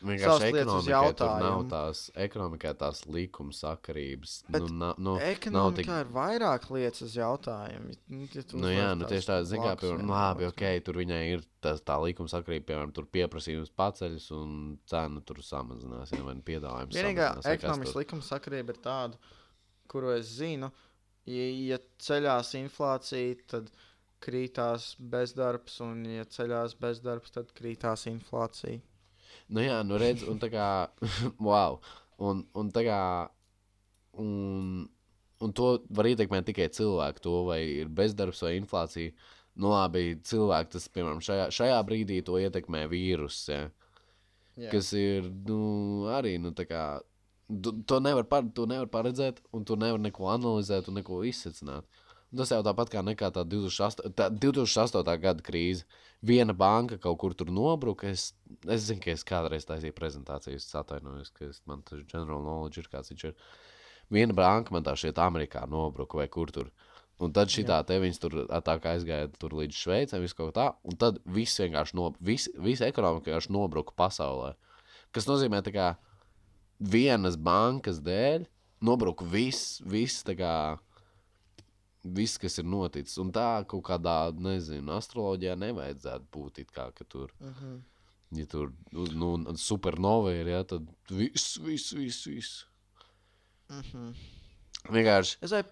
Vienkārši 0.02 0.48
ekonomikai 0.50 1.14
tur 1.18 1.32
nav 1.42 1.60
tās, 1.70 1.98
ekonomikai 2.24 2.72
tās 2.80 3.02
likuma 3.06 3.54
sakarības. 3.54 4.32
Bet 4.50 4.64
Nu, 4.66 4.70
na, 4.80 4.88
nu, 4.98 5.14
Ekonomikā 5.22 5.78
tik- 5.78 6.00
ir 6.02 6.10
vairāk 6.16 6.66
lietas 6.74 7.04
uz 7.06 7.14
jautājumu. 7.16 7.94
Nu, 8.08 8.26
ja 8.34 8.42
Nu, 8.52 8.72
jā, 8.72 8.88
nu, 8.98 9.06
tieši 9.06 9.28
tā, 9.30 9.36
mērā, 9.44 9.62
blakus 9.62 9.82
piemēram, 9.84 10.02
vienam 10.02 10.14
labi, 10.16 10.48
ok, 10.50 10.64
tur 10.88 10.98
viņai 11.02 11.20
ir 11.36 11.44
tas, 11.62 11.80
tā 11.86 11.98
likuma 12.02 12.28
sakarība, 12.32 12.66
piemēram, 12.72 12.92
tur 12.96 13.06
pieprasījums 13.06 13.70
paceļas 13.78 14.30
un 14.34 14.78
cena 14.90 15.22
tur 15.22 15.36
samazinās, 15.46 16.10
ja 16.12 16.22
vai 16.26 16.34
nu 16.34 16.42
piedāvājums. 16.42 16.98
Vienīgā 16.98 17.30
ekonomikas 17.54 17.92
tur. 17.92 18.02
likuma 18.02 18.22
sakarība 18.26 18.74
ir 18.74 18.82
tāda, 18.82 19.16
kuru 19.88 20.10
es 20.18 20.26
zinu. 20.38 20.72
Ja, 21.30 21.46
ja 21.70 21.78
ceļās 22.02 22.54
inflācija, 22.58 23.36
tad 23.46 23.70
krītās 24.22 24.96
bezdarbs, 24.98 25.80
un 25.84 26.04
ja 26.06 26.24
ceļās 26.24 26.74
bezdarbs, 26.78 27.30
tad 27.34 27.52
krītās 27.54 28.06
inflācija. 28.10 28.80
Nu, 29.52 29.60
jā, 29.60 29.82
nu 29.84 29.98
redz, 30.00 30.24
un 30.28 30.40
tā 30.40 30.48
kā, 30.52 30.66
wow, 31.48 31.78
un, 32.22 32.42
un 32.56 32.72
tā 32.72 32.86
kā, 32.86 33.02
un, 34.22 34.86
un 35.42 35.54
to 35.58 35.74
var 35.92 36.08
ietekmēt 36.08 36.48
tikai 36.48 36.70
cilvēku, 36.72 37.22
to 37.24 37.36
vai 37.50 37.60
ir 37.82 37.92
bezdarbs 37.92 38.42
vai 38.46 38.56
inflācija. 38.56 39.12
Nu, 39.60 39.68
labi, 39.74 40.16
cilvēki 40.24 40.72
tas, 40.72 40.88
piemēram, 40.88 41.20
šajā, 41.24 41.50
šajā 41.52 41.80
brīdī 41.84 42.22
to 42.24 42.38
ietekmē 42.40 42.86
vīruss. 42.88 43.50
Ja? 43.52 43.66
Jā. 44.60 44.68
kas 44.72 44.90
ir 44.96 45.28
nu, 45.48 45.62
arī 46.12 46.36
nu, 46.40 46.52
tā 46.56 46.66
kā. 46.68 46.82
Tu, 47.52 47.72
to, 47.88 47.98
nevar 48.00 48.24
par, 48.28 48.46
to 48.56 48.64
nevar 48.68 48.88
paredzēt, 48.88 49.42
un 49.52 49.64
tu 49.68 49.76
nevari 49.76 50.06
neko 50.06 50.28
analizēt 50.32 50.88
un 50.88 50.96
neko 51.00 51.20
izsvecināt. 51.28 51.84
Tas 52.32 52.48
jau 52.48 52.62
tāpat 52.64 52.88
kā 52.94 53.02
nekā 53.04 53.28
tā 53.34 53.42
2008, 53.44 54.14
tā 54.16 54.30
2008. 54.32 55.16
gada 55.20 55.44
krīze. 55.44 55.84
Viena 56.24 56.54
banka 56.56 56.96
kaut 57.02 57.18
kur 57.20 57.34
tur 57.36 57.50
nobruka. 57.52 58.08
Es, 58.08 58.30
es 58.64 58.86
zinu, 58.86 59.02
ka 59.04 59.12
es 59.12 59.24
kādreiz 59.28 59.66
taisīju 59.68 59.96
prezentāciju, 59.96 60.56
es 60.56 60.70
atvainojos, 60.78 61.32
ka 61.36 61.50
es, 61.50 61.60
man 61.68 61.82
tas 61.84 62.00
general 62.08 62.40
knowledge 62.40 62.80
ir 62.80 62.88
kāds 62.92 63.12
viņš 63.12 63.26
ir. 63.28 63.36
Viena 64.12 64.36
banka 64.36 64.72
man 64.72 64.86
tā 64.86 64.94
šeit 64.96 65.20
Amerikā 65.20 65.66
nobruka 65.68 66.20
vai 66.20 66.28
kur 66.32 66.52
tur. 66.54 66.70
Un 67.22 67.34
tad 67.36 67.52
šī 67.52 67.66
tā 67.68 67.76
te 67.86 67.98
viņas 68.02 68.18
tur 68.22 68.38
aizgāja 68.48 69.28
tur 69.38 69.52
līdz 69.58 69.76
Šveicē, 69.78 70.18
viss 70.22 70.36
kaut 70.36 70.54
tā. 70.56 70.70
Un 70.88 70.96
tad 70.98 71.20
viss 71.28 71.60
vienkārši 71.60 71.98
no, 71.98 72.08
vis, 72.18 72.48
visa 72.56 72.88
ekonomika 72.88 73.28
vienkārši 73.30 73.52
nobruka 73.54 73.94
pasaulē. 73.98 74.54
Kas 75.12 75.28
nozīmē, 75.28 75.60
ka 75.68 75.92
vienas 76.80 77.36
bankas 77.36 78.00
dēļ 78.02 78.48
nobruka 78.82 79.26
viss, 79.28 79.78
viss, 79.86 80.24
tā 80.26 80.34
kā, 80.38 80.54
viss, 82.02 82.38
kas 82.38 82.58
ir 82.58 82.66
noticis. 82.68 83.18
Un 83.22 83.32
tā 83.34 83.64
kaut 83.68 83.84
kādā, 83.86 84.16
nezinu, 84.34 84.92
astroloģijā 84.96 85.56
nevajadzētu 85.60 86.28
būt 86.34 86.62
it 86.64 86.70
kā, 86.74 86.90
ka 86.94 87.04
tur. 87.04 87.32
Uh 87.40 87.48
-huh. 87.62 87.80
Ja 88.32 88.46
tur 88.46 88.72
nu, 88.92 89.56
supernova 89.56 90.32
ir, 90.32 90.46
ja, 90.48 90.64
tad 90.64 90.86
viss, 91.10 91.58
viss, 91.58 91.92
viss. 91.92 92.26
viss. 92.26 92.66
Uh 93.68 93.76
-huh. 93.76 94.14
Vienkārši 94.90 95.36
Es 95.42 95.50
vai 95.50 95.62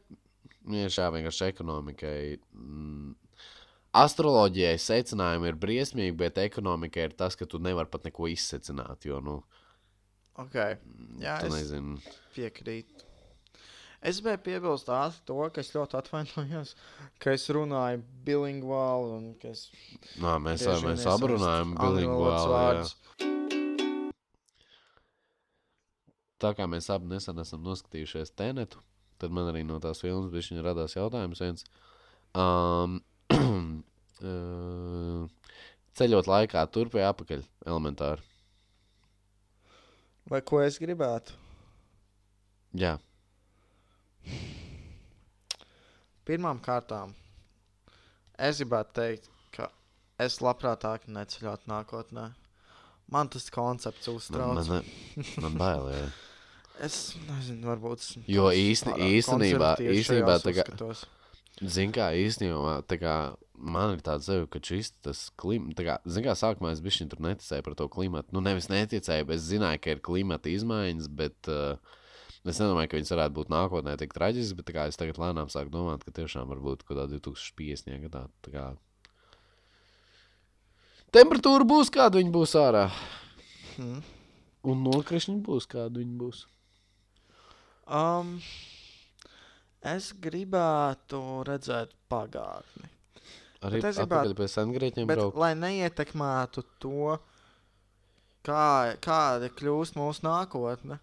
Vienkārši 0.60 1.00
jā, 1.00 1.08
vienkārši 1.14 1.46
ekonomikai. 1.48 2.38
Mm, 2.52 3.14
astroloģijai 3.96 4.76
secinājumi 4.78 5.50
ir 5.50 5.58
briesmīgi, 5.60 6.16
bet 6.16 6.40
ekonomikai 6.42 7.08
ir 7.08 7.16
tas, 7.16 7.36
ka 7.36 7.48
tu 7.48 7.58
nevari 7.62 7.90
pat 7.90 8.04
neko 8.04 8.28
izsecināt. 8.28 9.06
Jo, 9.08 9.22
nu, 9.24 9.38
ok, 10.38 10.58
jā, 11.22 11.38
es 11.46 11.54
nezini, 11.54 11.96
piekrītu. 12.36 13.09
Es 14.00 14.16
gribēju 14.16 14.40
piebilst 14.46 14.88
to, 15.28 15.36
ka 15.52 15.60
es 15.60 15.74
ļoti 15.74 15.98
atvainojos, 15.98 16.70
ka 17.20 17.34
es 17.36 17.42
runāju 17.52 18.00
bilingvāli 18.24 19.10
un 19.18 19.26
ka 19.40 19.50
es 19.52 19.66
Nā, 20.22 20.38
mēs, 20.40 20.64
vien 20.64 20.86
mēs 20.88 21.04
valodas 21.04 21.74
bilingvāli. 21.76 22.48
vārdus. 22.54 22.94
Tā 26.40 26.54
kā 26.56 26.64
mēs 26.64 26.88
abi 26.88 27.10
nesen 27.10 27.42
esam 27.44 27.60
noskatījušies 27.66 28.32
Tenetu, 28.32 28.80
tad 29.20 29.36
man 29.36 29.50
arī 29.52 29.66
no 29.68 29.76
tās 29.84 30.00
filmas 30.00 30.32
bija 30.32 30.64
radās 30.64 30.96
jautājums 30.96 31.44
viens. 31.44 31.68
Um, 32.32 33.02
ceļot 36.00 36.32
laikā, 36.32 36.64
turp 36.72 36.96
vai 36.96 37.04
apakaļ 37.10 37.44
elementāri. 37.68 38.24
Vai 40.30 40.40
ko 40.46 40.64
es 40.64 40.80
gribētu? 40.80 41.36
Jā, 42.80 42.96
Pirmām 46.28 46.60
kārtām, 46.62 47.14
es 48.38 48.60
gribētu 48.60 48.94
teikt, 49.00 49.28
ka 49.56 49.70
es 50.22 50.38
labprātāk 50.44 51.08
neceļot 51.10 51.64
nākotnē. 51.70 52.28
Man 53.10 53.28
tas 53.32 53.48
koncepts 53.50 54.06
man, 54.06 54.16
uztrauc. 54.20 54.68
man, 54.68 54.84
ne- 55.16 55.24
man 55.42 55.56
bail. 55.58 55.88
Jā. 55.94 56.10
Es 56.80 56.94
nezinu, 57.28 57.66
varbūt. 57.68 58.04
Jo 58.24 58.46
īsti- 58.56 58.94
īstenībā- 59.04 59.74
īstenībā 59.84 60.38
tā 60.40 60.54
kā- 60.56 60.64
uzskatos. 60.64 61.02
Zini, 61.60 61.92
kā 61.92 62.06
īstenībā, 62.16 62.78
tā 62.88 62.96
kā 62.96 63.36
man 63.58 63.92
ir 63.98 64.00
tāds 64.00 64.24
sev, 64.24 64.46
ka 64.48 64.58
šis 64.64 64.92
tas 65.04 65.26
klimats, 65.36 65.76
kā, 65.76 65.98
zini, 66.08 66.24
kā 66.24 66.32
sākumā 66.32 66.70
es 66.72 66.80
biju 66.80 67.10
tur 67.10 67.20
neticēju 67.20 67.62
par 67.66 67.74
to 67.76 67.86
klimatu. 67.92 68.32
Nu, 68.32 68.40
nevis 68.40 68.68
neticēju, 68.72 69.26
bet 69.28 69.36
es 69.36 69.50
zināju, 69.50 69.80
ka 69.82 69.90
ir 69.90 70.00
klimata 70.00 70.48
izmaiņas, 70.48 71.08
bet 71.12 71.50
uh, 71.52 71.76
es 72.48 72.60
nedomāju, 72.62 72.88
ka 72.88 72.96
viņas 73.00 73.12
varētu 73.12 73.36
būt 73.36 73.50
nākotnē 73.52 73.96
tik 74.00 74.14
traģiskas, 74.16 74.56
bet 74.56 74.70
es 74.86 74.96
tagad 75.00 75.18
lēnām 75.20 75.50
sāku 75.52 75.72
domāt, 75.74 76.04
ka 76.06 76.14
tiešām 76.16 76.48
varbūt 76.48 76.84
kaut 76.86 76.94
kādā 76.96 77.08
2050. 77.12 77.98
gadā. 78.06 78.22
Kā... 78.48 78.70
Temperatūra 81.12 81.66
būs 81.68 81.90
kāda 81.92 82.20
viņa 82.20 82.32
būs 82.32 82.54
ārā. 82.56 82.86
Hmm. 83.76 84.00
Un 84.70 84.82
nokrišņi 84.86 85.40
būs 85.44 85.68
kāda 85.70 86.00
viņa 86.00 86.16
būs. 86.20 86.44
Um, 87.90 88.36
es 89.82 90.12
gribētu 90.22 91.20
redzēt 91.48 91.92
pagātni. 92.12 92.88
Arī 93.60 93.80
es 93.82 93.98
atpakaļ 93.98 94.30
gribētu- 94.30 94.36
pie 94.38 94.48
sengrieķiem 94.48 95.06
Bet, 95.06 95.18
braukt. 95.18 95.36
lai 95.36 95.52
neietekmētu 95.54 96.64
to, 96.80 97.18
kā, 98.46 98.96
kāda 99.04 99.50
kļūst 99.52 99.98
mūsu 100.00 100.24
nākotne, 100.24 101.00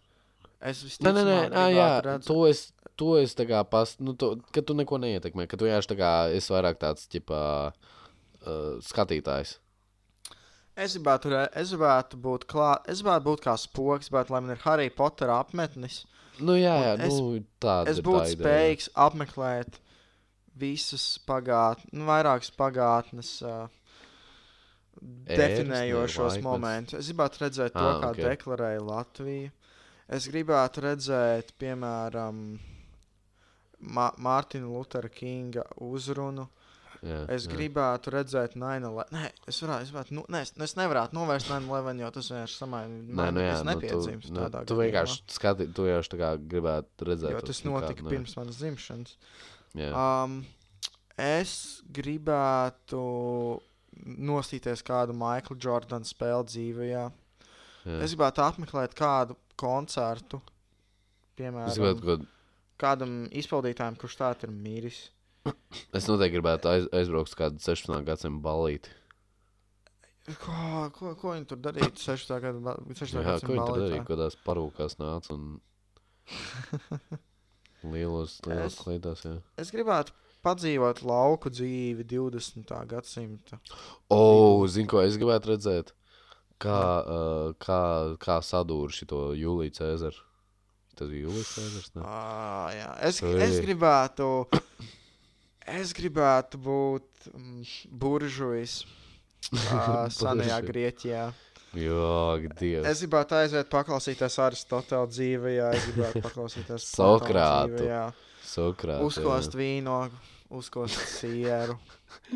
es 0.62 1.00
Nē, 1.00 1.12
nē, 1.14 1.24
nē, 1.24 1.38
nē 1.54 1.66
jā, 1.76 2.20
to 2.26 2.46
es, 2.48 2.72
to 2.98 3.16
es 3.18 3.36
tā 3.38 3.46
kā 3.50 3.62
pas, 3.70 3.96
nu, 4.00 4.14
to, 4.18 4.36
ka 4.52 4.62
tu 4.62 4.74
neko 4.74 4.98
neietekmē, 4.98 5.48
ka 5.48 5.58
tu 5.58 5.66
vienkārši 5.68 5.92
tā 5.94 5.98
kā 6.00 6.12
esi 6.34 6.54
vairāk 6.54 6.80
tāds, 6.82 7.08
ķipā, 7.08 7.42
uh, 7.72 8.78
skatītājs. 8.82 9.58
Es 10.78 10.94
gribētu, 10.98 11.32
es 11.58 11.72
gribētu 11.74 12.18
būt 12.22 12.46
klāt, 12.50 12.86
es 12.90 13.02
gribētu 13.02 13.26
būt 13.32 13.42
kā 13.46 13.58
spoks, 13.58 14.10
bet 14.14 14.30
lai 14.30 14.42
man 14.42 14.54
ir 14.56 14.62
Harry 14.66 14.90
Potter 14.90 15.30
apmetnis, 15.30 16.06
Nu, 16.40 16.54
jā, 16.54 16.76
jā, 16.84 16.92
es- 17.02 17.14
nu, 17.18 17.36
es 17.42 17.98
ir 17.98 18.04
būtu 18.06 18.20
tā 18.22 18.28
ideja. 18.30 18.44
spējīgs 18.46 18.90
apmeklēt 18.94 19.80
visas 20.56 21.18
pagātnes, 21.26 21.90
nu, 21.94 22.06
vairākas 22.06 22.52
pagātnes. 22.54 23.42
Uh, 23.42 23.68
definējošos 25.26 26.40
momentus. 26.42 27.00
Es 27.02 27.12
gribētu 27.12 27.42
redzēt 27.44 27.74
to, 27.76 27.80
Ah, 27.86 28.00
kā 28.02 28.10
ok. 28.12 28.22
deklarēja 28.26 28.82
Latvija. 28.82 29.52
Es 30.08 30.28
gribētu 30.32 30.84
redzēt, 30.86 31.54
piemēram, 31.60 32.44
Ma 33.78 34.08
Mārtiņa 34.18 34.70
Lutera 34.72 35.10
Kinga 35.12 35.66
uzrunu. 35.86 36.48
Jā, 37.06 37.20
Es 37.30 37.46
jā. 37.46 37.52
gribētu 37.52 38.10
redzēt 38.16 38.56
9-11. 38.58 39.12
Nē, 39.14 39.28
es, 39.52 39.60
varētu, 39.62 39.86
es, 39.86 39.92
varētu, 39.94 40.16
nu, 40.18 40.24
nē, 40.34 40.40
es, 40.48 40.54
es 40.66 40.74
nevarētu 40.80 41.14
novērst 41.14 41.52
9-11, 41.52 42.02
jo 42.02 42.10
tas 42.16 42.30
vienkārši 42.32 42.58
samaina. 42.58 42.96
Nē, 43.20 43.28
nu, 43.36 43.44
jā, 43.44 43.52
es 43.52 43.62
nu, 43.62 43.70
nepiedzīvoju 43.70 44.32
nu, 44.32 44.40
tādā 44.40 44.64
tu 44.64 44.74
gadījumā, 44.74 44.86
vienkārši 44.88 45.36
skati, 45.36 45.68
tu 45.78 45.86
vienkārši 45.86 46.14
tā 46.16 46.20
kā 46.24 46.32
gribētu 46.56 47.10
redzēt. 47.12 47.36
Jo 47.36 47.44
tas 47.46 47.62
nu, 47.68 47.76
kā, 47.76 47.84
notika 47.84 48.02
nu, 48.02 48.10
jā. 48.10 48.16
pirms 48.16 48.34
manas 48.40 48.58
dzimšanas. 48.64 49.14
Jā, 49.78 49.92
Um, 49.94 50.40
es 51.22 51.54
gribētu 51.94 53.04
nostīties 54.32 54.82
kādu 54.88 55.14
Maikla 55.18 55.58
Jordana 55.62 56.08
spēli 56.08 56.50
dzīvē. 56.50 56.90
Jā. 57.88 58.00
Es 58.06 58.14
gribētu 58.16 58.44
apmeklēt 58.46 58.94
kādu 58.98 59.38
koncertu, 59.58 60.42
Es 60.44 61.40
piemēram, 61.40 61.74
gribētu 61.78 62.04
kaut 62.06 62.26
ko 62.26 62.34
kādam 62.82 63.12
izpildītājam, 63.32 63.96
kurš 64.02 64.16
tā 64.20 64.32
ir 64.44 64.52
miris. 64.54 65.00
Es 65.96 66.06
noteikti 66.10 66.36
gribētu 66.38 66.68
aiz, 66.70 66.88
aizbraukt 66.92 67.32
uz 67.32 67.36
kādu 67.40 67.62
16. 67.64 68.04
gadsimta 68.06 68.44
ballīti. 68.44 68.90
Ko, 70.44 70.52
ko, 70.92 71.14
ko 71.16 71.32
viņi 71.38 71.48
tur 71.48 71.60
darīja? 71.64 71.88
6. 71.96 72.34
gada, 72.44 72.60
ba- 72.60 72.76
6. 72.92 73.16
Jā, 73.16 73.38
ko 73.40 73.54
viņi 73.54 73.68
tur 73.70 73.80
darīja? 73.86 74.04
Kādās 74.10 74.36
parūkās 74.44 74.98
nāca 75.00 75.32
un 75.38 75.46
lielos, 77.94 78.40
lielos 78.46 78.74
Es- 78.74 78.80
kleidās, 78.82 79.24
jā. 79.26 79.38
Es 79.62 79.72
gribētu 79.72 80.12
padzīvot 80.44 81.02
lauku 81.08 81.50
dzīvi 81.54 82.04
20. 82.08 82.74
gadsimta. 82.92 83.60
O, 84.12 84.20
zinu, 84.68 84.90
ko 84.92 85.02
es 85.06 85.16
gribētu 85.20 85.54
redzēt. 85.54 85.94
Kā, 86.58 86.78
uh, 87.06 87.52
kā, 87.62 87.82
kā 88.22 88.40
sadūr 88.42 88.94
šito 88.96 89.32
Jūliju 89.38 89.76
Cēzaru. 89.78 90.24
Tas 90.98 91.10
bija 91.12 91.28
Jūlijas 91.28 91.52
Cēzars? 91.54 91.92
Ah, 92.02 92.70
jā. 92.74 92.88
es, 93.10 93.20
es 93.22 93.60
gribētu. 93.62 94.30
Es 95.68 95.92
gribētu 95.94 96.58
būt 96.64 97.28
mm, 97.34 97.66
buržuis 98.02 98.80
uh, 98.86 100.08
senajā. 100.18 100.62
Grieķijā. 100.66 101.28
Jā, 101.78 102.38
Dievs. 102.58 102.88
Es 102.90 103.02
gribētu 103.04 103.36
aiziet 103.38 103.70
paklausīties 103.70 104.40
Aristotela 104.42 105.06
dzīvē, 105.12 105.54
es 105.76 105.86
gribētu 105.92 106.24
paklausīties 106.24 106.88
Sokrātu. 106.96 107.76
Dzīvē, 107.76 108.00
Sokrāts. 108.48 108.98
jā. 108.98 109.04
Uzkost 109.12 109.58
vīnogu, 109.60 110.22
uzkost 110.58 111.02
sieru, 111.20 111.76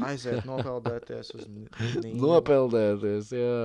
aiziet 0.04 0.44
nopeldēties 0.52 1.32
uz 1.40 1.48
Nīlu. 1.48 2.20
Nopeldēties, 2.20 3.32
jā. 3.40 3.56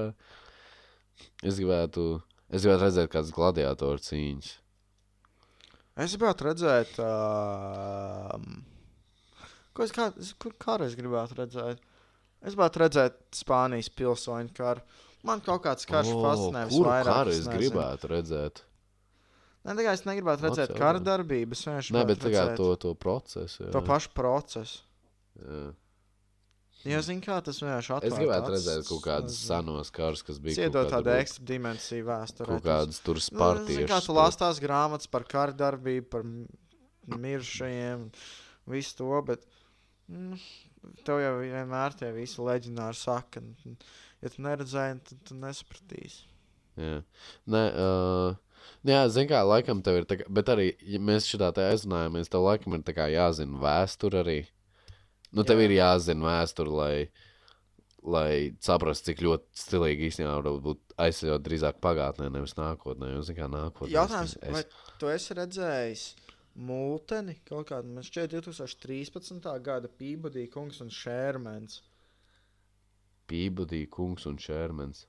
Es 1.42 1.58
gribētu, 1.60 2.06
es 2.50 2.62
gribētu 2.64 2.84
redzēt 2.86 3.10
kādas 3.12 3.32
gladiatoru 3.36 4.02
cīņas. 4.02 4.50
Es 5.96 6.12
gribētu 6.16 6.44
redzēt, 6.50 6.98
uh, 7.00 8.36
ko 9.76 9.84
es 9.86 9.92
kā, 9.96 10.10
kur 10.42 10.52
karu 10.60 10.84
es 10.88 10.96
gribētu 10.98 11.38
redzēt. 11.40 11.80
Es 12.44 12.52
gribētu 12.54 12.82
redzēt 12.84 13.16
Spānijas 13.34 13.88
pilsoņu 13.96 14.52
karu. 14.56 14.84
Man 15.26 15.40
kaut 15.42 15.64
kāds 15.64 15.88
karš 15.88 16.12
O, 16.12 16.20
fascinē 16.22 16.66
visvairāk. 16.70 17.08
karu 17.08 17.32
es 17.34 17.48
gribētu 17.50 18.10
redzēt? 18.12 18.60
Ne 19.66 19.74
tikai 19.74 19.96
es 19.96 20.04
negribētu 20.06 20.44
Labs 20.44 20.46
redzēt 20.46 20.68
jautājums. 20.68 20.82
kara 20.84 21.00
darbības, 21.02 21.64
vienkārši 21.66 21.94
Nē, 21.96 22.04
bet 22.06 22.20
tikai 22.22 22.44
to, 22.60 22.68
to 22.84 22.92
procesu. 22.94 23.64
Jā. 23.64 23.70
to 23.74 23.80
pašu 23.88 24.12
procesu. 24.14 24.84
Jā. 25.40 25.62
Jo, 26.84 27.00
zini, 27.02 27.20
kā 27.24 27.40
tas 27.42 27.56
vienkārši 27.62 27.90
atvērt 27.96 28.04
Es 28.12 28.18
gribētu 28.18 28.50
redzēt 28.52 28.88
kaut 28.88 29.06
nezinu. 29.24 29.30
senos 29.48 29.90
karus, 29.90 30.22
kas 30.22 30.38
bija 30.38 30.66
Iedot 30.66 30.86
kaut 30.90 30.92
tādu 30.92 31.10
ekstra 31.16 31.44
dimensiju 31.48 32.04
vēsturē. 32.06 32.46
Kaut 32.46 32.62
kādas 32.62 33.00
tur 33.02 33.14
Nu, 33.18 33.24
spartieši. 33.24 33.86
Kā 33.90 33.98
tu 34.04 34.12
lāstās 34.14 34.60
grāmatas 34.62 35.08
par 35.10 35.24
kara 35.24 35.52
darbību, 35.52 36.06
par 36.10 36.22
m- 36.22 36.46
mirušajiem, 37.08 38.10
visu 38.70 38.96
to, 39.00 39.22
bet 39.26 39.42
mm, 40.08 40.38
tev 41.06 41.20
jau 41.24 41.34
vienmēr 41.40 41.94
tie 41.98 42.12
visi 42.14 42.38
leģendāri 42.42 42.94
saka, 42.98 43.42
ja 44.22 44.28
tu 44.30 44.42
neredzēji, 44.46 45.00
tad 45.10 45.22
tu 45.26 45.34
nesapratīsi. 45.42 46.22
Jā, 46.76 47.00
Nē, 47.48 47.62
uh, 47.72 48.34
jā 48.84 49.02
zinu, 49.08 49.30
kā 49.32 49.40
laikam 49.48 49.82
tev 49.82 50.02
ir. 50.02 50.04
Tā, 50.04 50.18
kā- 50.20 50.28
bet 50.28 50.46
arī, 50.52 50.74
ja 50.84 50.98
mēs 51.00 51.26
šitā 51.30 51.48
te 51.56 51.64
aizrunājamies, 51.70 52.28
tev 52.28 52.44
laikam 52.46 52.74
ir 52.76 52.82
tā 52.86 52.94
kā 52.94 53.06
jāzina 53.10 53.58
vēsture 53.62 54.22
arī. 54.22 54.38
Nu, 55.36 55.44
tev 55.44 55.60
Jā. 55.60 55.66
ir 55.68 55.74
jāzina 55.76 56.24
vēsture, 56.30 56.72
lai, 56.72 57.08
lai 58.02 58.30
saprastu, 58.64 59.10
cik 59.10 59.20
ļoti 59.26 59.60
stilīgi 59.62 60.08
īstenībā 60.10 60.36
var 60.40 60.60
būt 60.64 60.94
aizsākt 61.04 61.44
drīzāk 61.46 61.80
pagātnē, 61.84 62.30
nevis 62.32 62.56
nākotnē. 62.56 63.12
Jo, 63.14 63.24
kā 63.36 63.48
nākotnē. 63.52 63.92
Jautājums, 63.92 64.36
es, 64.40 64.54
vai 64.56 64.64
tu 65.02 65.10
esi 65.12 65.36
redzējis 65.36 66.06
multeni 66.56 67.34
kaut 67.44 67.68
kādu, 67.68 67.92
man 67.92 68.06
šķiet, 68.06 68.32
2013. 68.38 69.44
gada 69.60 69.90
Pībodī 70.00 70.46
kungs 70.48 70.80
un 70.80 70.88
Šērmens. 70.88 71.82
Pībudī, 73.26 73.82
kungs 73.90 74.26
un 74.30 74.36
šērmens. 74.38 75.04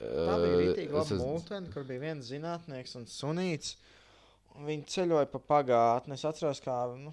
Tā 0.00 0.36
bija 0.40 0.54
rītīgi 0.56 0.86
es 0.88 0.94
laba 0.94 1.04
esmu- 1.04 1.26
multene, 1.26 1.72
kur 1.74 1.84
bija 1.84 2.00
viens 2.00 2.30
zinātnieks 2.32 2.96
un 2.96 3.04
sunīts. 3.04 3.74
un 4.56 4.64
Viņi 4.66 4.86
ceļoja 4.86 5.26
pa 5.30 5.38
pagātni. 5.38 6.14
Es 6.16 6.24
atceros, 6.24 6.60
kā. 6.64 6.78
Nu, 6.98 7.12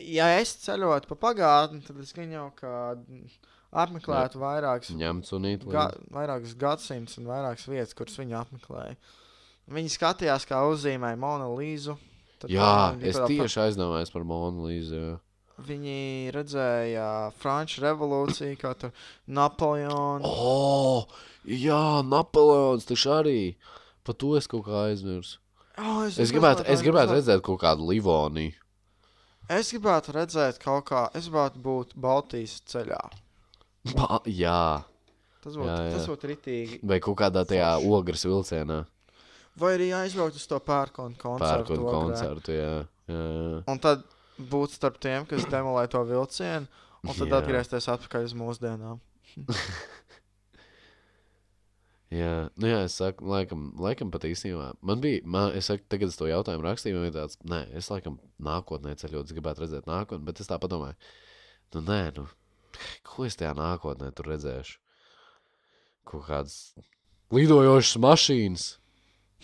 ja 0.00 0.28
es 0.40 0.54
ceļotu 0.64 1.10
pa 1.12 1.18
pagātni, 1.28 1.82
tad 1.86 1.98
es 2.02 2.12
gan 2.16 2.32
jau 2.32 2.46
kā 2.58 2.72
apmeklētu 3.74 4.38
īt. 5.50 5.66
ga, 5.70 5.88
vairākas 6.14 6.54
gadsimtus 6.58 7.18
un 7.20 7.28
vairākas 7.30 7.66
vietas, 7.70 7.94
kuras 7.98 8.18
viņi 8.20 8.36
apmeklēja. 8.38 8.96
Viņi 9.74 9.92
skatījās, 9.94 10.44
kā 10.48 10.60
uzzīmēja 10.68 11.16
Monolīzu. 11.20 11.96
Jā, 12.52 12.92
es 13.00 13.16
tieši 13.16 13.62
aizdomājos 13.68 14.12
par 14.12 14.26
Monolīzu. 14.28 14.98
jā. 14.98 15.14
Viņi 15.64 16.32
redzēja 16.34 17.30
Franču 17.38 17.84
revolūciju, 17.84 18.56
kā 18.58 18.72
tur 18.74 18.90
Napoleonu. 19.30 20.26
O, 20.26 21.06
jā, 21.46 22.02
Napoleons 22.02 22.84
taču 22.88 23.12
arī. 23.14 23.38
Par 24.04 24.18
to 24.18 24.34
es 24.36 24.50
kaut 24.50 24.66
kā 24.66 24.88
aizmirsu. 24.90 25.38
Oh, 25.78 26.02
Es 26.06 26.30
gribētu, 26.34 26.66
es 26.70 26.82
gribētu 26.84 27.16
redzēt 27.16 27.40
kaut 27.46 27.62
kādu 27.62 27.86
Livoniju. 27.88 28.52
Es 29.52 29.70
gribētu 29.74 30.14
redzēt 30.16 30.58
kaut 30.62 30.86
kā, 30.88 31.04
es 31.14 31.28
gribētu 31.28 31.60
būt 31.60 31.92
Baltijas 32.00 32.60
ceļā. 32.70 33.00
Ba 33.92 34.20
jā, 34.24 34.82
Tas 35.44 35.58
būtu, 35.60 35.68
Jā, 35.68 35.80
jā. 35.84 35.96
tas 35.98 36.06
būtu 36.08 36.28
ritīgi. 36.30 36.76
vai 36.88 36.96
kaut 37.04 37.18
kādā 37.20 37.42
tajā 37.44 37.74
ogres 37.84 38.22
vilcienā. 38.24 38.78
Vai 39.60 39.74
arī 39.76 39.90
aizbraukt 39.92 40.38
uz 40.40 40.46
to 40.48 40.56
pērkonu 40.56 41.18
koncertu. 41.20 41.74
Pērkona 41.76 41.92
koncertu. 41.92 42.54
Jā, 42.56 42.70
jā, 43.12 43.18
jā. 43.18 43.58
Un 43.68 43.78
tad 43.84 44.06
būt 44.40 44.72
starp 44.78 44.96
tiem, 45.04 45.26
kas 45.28 45.44
demolē 45.52 45.84
to 45.92 46.00
vilcienu, 46.08 46.64
un 47.04 47.12
tad 47.12 47.28
Jā. 47.28 47.42
atgriezties 47.42 47.90
atpakaļ 47.92 48.24
uz 48.24 48.34
mūsdienām. 48.40 49.02
Jā, 52.14 52.32
nu 52.60 52.68
jā, 52.68 52.82
es 52.86 52.94
saku, 53.00 53.26
laikam, 53.26 53.62
laikam 53.80 54.10
pat 54.14 54.26
īstenībā. 54.28 54.68
Man 54.86 55.00
bija, 55.02 55.22
man, 55.26 55.54
es 55.58 55.66
saku, 55.70 55.82
tagad 55.90 56.12
es 56.12 56.18
to 56.20 56.28
jautājumu 56.28 56.66
rakstīju, 56.66 56.98
man 56.98 57.08
bija 57.08 57.16
tāds, 57.22 57.38
nē, 57.48 57.60
es 57.80 57.88
laikam 57.90 58.18
nākotnē 58.44 58.92
ceļot, 59.00 59.26
es 59.30 59.34
gribētu 59.34 59.64
redzēt 59.64 59.88
nākotnē, 59.90 60.22
bet 60.28 60.42
es 60.44 60.50
tā 60.50 60.58
padomāju, 60.62 60.94
nu 61.74 61.82
nē, 61.88 61.98
nu, 62.18 62.26
ko 63.08 63.26
es 63.26 63.38
tajā 63.40 63.54
nākotnē 63.58 64.12
tur 64.14 64.28
redzēšu? 64.30 64.76
Kaut 66.10 66.26
kādas 66.28 66.58
lidojošas 67.34 67.98
mašīnas. 68.04 68.68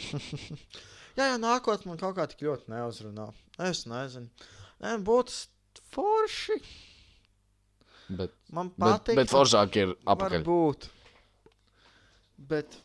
Jā, 1.18 1.24
jā, 1.32 1.40
nākotnē 1.42 1.90
man 1.90 1.98
kaut 2.00 2.14
kā 2.16 2.24
tik 2.30 2.44
ļoti 2.46 2.70
neuzrunā. 2.70 3.26
Es 3.66 3.82
nezinu. 3.90 4.30
Nē, 4.80 4.94
būtu 5.04 5.80
forši. 5.92 6.56
Bet, 8.16 8.32
Man 8.54 8.70
bet, 8.70 8.78
patīk. 8.80 9.18
bet 9.18 9.32
foršāk 9.32 9.76
ir 9.82 9.92
apakaļ. 10.08 10.38
Varbūt. 10.38 10.86
Bet. 12.48 12.78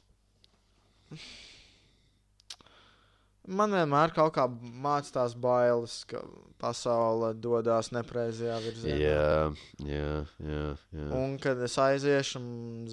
Man 3.46 3.70
vienmēr 3.78 4.10
kaut 4.16 4.32
kā 4.34 4.48
mācās 4.50 5.12
tās 5.14 5.36
bailes, 5.38 6.00
ka 6.10 6.24
pasaule 6.62 7.28
dodas 7.38 7.92
nepreizajā 7.94 8.56
virzienā. 8.64 8.96
Jā, 8.98 9.36
jā, 9.86 10.14
jā. 10.42 10.64
jā. 10.98 11.10
Un 11.20 11.36
kad 11.44 11.62
es 11.68 11.76
aiziešu, 11.78 12.42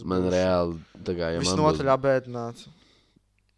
Man 0.04 0.28
reāli, 0.32 0.76
tā 1.08 1.14
kā, 1.16 1.30
ja 1.32 1.40
man 1.40 1.46
visnotaļ 1.46 1.86
būs, 1.88 1.92
apbēdināts. 1.94 2.66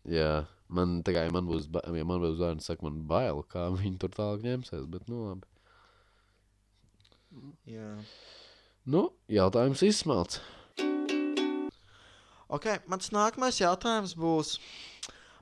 jā, 0.07 0.31
man, 0.71 1.01
kā, 1.09 1.27
ja 1.27 1.35
man 1.35 1.51
būs, 1.51 1.67
ba- 1.75 1.83
ja 1.99 2.07
man 2.07 2.23
būs 2.23 2.39
bērns, 2.39 2.71
saka, 2.71 2.87
man 2.87 3.03
bail, 3.11 3.43
kā 3.51 3.67
viņi 3.75 3.99
tur 4.05 4.15
tālāk 4.15 4.47
ņemsies, 4.47 4.87
bet, 4.95 5.11
nu, 5.11 5.25
labi. 5.33 5.51
Jā. 7.75 7.91
Nu, 8.87 9.09
jautājums 9.35 9.83
izsmelts. 9.83 10.39
Okay, 12.55 12.79
mans 12.91 13.11
nākamais 13.15 13.59
jautājums 13.61 14.15
būs. 14.19 14.57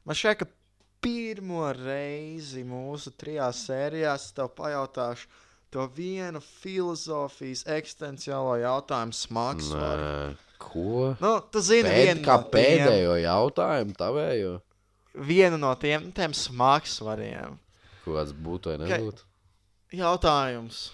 Man 0.08 0.16
šķiet, 0.18 0.42
ka 0.42 0.48
pirmo 1.02 1.66
reizi 1.76 2.64
mūsu 2.66 3.12
trijās 3.18 3.64
sērijās 3.68 4.30
tev 4.36 4.52
pajautāšu 4.56 5.28
to 5.72 5.86
vienu 5.96 6.40
filozofijas 6.44 7.64
eksistenciālo 7.76 8.58
jautājumu 8.62 9.16
smagsvaru. 9.16 10.10
Ko? 10.62 11.14
Nu, 11.18 11.38
tu 11.52 11.62
zini, 11.64 11.88
Pēd, 11.88 12.02
vienu 12.06 12.26
kā 12.26 12.36
no 12.38 12.44
tiem, 12.44 12.52
pēdējo 12.54 13.16
jautājumu 13.18 13.96
tavējo? 13.98 14.58
vienu 15.14 15.58
no 15.60 15.74
tiem, 15.74 16.10
tiem 16.12 16.34
smagsvariem. 16.34 17.58
Ko 18.04 18.16
kāds 18.16 18.32
būtu 18.34 18.72
vai 18.72 18.78
nebūtu? 18.82 19.26
Jautājums. 19.92 20.86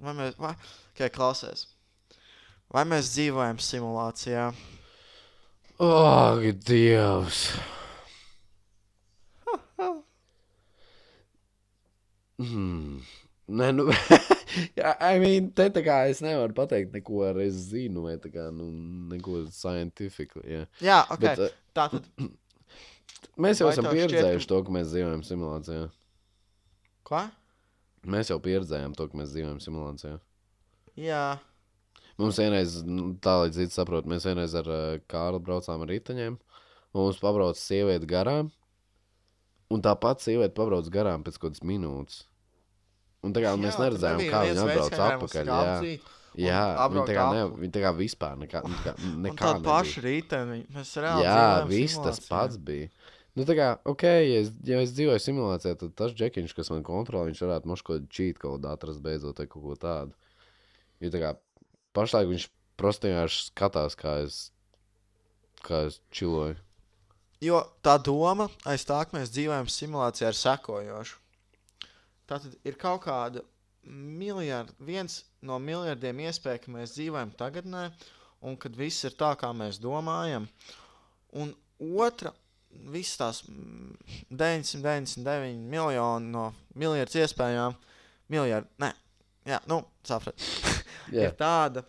Vai 0.00 0.14
mēs, 0.16 0.36
vai, 0.40 0.54
okay, 0.92 1.10
klausies. 1.12 1.66
Vai 2.72 2.84
mēs 2.88 3.12
dzīvojam 3.12 3.60
simulācijā? 3.62 4.48
Ak, 5.78 6.40
Dievs! 6.64 7.50
Hmm. 12.38 13.00
Nē, 13.48 13.68
nu, 13.72 13.84
I 15.10 15.18
mean, 15.22 15.46
te 15.56 15.68
tā 15.72 15.80
kā 15.86 16.00
es 16.10 16.18
nevaru 16.24 16.52
pateikt 16.56 16.92
neko, 16.96 17.20
ar 17.28 17.38
es 17.44 17.54
zinu, 17.70 18.02
vai 18.08 18.16
tā 18.20 18.28
kā, 18.34 18.48
nu, 18.52 18.66
neko 19.12 19.44
scientifiku. 19.54 20.42
Jā. 20.44 20.64
Jā, 20.84 20.98
ok. 21.14 21.22
Bet, 21.22 21.42
uh, 21.46 21.54
Tā 21.76 21.86
tad. 21.92 22.08
mēs 23.40 23.60
jau 23.62 23.68
Vai 23.70 23.76
esam 23.76 23.86
šķiet, 23.86 23.96
pieredzējuši 24.00 24.48
ka- 24.48 24.52
to, 24.52 24.58
ka 24.66 24.74
mēs 24.76 24.90
dzīvojam 24.90 25.22
simulācijā. 25.28 25.84
Ko? 27.06 27.22
Mēs 28.16 28.32
jau 28.32 28.40
pieredzējām 28.42 28.96
to, 28.98 29.06
ka 29.12 29.20
mēs 29.22 29.32
dzīvojam 29.36 29.62
simulācijā. 29.62 30.16
Jā, 30.98 31.22
Mums 32.16 32.38
vienreiz, 32.40 32.78
nu, 32.88 33.10
tā 33.20 33.34
līdz 33.42 33.58
cits 33.60 33.76
saprot, 33.76 34.06
mēs 34.08 34.24
vienreiz 34.24 34.54
ar 34.56 34.68
uh, 34.72 34.84
Kārlu 35.10 35.40
braucām 35.44 35.82
ar 35.84 35.90
riteņiem, 35.92 36.38
mums 36.96 37.18
pabrauc 37.20 37.58
sieviete 37.60 38.08
garām, 38.08 38.48
un 39.72 39.82
tā 39.84 39.92
pati 40.00 40.30
sieviete 40.30 40.56
pabrauc 40.56 40.88
garām 40.92 41.26
pēc 41.26 41.36
kaut 41.36 41.50
kādas 41.50 41.66
minūtes. 41.68 42.22
Un 43.26 43.34
tā 43.36 43.42
kā 43.44 43.52
jā, 43.52 43.60
mēs 43.60 43.76
neredzējām, 43.82 44.22
kā 44.30 44.42
viņa 44.46 44.64
atbrauc 44.64 44.94
mums 44.94 45.04
atpakaļ. 45.08 45.50
Jā, 45.50 45.98
jā 46.46 46.62
viņa 46.92 47.04
tā 47.08 47.16
kā, 47.16 47.26
ne, 47.34 47.44
viņa 47.60 47.74
tā 47.74 47.84
kā 47.84 47.92
vispār 47.96 48.40
nekā, 48.40 48.62
nekā, 48.72 48.96
nekā 49.26 49.52
tāda 49.52 49.64
paša 49.66 50.04
rītdiena, 50.04 50.58
mēs 50.72 50.96
reāli 51.02 51.26
Jā, 51.26 51.38
viss 51.68 52.00
tas 52.00 52.20
simulācijā. 52.20 52.32
pats 52.32 52.60
bija. 52.70 52.90
Nu, 53.36 53.44
tā 53.44 53.56
kā, 53.58 53.72
ok, 53.84 54.04
ja 54.08 54.36
es, 54.40 54.52
ja 54.64 54.78
es 54.80 54.94
dzīvoju 54.96 55.20
simulācijā, 55.20 55.76
tad 55.76 55.92
tas 55.98 56.14
džekiņš, 56.16 56.54
kas 56.56 56.72
man 56.72 56.84
kontrolē, 56.86 57.26
viņš 57.28 57.42
varētu 57.44 57.68
mošu 57.68 57.84
kaut 57.84 57.98
kādu 57.98 58.14
cheat 58.16 58.40
kodu 58.40 58.70
atrast 58.70 59.02
beidzot 59.04 59.42
vai 59.42 59.48
kaut 59.50 59.64
ko 59.66 59.76
tādu. 59.82 60.16
Jo 61.04 61.10
tā 61.12 61.20
kā 61.20 61.34
pašlaik 61.96 62.30
viņš 62.30 62.46
vienkārši 62.76 63.42
skatās, 63.48 63.96
kā 63.96 64.18
es, 64.26 64.38
kā 65.64 65.86
es 65.88 66.00
čiloju. 66.12 66.56
Jo 67.44 67.60
tā 67.84 67.96
doma 68.00 68.48
aiz 68.68 68.84
tā, 68.88 69.02
ka 69.04 69.16
mēs 69.16 69.32
dzīvojam 69.32 69.68
simulācijā, 69.68 70.32
ir 70.32 70.38
sekojoša. 70.38 71.18
Tā 72.26 72.40
tad 72.42 72.56
ir 72.66 72.78
kaut 72.80 73.04
kāda 73.04 73.42
miljarda, 73.86 74.72
viens 74.82 75.20
no 75.46 75.58
miljardiem 75.62 76.24
iespēju, 76.26 76.62
ka 76.64 76.72
mēs 76.74 76.96
dzīvojam 76.96 77.32
tagadnē, 77.38 77.84
un 78.42 78.56
kad 78.60 78.76
viss 78.76 79.04
ir 79.06 79.14
tā, 79.18 79.34
kā 79.38 79.52
mēs 79.54 79.78
domājam. 79.82 80.48
Un 81.36 81.52
otra, 81.78 82.32
visas 82.90 83.20
tās 83.20 83.42
mm, 83.46 83.94
999 84.32 85.62
miljoni 85.70 86.32
no 86.32 86.48
miljardas 86.74 87.20
iespējām, 87.22 87.76
miljardi, 88.32 88.72
ne, 88.82 88.90
jā, 89.46 89.60
nu, 89.70 89.80
saprat, 90.06 90.46
Jā, 91.14 91.28
ir 91.28 91.36
tāda, 91.38 91.84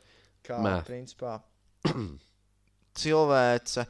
kā 0.45 0.59
Math. 0.63 0.87
principā 0.89 1.37
cilvēce 3.01 3.85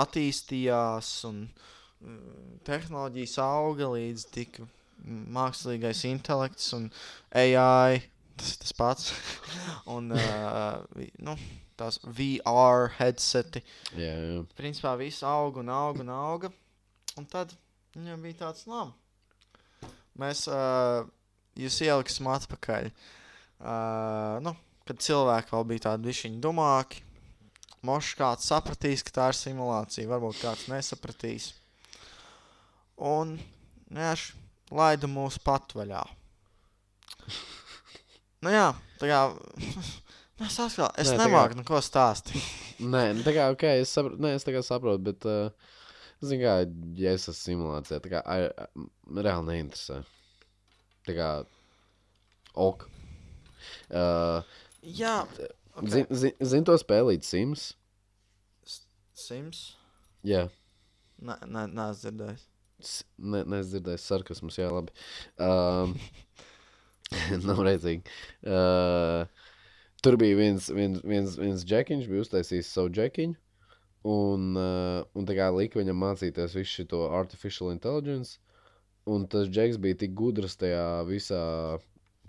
attīstījās 0.00 1.10
un 1.28 1.42
mm, 1.46 2.60
tehnoloģijas 2.68 3.38
auga 3.44 3.90
līdz 3.94 4.26
tik 4.34 4.60
mākslīgais 5.06 6.04
intelekts 6.10 6.72
un 6.76 6.88
AI. 7.36 8.00
Tas 8.40 8.54
ir 8.54 8.60
tas 8.62 8.76
pats. 8.76 9.10
un 9.94 10.12
uh, 10.16 10.80
nu, 11.24 11.36
tās 11.80 12.00
VR 12.04 12.90
headseti. 12.98 13.62
jā, 13.96 14.14
jā. 14.14 14.42
Principā 14.56 14.94
viss 15.00 15.24
auga 15.26 15.60
un 15.64 15.72
auga 15.72 16.04
un 16.04 16.12
auga. 16.14 16.52
Un 17.18 17.26
tad 17.28 17.52
viņam 17.96 18.22
bija 18.24 18.40
tāds 18.46 18.66
labi. 18.70 18.94
Mēs, 20.20 20.44
uh, 20.52 21.06
jūs 21.58 21.80
ieliksim 21.86 22.28
atpakaļ. 22.30 22.90
Uh, 23.60 24.38
nu, 24.44 24.54
kad 24.88 25.02
cilvēki 25.04 25.54
vēl 25.54 25.66
bija 25.72 25.86
tādi 25.90 26.10
višķiņi 26.10 26.42
domāki, 26.44 27.04
Mošs 27.86 28.12
kāds 28.18 28.44
sapratīs, 28.44 29.00
ka 29.06 29.12
tā 29.16 29.26
ir 29.32 29.36
simulācija, 29.38 30.08
varbūt 30.10 30.42
kāds 30.42 30.66
nesapratīs. 30.68 31.46
Un 33.00 33.38
viņš 33.88 34.24
laida 34.76 35.08
mūs 35.08 35.38
patvaļā. 35.40 36.02
Nu 38.44 38.52
jā, 38.52 38.68
tā 39.00 39.10
kā. 39.10 39.24
Es, 40.40 40.54
atkal, 40.56 40.86
es 40.96 41.10
Nē, 41.10 41.16
tā 41.18 41.18
kā- 41.18 41.24
nemāku 41.28 41.56
neko 41.58 41.78
stāstīt. 41.84 42.44
Nē, 42.94 43.02
nu, 43.12 43.24
tā 43.26 43.34
kā, 43.36 43.50
ok, 43.52 43.64
es, 43.82 43.90
sapr 43.92 44.14
Nē, 44.16 44.30
es 44.38 44.46
saprotu, 44.64 45.02
bet, 45.10 45.26
uh, 45.28 45.74
zinu, 46.24 46.40
kā, 46.46 46.54
ja 46.96 47.12
es 47.12 47.26
esmu 47.28 47.34
simulācijā, 47.36 47.98
tā 48.00 48.08
kā, 48.14 48.22
ai, 48.24 48.46
reāli 49.20 49.44
neinteresē. 49.50 49.98
Tā 51.08 51.14
kā, 51.16 51.28
ok. 52.60 52.84
Uh, 53.90 54.42
Jā, 54.84 55.20
okay. 55.26 55.50
Zini 55.92 56.20
zin, 56.22 56.34
zin 56.54 56.64
to 56.68 56.74
spēlīt 56.80 57.24
Sims? 57.26 57.70
Sims. 59.20 59.60
Jā. 60.26 60.46
Nē, 61.20 61.36
nē, 61.52 61.66
nē, 61.76 61.90
es 61.94 62.02
dzirdēju. 62.04 62.38
S- 62.80 63.04
Ne, 63.20 63.42
nedzirdēju 63.44 64.00
sarkasmus, 64.00 64.56
jā, 64.56 64.70
labi. 64.72 64.94
Um, 65.44 65.90
nav 67.48 67.60
redzīgi. 67.66 68.08
Uh, 68.46 69.26
tur 70.00 70.16
bija 70.20 70.38
viens, 70.38 70.70
viens, 70.72 71.02
viens, 71.04 71.34
viens 71.36 71.64
džekiņš, 71.68 72.06
bija 72.08 72.24
uztaisījis 72.24 72.70
savu 72.72 72.88
džekiņu. 72.96 73.36
Un, 74.08 74.46
uh, 74.56 75.02
un 75.12 75.28
tā 75.28 75.36
kā 75.36 75.50
lika 75.52 75.76
viņam 75.82 76.00
mācīties 76.00 76.56
visu 76.56 76.86
šo 76.86 77.02
artificial 77.18 77.68
intelligence. 77.74 78.38
Un 79.08 79.24
tas 79.30 79.48
džeks 79.48 79.80
bija 79.80 79.96
tik 80.02 80.12
gudrs 80.18 80.58
tajā 80.60 80.84
visā 81.08 81.40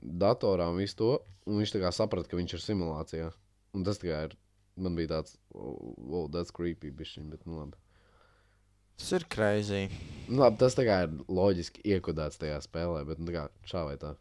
datorā 0.02 0.70
un 0.72 0.80
visu 0.80 0.98
to. 1.02 1.12
Un 1.50 1.60
viņš 1.60 1.74
tā 1.76 1.82
kā 1.82 1.92
saprata, 1.96 2.30
ka 2.30 2.40
viņš 2.40 2.56
ir 2.56 2.64
simulācijā. 2.64 3.30
Un 3.76 3.86
tas 3.88 4.00
kā 4.02 4.26
ir. 4.30 4.38
Man 4.82 4.96
bija 4.96 5.18
tāds, 5.18 5.36
oh, 5.52 5.76
wow, 6.00 6.28
that's 6.32 6.54
creepy, 6.56 6.94
bišķiņ, 6.96 7.28
bet 7.34 7.44
nu 7.46 7.60
labi. 7.60 7.78
Tas 9.02 9.10
ir 9.18 9.26
crazy. 9.34 9.90
Nu, 10.30 10.40
labi, 10.46 10.60
tas 10.62 10.78
tā 10.78 10.86
kā 10.88 11.02
ir 11.06 11.16
loģiski 11.28 11.84
iekodēts 11.92 12.40
tajā 12.40 12.62
spēlē, 12.64 13.02
bet 13.10 13.20
nu, 13.20 13.28
tā 13.28 13.36
kā 13.36 13.44
šā 13.68 13.84
vai 13.90 13.98
tā. 14.00 14.14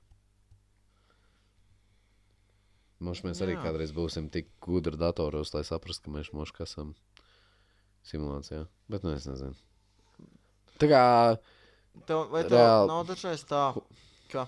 Mums 3.01 3.23
mēs 3.25 3.41
arī 3.45 3.55
Jā. 3.55 3.63
kādreiz 3.65 3.95
būsim 3.97 4.27
tik 4.33 4.51
gudri 4.61 4.99
datoros, 5.01 5.55
lai 5.55 5.63
saprastu, 5.65 6.09
ka 6.09 6.17
mēs 6.19 6.33
mūžā 6.37 6.67
esam 6.67 6.93
simulācijā. 8.11 8.67
Bet 8.93 9.07
nu 9.07 9.15
es 9.15 9.29
nezinu. 9.29 9.57
Tā 10.81 10.89
kā 10.91 11.05
Tev, 12.09 12.25
vai 12.33 12.43
tev 12.47 12.57
Reāli. 12.59 12.89
nav 12.91 13.05
dažreiz 13.09 13.45
tā, 13.49 13.65
ka, 14.33 14.47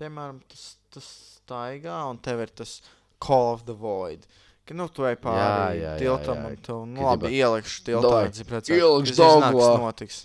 piemēram, 0.00 0.40
tas, 0.50 0.64
tas 0.94 1.08
staigā 1.38 2.00
un 2.10 2.18
tev 2.24 2.42
ir 2.44 2.52
tas 2.62 2.78
Call 3.22 3.52
of 3.54 3.64
the 3.68 3.74
Void. 3.74 4.26
Ka, 4.68 4.76
nu, 4.76 4.88
tu 4.92 5.06
ej 5.08 5.16
Jā, 5.16 5.20
pāri 5.24 5.78
jā, 5.80 5.92
jā, 5.94 5.94
tiltam 6.02 6.42
jā. 6.42 6.48
un 6.50 6.56
tu, 6.66 6.74
nu, 6.90 7.04
labi, 7.06 7.30
ielikšu 7.38 7.84
tiltā. 7.86 8.24
Ielikšu 8.28 9.14
kas 9.16 9.78
notiks. 9.80 10.18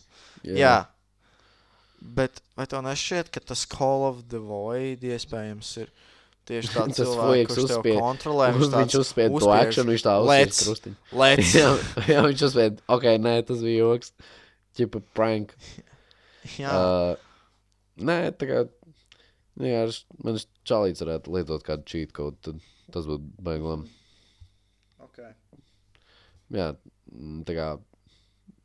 Jā. 0.43 0.57
jā. 0.59 0.73
Bet 2.03 2.41
vai 2.59 2.65
tev 2.67 2.83
nešķiet, 2.83 3.29
ka 3.31 3.39
tas 3.39 3.63
Call 3.71 4.03
of 4.09 4.25
the 4.33 4.41
Void 4.43 5.05
iespējams 5.07 5.69
ir 5.85 5.93
tieši 6.49 6.73
tāds 6.75 6.99
cilvēks, 6.99 7.53
kurš 7.53 7.69
tev 7.71 7.79
uzspie- 7.79 7.95
kontrolē? 8.01 8.49
Uz, 8.59 8.67
viņš 8.81 8.97
uzspēja 8.99 9.31
to 9.39 9.53
akciju, 9.55 9.87
viņš 9.93 10.03
tā 10.09 10.17
uzspēja 10.25 10.51
krustiņu. 10.59 10.99
Lec. 11.23 11.45
jā, 11.61 11.71
jā, 12.11 12.25
viņš 12.27 12.45
uzspēja, 12.49 12.75
ok, 12.97 13.07
nē, 13.23 13.35
tas 13.47 13.63
bija 13.63 13.87
joks. 13.87 14.11
Čipa 14.75 14.99
prank. 15.15 15.55
Jā. 16.59 16.73
Uh, 16.73 17.53
nē, 18.03 18.17
tā 18.37 18.49
kā. 18.49 18.61
Nu, 19.59 19.67
jā, 19.69 19.83
man 20.25 20.39
čalīts 20.65 21.03
varētu 21.03 21.33
lietot 21.35 21.65
kādu 21.65 21.85
cheat 21.89 22.13
code, 22.15 22.39
tad 22.41 22.61
tas 22.93 23.07
būtu 23.09 23.43
baiglam. 23.43 23.85
Okay. 25.07 25.33
Jā, 26.53 26.71
tā 27.47 27.57
kā. 27.57 27.67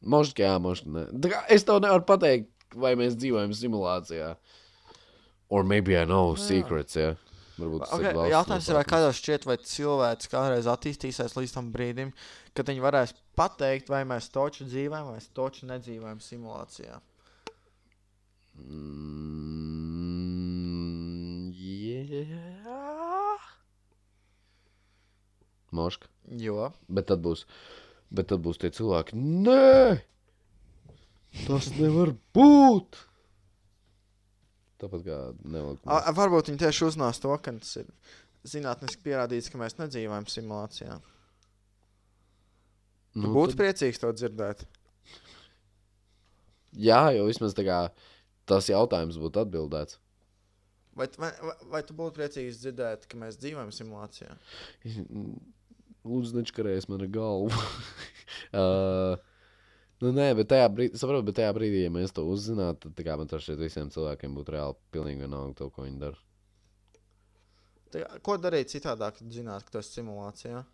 Možda, 0.00 0.46
jā, 0.46 0.54
možda. 0.62 0.94
Ne. 0.94 1.04
Tā 1.24 1.32
kā 1.32 1.42
es 1.52 1.66
tev 1.68 1.82
nevaru 1.84 2.06
pateikt, 2.08 2.50
vai 2.78 2.94
mēs 2.98 3.18
dzīvojam 3.18 3.54
simulācijā. 3.56 4.34
Or 5.48 5.64
maybe 5.64 5.96
I 5.96 6.04
know 6.04 6.34
Jā. 6.36 6.44
secrets, 6.44 6.96
jā. 6.96 7.14
Varbūt 7.58 7.82
tas 7.82 7.94
Okay, 7.96 8.12
ir 8.12 8.32
jautājums 8.32 8.68
ir, 8.68 8.76
vai 8.76 8.84
kādā 8.86 9.08
šķiet, 9.16 9.46
vai 9.48 9.56
cilvēks 9.58 10.30
kādreiz 10.30 10.68
attīstīsies 10.70 11.34
līdz 11.34 11.54
tam 11.56 11.72
brīdim, 11.74 12.12
kad 12.54 12.68
viņi 12.70 12.84
varēs 12.84 13.14
pateikt, 13.38 13.90
vai 13.90 14.04
mēs 14.06 14.28
toču 14.30 14.68
dzīvojam, 14.68 15.08
vai 15.08 15.16
mēs 15.18 15.30
toču 15.34 15.66
nedzīvojam 15.70 16.20
simulācijā. 16.22 17.00
Mm, 20.28 21.52
jā. 21.54 23.38
Moška. 25.74 26.08
Jo. 26.40 26.70
Bet 26.88 27.08
tad 27.10 27.20
būs, 27.24 27.44
bet 28.10 28.28
tad 28.32 28.40
būs 28.44 28.58
tie 28.60 28.70
cilvēki. 28.74 29.16
Nē, 29.16 30.00
tas 31.46 31.68
nevar 31.76 32.14
būt. 32.36 32.98
Tāpat 34.78 35.00
kā 35.06 35.18
a, 35.90 36.12
varbūt 36.14 36.52
viņi 36.52 36.60
tieši 36.62 36.84
uzzinās 36.86 37.18
to, 37.22 37.32
ka 37.42 37.50
tas 37.58 37.72
ir 37.80 37.86
zinātniski 38.48 39.02
pierādīts, 39.08 39.50
ka 39.50 39.58
mēs 39.60 39.74
nedzīvojam 39.80 40.26
simulācijā. 40.30 41.00
Nu, 43.18 43.32
Būtu 43.34 43.56
tad- 43.56 43.60
priecīgs 43.64 43.98
to 43.98 44.12
dzirdēt. 44.14 44.62
Jā, 46.78 47.08
jo 47.16 47.24
vismaz 47.26 47.56
tā 47.58 47.64
kā 47.66 47.78
tas 48.48 48.68
jautājums 48.70 49.18
būtu 49.20 49.44
atbildēts. 49.44 49.98
Vai, 50.98 51.06
vai, 51.20 51.30
vai, 51.70 51.80
tu 51.86 51.94
būtu 51.94 52.16
priecīgs 52.16 52.58
dzirdēt, 52.58 53.06
ka 53.06 53.18
mēs 53.20 53.38
dzīvojam 53.38 53.70
simulācijā? 53.74 54.32
Lūdzu, 56.08 56.34
nečakarējies 56.40 56.88
man 56.90 57.04
ar 57.04 57.12
galvu. 57.14 57.52
uh, 58.58 59.14
nu, 60.02 60.10
nē, 60.16 60.32
bet 60.40 60.50
tajā 60.50 60.66
brīdī, 60.74 60.98
saprotu, 60.98 61.28
bet 61.28 61.38
tajā 61.38 61.52
brīdī, 61.54 61.84
ja 61.84 61.92
mēs 61.94 62.16
to 62.16 62.24
uzzinātu, 62.26 62.90
tad 62.90 63.12
man 63.20 63.30
tas 63.30 63.46
šeit 63.46 63.62
visiem 63.62 63.92
cilvēkiem 63.94 64.34
būtu 64.40 64.56
reāli 64.56 64.78
pilnīgi 64.96 65.22
vienalga 65.22 65.54
to, 65.60 65.70
ko 65.70 65.86
viņi 65.86 66.02
dara. 66.02 66.18
Tā, 67.94 68.04
ko 68.24 68.34
darīt 68.42 68.74
citādāk, 68.74 69.20
kad 69.20 69.32
zinātu, 69.38 69.68
ka 69.68 69.78
tas 69.78 69.92
ir 69.92 70.00
simulācijā? 70.00 70.66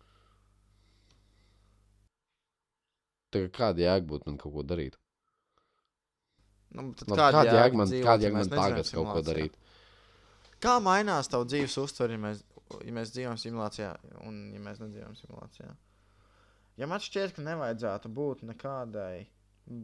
Tā 3.29 3.45
kā 3.45 3.53
kāda 3.61 3.85
jēga 3.85 4.09
būtu 4.09 4.31
man 4.31 4.41
kaut 4.41 4.57
ko 4.57 4.65
darīt? 4.65 4.97
Nu, 6.75 6.89
Labi, 7.07 7.15
kāda 7.15 7.43
jēga 7.47 7.79
man, 7.79 7.87
kāda 8.03 8.25
jēga 8.27 8.33
man 8.41 8.49
tagad 8.51 8.89
kaut 8.91 9.11
ko 9.13 9.21
darīt? 9.29 9.53
Kā 10.63 10.77
mainās 10.83 11.29
tavs 11.31 11.47
dzīves 11.51 11.77
uztvere, 11.83 12.15
ja 12.17 12.21
mēs, 12.25 12.41
ja 12.83 12.91
mēs 12.95 13.11
dzīvojam 13.15 13.39
simulācijā 13.39 13.91
un 14.27 14.39
ja 14.55 14.59
mēs 14.65 14.81
nedzīvojam 14.83 15.15
simulācijā? 15.19 15.69
Ja 16.81 16.87
man 16.91 16.99
šķiet, 16.99 17.35
ka 17.37 17.41
nevajadzētu 17.45 18.11
būt 18.11 18.43
nekādai 18.49 19.25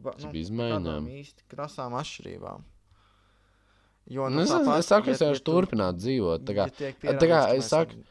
ba, 0.04 0.12
Cik 0.20 0.34
izmaiņām? 0.42 1.06
īsti 1.22 1.46
krasām 1.48 1.96
atšķirībām. 2.00 2.64
Jo, 4.12 4.28
Nu, 4.28 4.42
es, 4.42 4.50
tāpat, 4.50 4.78
es 4.82 4.86
saku, 4.90 5.10
es 5.14 5.20
ja- 5.20 5.28
jau 5.30 5.34
ja 5.34 5.40
tu- 5.40 5.52
turpināt 5.52 5.96
dzīvot. 6.02 6.44
Tā 6.44 6.54
kā, 6.58 6.64
ja 7.06 7.12
tā 7.16 7.28
kā 7.30 7.40
es 7.56 7.68
saku, 7.70 8.02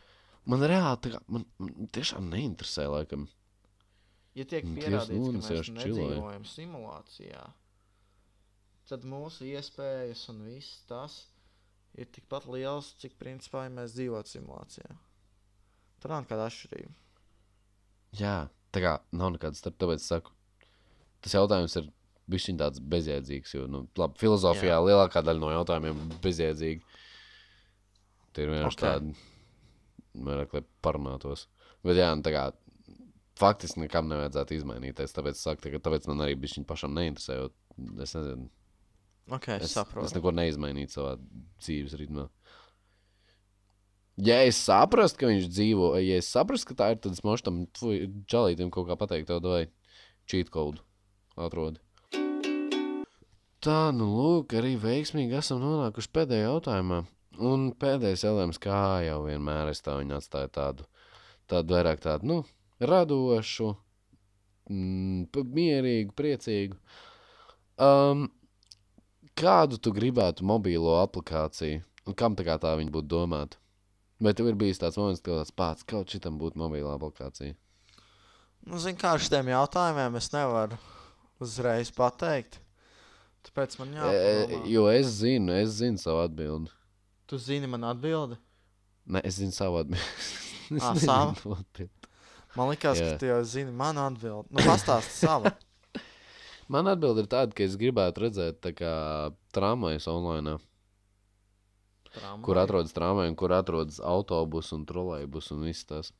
man 0.45 0.59
reāli 0.61 1.11
kā, 1.13 1.19
man, 1.27 1.45
man 1.59 1.87
tiešām 1.91 2.29
neinteresē, 2.31 2.87
laikam. 2.89 3.27
Ja 4.33 4.45
tiek 4.45 4.63
Nu, 4.63 4.75
pierādīts, 4.79 5.09
ka 5.09 5.53
mēs 5.53 5.71
nedzīvojam 5.75 6.45
simulācijā, 6.47 7.41
tad 7.43 7.60
mūsu 9.07 9.47
iespējas 9.47 10.27
un 10.33 10.41
viss 10.47 10.81
tas 10.89 11.21
ir 11.99 12.07
tikpat 12.11 12.47
liels, 12.51 12.93
cik 13.01 13.17
principā 13.19 13.65
ja 13.65 13.73
mēs 13.73 13.95
dzīvotu 13.95 14.35
simulācijā. 14.35 14.91
Tur 16.01 16.13
nav 16.13 16.23
nekāda 16.25 16.47
atšķirība. 16.49 16.93
Jā, 18.19 18.35
tā 18.75 18.83
kā 18.83 18.93
nav 19.15 19.33
nekāds 19.35 19.61
starp, 19.61 19.77
tāpēc 19.79 20.03
es 20.03 20.09
saku, 20.11 20.33
tas 21.23 21.35
jautājums 21.37 21.77
ir 21.79 21.91
bijis 22.31 22.49
tāds 22.59 22.81
bezjēdzīgs. 22.93 23.55
Jo, 23.55 23.67
nu, 23.71 23.85
labi, 23.99 24.19
filozofijā 24.21 24.77
Jā. 24.77 24.83
lielākā 24.85 25.23
daļa 25.25 25.41
no 25.41 25.51
jautājumiem 25.51 25.99
ir 25.99 26.17
bezjēdzīgi. 26.23 26.99
Tie 28.31 28.45
ir 28.45 28.53
vienkārši 28.53 28.77
Ok. 28.77 28.83
okay. 28.83 28.87
tādi, 28.87 30.25
vairāk, 30.27 30.53
lai 30.55 30.63
parunātos. 30.85 31.47
Bet 31.83 31.99
jā, 31.99 32.11
nu, 32.15 32.23
tā 32.23 32.31
kā 32.35 32.45
faktiski 33.41 33.83
nekam 33.83 34.07
nevajadzētu 34.11 34.55
izmainīties. 34.55 35.15
Tāpēc, 35.15 35.37
es 35.39 35.45
saku, 35.47 35.65
tā, 35.65 35.81
tāpēc 35.83 36.07
man 36.11 36.25
arī 36.25 36.37
bija 36.39 36.63
pašam 36.67 36.95
neinteresē. 36.95 37.39
Es 38.03 38.15
nezinu, 38.15 38.49
Ok, 39.29 39.47
es, 39.57 39.69
es, 39.69 39.75
saprotu. 39.77 40.07
es 40.07 40.15
neko 40.15 40.33
neizmainīju 40.33 40.91
savā 40.91 41.15
dzīves 41.61 41.93
ritmā. 41.99 42.27
Ja 44.21 44.41
es 44.45 44.57
saprastu, 44.59 45.21
ka 45.21 45.29
viņš 45.29 45.47
dzīvo, 45.49 45.93
ja 46.03 46.17
es 46.21 46.29
saprastu, 46.29 46.71
ka 46.71 46.79
tā 46.81 46.89
ir, 46.93 46.99
tad 47.01 47.15
es 47.15 47.23
mošu 47.25 47.47
tam 47.47 47.61
čalītam 48.29 48.73
kaut 48.73 48.89
kā 48.89 48.97
pateikt, 48.99 49.31
vai 49.45 49.63
cheat 50.29 50.51
code 50.53 50.83
atrodi. 51.39 51.79
Tā, 53.61 53.91
nu, 53.93 54.07
lūk, 54.09 54.55
arī 54.57 54.73
veiksmīgi 54.81 55.37
esam 55.37 55.61
nonākuši 55.61 56.09
pēdējā 56.17 56.47
jautājumā. 56.47 57.03
Un 57.41 57.67
pēdējais 57.79 58.25
jautājums, 58.25 58.59
kā 58.61 58.81
jau 59.05 59.19
vienmēr, 59.27 59.69
es 59.71 59.83
tā 59.85 59.95
viņu 59.99 60.17
atstāju 60.17 60.49
tādu, 60.57 60.87
tādu 61.49 61.77
vairāk 61.77 62.01
tādu, 62.03 62.27
nu, 62.27 62.37
radošu, 62.81 63.69
mm, 64.69 65.45
mierīgu, 65.55 66.15
priecīgu. 66.17 66.79
Um, 67.81 68.27
kādu 69.41 69.79
tu 69.81 69.91
gribētu 69.95 70.45
mobīlo 70.47 70.93
aplikāciju, 71.01 71.81
un 72.07 72.17
kam 72.17 72.35
tā 72.37 72.45
kā 72.47 72.55
tā 72.61 72.75
viņa 72.79 72.93
būtu 72.93 73.09
domāta? 73.11 73.57
Vai 74.21 74.35
tev 74.37 74.51
ir 74.51 74.57
bijis 74.59 74.77
tāds 74.81 74.99
moments, 75.01 75.21
ka 75.25 75.33
tāds 75.39 75.53
pats 75.57 75.85
kaut 75.89 76.13
šitam 76.13 76.35
būtu 76.41 76.59
mobīlā 76.61 76.93
aplikācija? 76.99 77.55
Nu, 78.69 78.77
zin, 78.77 78.93
kā 79.01 79.15
ar 79.17 79.23
šiem 79.25 79.47
jautājumiem 79.49 80.19
es 80.19 80.27
nevaru 80.35 80.77
uzreiz 81.41 81.89
pateikt. 81.97 82.59
Tāpēc 83.47 83.79
man 83.79 83.95
E, 83.95 83.97
jāpadomā. 83.97 84.59
jo 84.69 84.83
es 84.93 85.07
zinu, 85.17 85.55
es 85.57 85.71
zinu 85.79 85.97
savu 85.97 86.21
atbildi. 86.21 86.69
Tu 87.25 87.39
zini 87.41 87.65
man 87.71 87.87
atbildi? 87.89 88.37
Nē, 89.09 89.23
es 89.25 89.39
zinu 89.41 89.55
savu 89.57 89.81
atbildi. 89.81 90.05
Es 90.71 90.85
Ā, 90.87 90.93
nezinu 90.95 91.09
savu? 91.09 91.87
Man 92.55 92.69
liekas, 92.69 92.99
ka 93.03 93.17
tu 93.19 93.27
jau 93.27 93.41
zini 93.43 93.73
manu 93.75 94.05
atbildi. 94.05 94.47
Nu, 94.55 94.61
pastāsti 94.63 95.17
savu. 95.25 95.49
Man 96.71 96.87
atbildi 96.87 97.25
ir 97.25 97.29
tāda, 97.31 97.55
ka 97.55 97.65
es 97.65 97.75
gribētu 97.79 98.25
redzēt 98.25 98.61
tramvajas 99.55 100.07
online, 100.11 100.55
kur 102.13 102.21
Tramvaju. 102.21 102.59
atrodas 102.63 102.95
tramvaja, 102.95 103.31
un 103.31 103.37
kur 103.39 103.53
atrodas 103.55 103.99
autobus 104.03 104.71
un 104.75 104.85
trolejbus 104.87 105.51
un 105.55 105.65
viss 105.67 105.87
tas. 105.87 106.13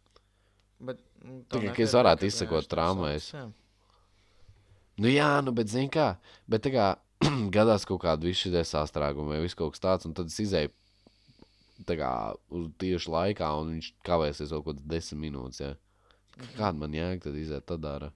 Bet, 0.82 1.00
nu, 1.24 1.42
Tikai, 1.52 1.86
es 1.86 1.96
varētu 1.96 2.28
izsekot 2.28 2.68
jā. 3.36 3.46
Nu 5.02 5.12
jā, 5.12 5.32
nu 5.46 5.54
bet 5.56 5.72
zini 5.72 5.92
kā, 5.94 6.16
bet 6.52 6.68
kā 6.74 6.94
gadās 7.56 7.88
kaut 7.88 8.02
kāda 8.04 8.32
šī 8.36 8.52
sastrēguma 8.68 9.36
vai 9.36 9.44
viss 9.46 9.58
kaut 9.58 9.76
kas 9.76 9.84
tāds, 9.84 10.08
un 10.10 10.16
tad 10.18 10.32
es 10.32 10.40
izēju 10.44 10.74
kā 11.88 12.14
uz 12.54 12.68
tieši 12.82 13.10
laikā, 13.10 13.48
un 13.58 13.76
viņš 13.76 13.94
kavēsies 14.06 14.52
kaut 14.54 14.68
kāds 14.68 14.84
desmit 14.86 15.24
minūtes, 15.28 15.62
jā. 15.64 15.72
Kāda 16.58 16.78
man 16.78 16.94
jēga 16.96 17.26
tad 17.26 17.38
iziet 17.38 17.66
tad 17.70 17.86
ārā? 17.86 18.12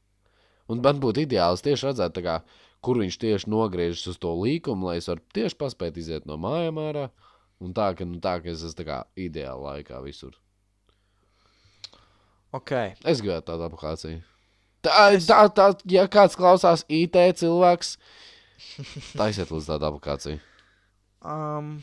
Un 0.72 0.82
man 0.82 1.01
būtu 1.01 1.26
ideāls 1.26 1.61
tieši 1.66 1.91
redzēt, 1.91 2.18
kā, 2.26 2.39
kur 2.86 2.99
viņš 3.01 3.20
tieši 3.22 3.51
nogriežas 3.53 4.07
uz 4.13 4.18
to 4.22 4.32
līkumu, 4.39 4.89
lai 4.89 4.97
es 5.01 5.09
varu 5.11 5.22
tieši 5.38 5.57
paspēt 5.61 5.99
iziet 6.01 6.26
no 6.30 6.39
mājām 6.41 6.82
ārā, 6.82 7.09
un 7.61 7.76
tā, 7.78 7.91
ka, 7.97 8.07
nu, 8.09 8.18
tā, 8.24 8.39
ka 8.41 8.49
es 8.53 8.66
esmu 8.66 8.88
kā 8.88 9.03
ideāli 9.28 9.68
laikā 9.68 10.01
visur. 10.05 10.34
Ok. 12.55 12.72
Es 13.03 13.22
gribētu 13.22 13.51
tādu 13.51 13.68
aplikāciju. 13.68 14.24
Tā, 14.86 15.05
tā, 15.26 15.39
tā, 15.57 15.70
ja 15.89 16.05
kāds 16.11 16.38
klausās 16.38 16.86
IT 16.93 17.18
cilvēks, 17.41 17.95
taisiet 19.18 19.53
līdz 19.53 19.70
tādu 19.72 19.89
aplikāciju. 19.89 20.41
Um, 21.26 21.80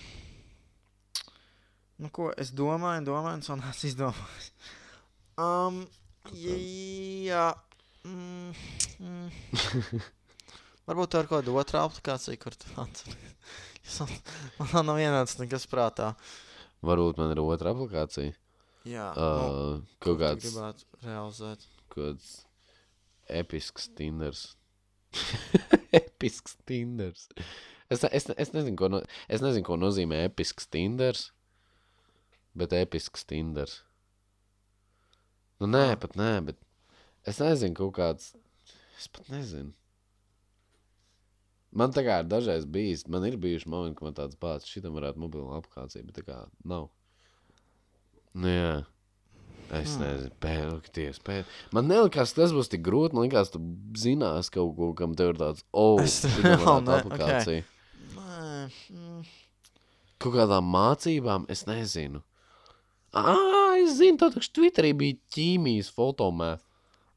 nu, 1.99 2.11
ko 2.15 2.31
es 2.39 2.55
domāju, 2.55 3.03
domāju, 3.11 3.43
un 3.55 3.67
es 3.71 3.83
izdomājis. 3.91 4.53
Um, 5.41 5.83
jā. 6.39 7.51
Mm, 8.07 8.53
mm. 8.99 10.03
Varbūt 10.89 11.15
kaut 11.15 11.29
kāda 11.31 11.53
otra 11.55 11.85
aplikācija, 11.87 12.39
kur 12.43 12.57
tu 12.59 12.71
atceries. 12.83 13.99
Man 14.73 14.89
nav 14.89 14.99
vienāds 14.99 15.37
nekas 15.39 15.67
prātā. 15.71 16.13
Varbūt 16.83 17.19
man 17.21 17.31
ir 17.31 17.39
otra 17.43 17.71
aplikācija. 17.71 18.35
Jā, 18.91 19.05
nu, 19.15 19.23
Uh, 19.23 19.77
kaut 20.03 20.17
tu 20.17 20.23
kāds, 20.25 20.47
gribētu 20.49 21.05
realizēt. 21.07 21.67
kaut 21.93 21.99
kāds 22.01 22.31
episks 23.31 23.87
Tinders. 23.95 24.41
episks 26.01 26.57
Tinders. 26.67 27.29
Es, 27.93 28.03
es, 28.09 28.27
es, 28.35 28.51
nezinu, 28.57 28.75
ko 28.81 28.89
no, 28.91 29.03
es 29.31 29.45
nezinu, 29.45 29.63
ko 29.69 29.77
nozīmē 29.79 30.25
episks 30.27 30.67
Tinders, 30.73 31.29
bet 32.59 32.75
episks 32.75 33.23
Tinders. 33.29 33.79
Nu, 35.63 35.69
nē, 35.71 35.93
pat 36.03 36.19
nē, 36.19 36.33
bet 36.51 36.59
es 37.27 37.39
nezinu, 37.43 37.75
kaut 37.79 37.95
kāds. 37.99 38.33
Es 38.99 39.09
pat 39.13 39.29
nezinu. 39.33 39.73
Man 41.73 41.93
tā 41.97 42.03
kā 42.05 42.19
ir 42.21 42.27
dažreiz 42.29 42.67
bijis, 42.69 43.07
man 43.09 43.25
ir 43.25 43.39
bijuši 43.41 43.71
momenti, 43.73 43.97
ka 43.99 44.05
man 44.05 44.17
tāds 44.17 44.37
pats, 44.37 44.69
šitam 44.69 44.93
varētu 44.99 45.23
mobilā 45.23 45.57
aplikācija, 45.57 46.05
bet 46.05 46.19
tā 46.19 46.25
kā 46.27 46.41
nav. 46.69 46.91
Nu, 48.35 48.49
jā. 48.53 48.75
Es 49.73 49.95
Hmm. 49.97 50.03
nezinu, 50.05 50.33
pēkties, 50.41 51.21
pēc. 51.25 51.47
Man 51.73 51.89
ka 52.13 52.35
tas 52.37 52.53
būs 52.53 52.69
tik 52.69 52.83
grūti. 52.85 53.15
Man 53.17 53.25
liekas, 53.25 53.51
tu 53.55 53.59
zinās 53.97 54.51
kaut 54.53 54.77
ko, 54.77 54.93
kam 54.93 55.15
tev 55.17 55.31
ir 55.33 55.39
tāds, 55.41 55.65
oh, 55.73 55.97
ne- 56.85 56.99
aplikācija. 56.99 57.65
Nē, 58.19 58.71
mm, 58.91 59.23
Kaut 60.23 60.35
kādām 60.37 60.69
mācībām, 60.71 61.47
es 61.51 61.65
nezinu. 61.67 62.21
Ah, 63.15 63.75
es 63.81 63.97
zinu, 63.99 64.19
tā 64.21 64.29
taču 64.31 64.53
Twitterī 64.61 64.93
bija 64.97 65.17
ķīmijas 65.35 65.89
fotomēta. 65.91 66.61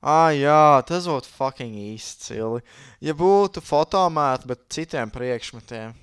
Ah, 0.06 0.30
jā, 0.38 0.84
tas 0.86 1.08
būtu 1.10 1.32
fucking 1.34 1.74
izcili. 1.96 2.62
Ja 3.02 3.16
būtu 3.18 3.64
fotomēta, 3.66 4.46
bet 4.52 4.68
citiem 4.70 5.10
priekšmetiem. 5.14 5.96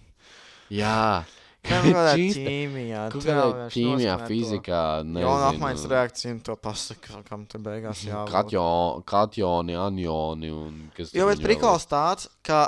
Jā, 0.75 1.23
Kā 1.63 1.77
jau 1.87 2.01
Čīsta. 2.19 2.41
ķīmijā, 2.43 3.03
kādā 3.15 3.35
vienkārši 3.39 3.77
ķīmijā, 3.77 4.15
fizikā, 4.27 4.79
Jauna 5.07 5.51
apmaiņas 5.53 5.79
nezinu. 5.85 5.93
reakcija 5.93 6.33
un 6.35 6.41
to 6.49 6.57
pasaka, 6.59 7.21
kam 7.29 7.45
tur 7.47 7.63
beigās 7.63 8.01
jābūt. 8.03 8.33
Katjo, 8.35 8.65
katjoni, 9.07 9.77
anjoni 9.79 10.51
un 10.51 10.81
kas 10.97 11.15
Jo, 11.15 11.29
tur 11.29 11.37
bet 11.37 11.45
prikals 11.47 11.87
tāds, 11.87 12.27
ka 12.43 12.65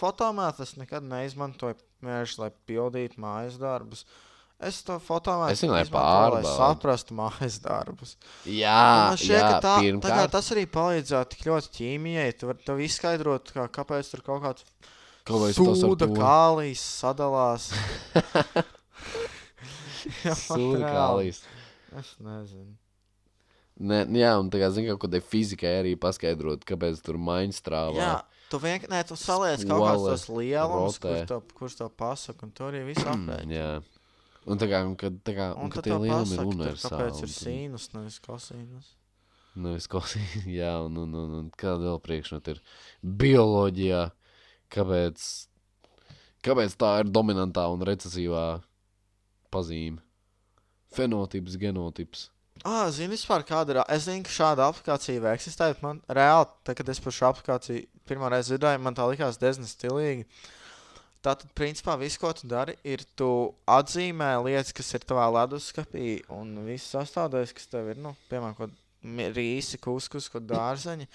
fotomētu 0.00 0.64
es 0.64 0.72
nekad 0.80 1.04
neizmantoju 1.04 1.76
vienkārši, 2.02 2.38
lai 2.40 2.48
pildītu 2.70 3.20
mājas 3.20 3.60
darbus. 3.60 4.06
Es 4.62 4.82
to 4.86 4.96
lai 5.42 5.52
izmantoju, 5.82 6.34
lai 6.36 6.42
saprastu 6.56 7.16
mājas 7.18 7.56
darbus. 7.64 8.16
Jā, 8.46 8.78
Man 9.10 9.18
šķiet, 9.18 9.34
jā, 9.34 9.40
ka 9.48 9.56
tā, 9.58 9.60
tā 9.62 9.72
kā 9.74 9.80
pirmkārt, 9.86 10.34
tas 10.36 10.50
arī 10.54 10.64
palīdzētu 10.76 11.34
tik 11.34 11.46
ļoti 11.48 11.72
ķīmijai. 11.78 12.28
Tu 12.38 12.50
vari 12.50 12.66
tev 12.66 12.82
izskaidrot, 12.86 13.50
kā, 13.56 13.66
kāpēc 13.80 14.12
tur 14.14 14.22
kaut 14.26 14.44
kāds 14.46 14.66
sūda 15.56 16.06
to- 16.06 16.14
kālijas 16.18 16.84
sadalās. 17.02 17.70
Jā, 20.26 20.34
Sūda 20.34 20.88
kālijas. 20.90 21.42
Es 21.98 22.14
nezinu. 22.22 22.72
Nē, 23.82 24.04
jā, 24.14 24.30
un 24.38 24.50
tā 24.52 24.60
kā 24.60 24.68
zinu, 24.74 24.92
kaut 24.92 25.06
kādai 25.06 25.22
fizikai 25.24 25.72
arī 25.80 25.94
paskaidrot, 25.98 26.62
kāpēc 26.68 27.00
tur 27.02 27.16
maiņas 27.18 27.58
strāvā. 27.62 27.96
Jā, 27.98 28.12
tu 28.52 28.60
vienkārši, 28.62 28.90
nē, 28.92 29.00
tu 29.08 29.16
saliec 29.18 29.64
kaut 29.66 29.82
lielumus, 30.36 30.98
rotē. 30.98 31.08
kurš 31.08 31.28
tev, 31.30 31.40
kurš 31.58 31.76
tev 31.80 31.90
pasaka, 31.98 32.46
un 32.46 32.52
tu 32.54 32.66
arī 32.68 32.82
visu 32.86 33.06
aprēķini. 33.08 33.58
Un 34.50 34.58
tā 34.58 34.66
kā, 34.66 34.80
un, 34.88 34.96
kad, 34.98 35.20
tā 35.22 35.36
kā, 35.36 35.52
un, 35.54 35.68
Un 35.68 35.74
tad 35.74 35.86
tie 35.86 35.94
lielumi 35.94 36.34
ir 36.34 36.48
universāli. 36.50 36.96
kāpēc 36.96 37.20
ir 37.22 37.30
sīnus, 37.30 37.88
nevis 37.94 38.18
kosīnus. 38.24 38.88
Nevis 39.62 39.86
kosmēta, 39.92 40.42
jā, 40.62 40.72
un, 40.82 40.96
un, 41.04 41.14
un, 41.20 41.38
un 41.42 41.48
kāda 41.60 41.84
vēl 41.92 42.00
priekšmeta 42.02 42.56
ir 42.56 42.60
bioloģijā. 43.22 44.02
Kāpēc, 44.72 45.26
kāpēc 46.46 46.76
tā 46.80 46.92
ir 47.02 47.10
dominantā 47.12 47.66
un 47.70 47.84
recesīvā 47.86 48.46
pazīme. 49.52 50.00
Fenotips, 50.96 51.58
genotips. 51.60 52.26
Ah, 52.68 52.86
zini, 52.92 53.14
vispār 53.14 53.44
kāda 53.48 53.74
ir. 53.74 53.80
Es 53.92 54.06
zinu, 54.06 54.24
ka 54.26 54.32
šāda 54.32 54.66
aplikācija 54.70 55.22
vēl 55.24 55.36
eksistē. 55.38 55.70
Man 55.84 56.00
reāli, 56.08 56.50
tā, 56.66 56.74
kad 56.78 56.88
es 56.92 57.00
par 57.02 57.14
šo 57.16 57.30
aplikāciju 57.30 57.86
pirmo 58.08 58.28
reizi 58.32 58.52
dzirdēju, 58.54 58.82
man 58.84 58.96
tā 58.96 59.06
likās 59.08 59.38
diezgan 59.40 59.68
stilīgi. 59.68 60.26
Tātad, 61.22 61.52
principā, 61.54 61.94
viss, 62.00 62.18
ko 62.18 62.32
tu 62.34 62.48
dari, 62.50 62.74
ir 62.82 63.04
tu 63.18 63.28
atzīmē 63.70 64.32
lietas, 64.42 64.72
kas 64.74 64.88
ir 64.98 65.04
tavā 65.06 65.28
leduskapī, 65.36 66.16
un 66.34 66.56
viss 66.66 66.90
sastāvdaļas, 66.96 67.52
kas 67.54 67.70
tev 67.70 67.92
ir, 67.92 68.00
nu, 68.02 68.16
piemēram, 68.30 68.56
kaut 68.58 68.74
rīsi, 69.36 69.78
kuskus, 69.82 70.26
kaut 70.26 70.42
kādi 70.42 70.50
dārzeņi. 70.54 71.08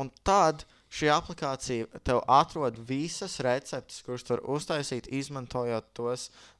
Un 0.00 0.08
tad 0.24 0.64
šī 0.92 1.08
aplikācija 1.12 2.00
tev 2.04 2.22
atrod 2.32 2.80
visas 2.88 3.38
receptes, 3.44 4.02
kuras 4.04 4.24
tu 4.24 4.34
vari 4.34 4.44
uztaisīt, 4.56 5.08
izmantojot 5.12 5.92
tos. 5.96 6.30
Uh, 6.30 6.52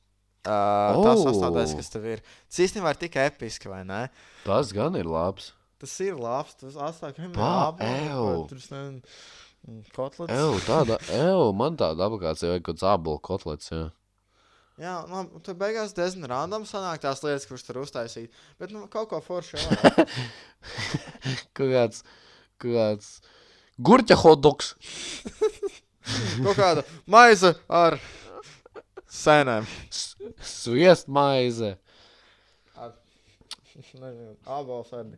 Oh! 0.47 1.03
sastāvdaļas, 1.25 1.73
kas 1.75 1.89
tev 1.91 2.05
ir. 2.07 2.21
Tas 2.47 2.61
īstenībā 2.63 2.93
ir 2.93 3.01
tik 3.01 3.17
episki, 3.19 3.67
vai 3.73 3.81
ne? 3.89 4.05
Tas 4.45 4.71
gan 4.77 4.95
ir 5.01 5.09
labs. 5.11 5.51
Tas 5.83 5.97
ir 6.05 6.15
labs. 6.17 6.55
Tas 6.61 6.77
atstāja 6.79 7.17
kā 7.17 7.27
Pā, 7.35 7.49
apelsīnu. 7.73 9.01
Kotlets. 9.95 10.33
Ew, 10.33 10.59
tāda, 10.67 10.99
ew, 11.15 11.53
man 11.57 11.79
tāda 11.81 12.07
aplikācija 12.07 12.53
vajag 12.53 12.67
kaut 12.67 12.77
kāds 12.77 12.89
ābolu 12.93 13.23
kotlets. 13.25 13.73
Jā. 13.73 13.87
Jā, 14.77 14.93
nu, 15.09 15.23
tur 15.41 15.57
beigās 15.57 15.95
diezgan 15.97 16.29
random 16.29 16.67
sanāk 16.69 17.01
tās 17.01 17.23
lietas, 17.25 17.47
kuras 17.49 17.65
tur 17.65 17.79
uztaisīt. 17.81 18.35
Bet 18.61 18.75
nu, 18.75 18.85
kaut 18.93 19.09
ko 19.09 19.23
foršu 19.25 19.57
jau. 19.57 20.05
Kaut 21.57 21.71
kāds, 21.71 22.03
kaut 22.61 22.75
kāds 22.75 23.09
gurķa 23.89 24.17
hotdogs. 24.21 24.75
kaut 26.45 26.59
kāda 26.59 26.85
maize 27.09 27.55
ar 27.73 27.97
sēnēm. 29.09 29.69
Sviest 30.45 31.09
maize. 31.09 31.77
Ar, 32.77 32.93
nezinu, 34.03 34.35
abalu 34.45 34.85
sēni. 34.91 35.17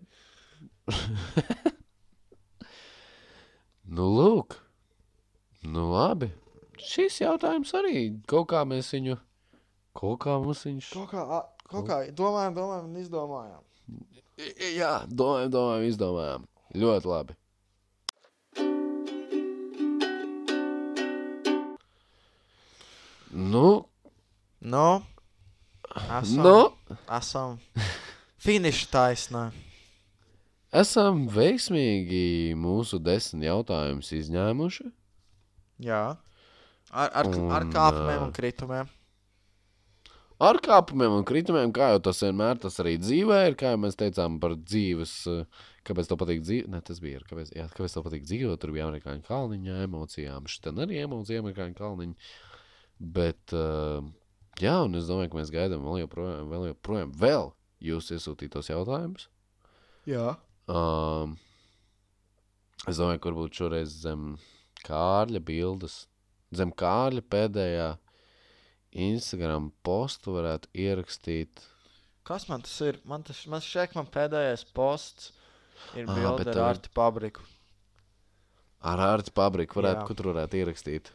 Nu, 3.88 4.06
lūk. 4.12 4.58
Nu, 5.64 5.88
labi. 5.92 6.28
Šis 6.78 7.20
jautājums 7.22 7.72
arī 7.74 8.04
kaut 8.30 8.50
kā 8.52 8.62
mēs 8.68 8.92
viņu. 8.94 9.16
Kaut 9.98 10.20
kā 10.22 10.36
mums 10.38 10.62
viņš. 10.68 10.92
Kaut 10.94 11.10
kā, 11.10 11.24
a, 11.24 11.40
kaut 11.70 11.88
kā 11.88 11.98
domājam, 12.14 12.54
domājam 12.60 12.88
un 12.92 13.02
izdomājam. 13.02 13.64
Jā, 14.76 14.92
domājam, 15.10 15.52
domājam, 15.56 15.88
izdomājam. 15.90 16.48
Ļoti 16.78 17.10
labi. 17.10 17.38
Nu, 23.32 23.88
Nu, 24.60 25.02
esam, 26.20 26.42
nu, 26.42 26.96
esam 27.14 27.58
finiša 28.42 28.88
taisnā. 28.90 29.42
Esam 30.74 31.26
veiksmīgi 31.32 32.54
mūsu 32.58 33.00
desmit 33.02 33.48
jautājumus 33.48 34.12
izņēmuši. 34.18 34.88
Jā. 35.88 36.04
Ar, 36.88 37.10
ar, 37.12 37.28
Un, 37.28 37.50
ar 37.52 37.66
kāpumiem 37.68 38.22
un 38.26 38.32
kritumiem. 38.34 38.94
Ar 40.38 40.60
kāpumiem 40.62 41.16
un 41.16 41.24
kritumiem, 41.26 41.72
kā 41.74 41.90
jau 41.92 42.02
tas 42.08 42.22
vienmēr 42.22 42.60
tas 42.62 42.78
arī 42.78 42.94
dzīvē 43.02 43.40
ir, 43.48 43.56
kā 43.58 43.72
jau 43.72 43.80
mēs 43.82 43.98
teicām 43.98 44.36
par 44.42 44.54
dzīves, 44.60 45.14
kāpēc 45.88 46.10
tev 46.10 46.20
patīk 46.20 46.44
dzīvot. 46.46 46.70
Ne, 46.70 46.80
tas 46.86 47.00
bija, 47.02 47.24
kāpēc, 47.26 47.50
jā, 47.56 47.66
kāpēc 47.74 47.96
tev 47.96 48.06
patīk 48.06 48.28
dzīvot, 48.28 48.60
tur 48.62 48.72
bija 48.76 48.86
amerikāņu 48.86 49.26
kalniņa 49.26 49.80
emocijām, 49.88 50.46
šitien 50.46 50.78
arī 50.84 51.02
emocija 51.02 51.42
amerikāņu 51.42 51.74
kalniņa. 51.80 52.30
Bet, 53.18 53.54
uh, 53.54 54.06
jā, 54.62 54.76
un 54.86 54.94
es 54.98 55.10
domāju, 55.10 55.32
ka 55.32 55.40
mēs 55.40 55.52
gaidām 55.54 55.82
vēl 55.86 56.04
joprojām, 56.04 56.52
vēl 56.54 56.68
joprojām, 56.70 57.14
vēl 57.18 57.50
jūs 57.90 58.12
iesūtītos 58.14 58.70
jautājumus. 58.70 59.26
Jā. 60.08 60.36
Um, 60.68 61.36
es 62.86 63.00
domāju, 63.00 63.22
ka 63.22 63.30
varbūt 63.30 63.60
šoreiz 63.62 63.94
zem 64.02 64.36
Kārļa 64.84 65.40
bildes, 65.44 66.02
zem 66.54 66.72
Kārļa 66.76 67.24
pēdējā 67.32 67.88
Instagram 69.08 69.70
postu 69.84 70.36
varētu 70.36 70.70
ierakstīt. 70.76 71.64
Kas 72.28 72.48
man 72.50 72.64
tas 72.64 72.76
ir? 72.84 73.00
Man 73.08 73.24
tas 73.24 73.40
man 73.48 73.64
šeit 73.64 73.94
man 73.96 74.08
pēdējais 74.12 74.66
posts 74.76 75.32
ir 75.96 76.04
Ā, 76.04 76.14
bilde 76.14 76.44
ar 76.44 76.52
tev 76.52 76.66
Arti 76.66 76.92
Pabriku. 76.96 77.44
Ar 78.78 79.00
ārķu 79.02 79.32
pabriku 79.34 79.80
varētu, 79.80 80.04
kur 80.06 80.18
tur 80.18 80.30
varētu 80.30 80.58
ierakstīt. 80.60 81.10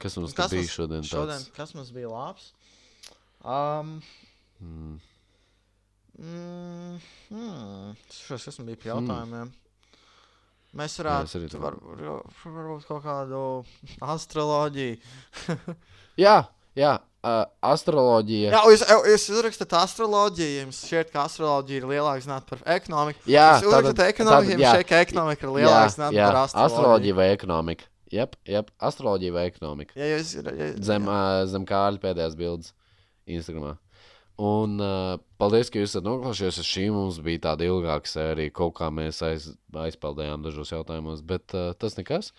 Kas 0.00 0.16
mums 0.16 0.32
Kas 0.36 0.54
bija 0.54 0.70
šodien? 0.72 1.04
Šodien, 1.04 1.36
Tāds, 1.36 1.50
kas 1.56 1.74
mums 1.76 1.90
bija 1.94 2.08
labs? 2.08 2.48
Um, 3.44 3.98
mm, 4.62 4.94
mm, 6.18 6.96
mm, 7.30 7.92
šos, 8.28 8.58
man 8.60 8.70
bija 8.72 8.80
pie 8.82 8.90
jautājumiem? 8.92 9.52
Mēs 10.72 10.94
es 10.96 11.00
arī 11.02 11.12
varētu, 11.12 11.48
tā- 11.52 11.60
var, 11.60 11.74
var, 11.84 12.22
varbūt 12.48 12.84
kaut 12.88 13.02
kādu 13.04 13.40
astroloģiju. 14.00 15.00
jā, 16.24 16.36
jā 16.78 16.92
uh, 17.22 17.42
astroloģija. 17.72 18.52
Jā, 18.54 18.62
jūs, 18.72 18.84
jūs 19.12 19.26
uzrakstat 19.36 19.74
astroloģiju, 19.82 20.62
jums 20.62 20.80
šķiet, 20.88 21.12
ka 21.12 21.26
astroloģija 21.28 21.82
ir 21.82 21.88
lielāka 21.92 22.24
zinātnē 22.24 22.48
par 22.54 22.64
ekonomiku. 22.78 23.24
Jā, 23.28 23.48
jūs 23.58 23.68
uzrakstat 23.68 23.98
tātad- 23.98 24.14
ekonomiku, 24.14 24.54
jums 24.56 24.64
jā. 24.64 24.72
šķiet, 24.78 24.88
ka 24.88 25.02
ekonomika 25.06 25.46
ir 25.46 25.54
lielāka 25.58 25.94
zinātnē 25.96 26.24
par 26.24 26.40
astroloģiju. 26.46 26.72
astroloģija 26.72 27.18
vai 27.20 27.28
ekonomika. 27.36 27.88
Jep, 28.12 28.36
astroloģija 28.76 29.32
vai 29.32 29.46
ekonomika. 29.48 29.96
Ja 29.96 30.10
jūs, 30.16 30.34
ja, 30.36 30.72
Zem, 30.84 31.06
uh, 31.08 31.44
zem 31.48 31.64
kāļa 31.68 32.00
pēdējās 32.02 32.34
bildes 32.36 32.74
Instagramā. 33.28 33.76
Un 34.42 34.80
uh, 34.82 35.20
paldies, 35.38 35.68
ka 35.70 35.78
jūs 35.78 35.92
esat 35.92 36.06
noklausījušies. 36.06 36.66
Šī 36.66 36.88
mums 36.94 37.20
bija 37.22 37.44
tāda 37.50 37.68
ilgāka 37.68 38.10
sērija. 38.10 38.54
Kaut 38.56 38.74
kā 38.80 38.88
mēs 38.94 39.20
aiz, 39.26 39.52
aizpildījām 39.84 40.42
dažos 40.42 40.72
jautājumos, 40.74 41.22
bet 41.26 41.54
uh, 41.54 41.70
tas 41.78 41.94
nekas. 41.98 42.32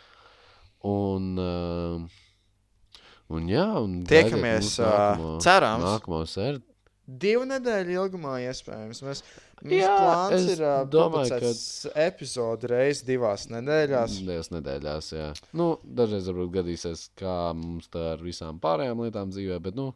Un, 0.83 1.29
uh, 1.39 2.99
un 3.31 3.47
jā, 3.47 3.69
un 3.79 4.01
Tiekamies, 4.09 4.75
nākamo, 4.83 5.33
cerams. 5.45 5.87
Nākamo 5.87 6.21
sēriju. 6.27 6.65
Divu 7.03 7.43
nedēļu 7.47 7.95
ilgumā, 7.97 8.37
iespējams. 8.47 9.01
Mēs, 9.03 9.21
mums 9.61 9.73
Jā, 9.75 9.95
plāns 9.99 10.45
ir 10.53 10.61
uh, 10.63 10.75
domāju, 10.87 11.33
publicēt 11.35 11.97
epizodi 11.99 12.69
reizes 12.71 13.03
divās 13.07 13.49
nedēļās. 13.51 14.15
Divās 14.23 14.51
nedēļās, 14.53 15.09
jā. 15.15 15.25
Nu, 15.59 15.73
dažreiz 15.83 16.29
varbūt 16.31 16.53
gadīsies, 16.61 17.09
kā 17.19 17.35
mums 17.59 17.91
tā 17.91 18.13
ar 18.13 18.23
visām 18.23 18.59
pārējām 18.63 19.03
lietām 19.03 19.35
dzīvē, 19.35 19.59
bet, 19.67 19.75
nu, 19.79 19.89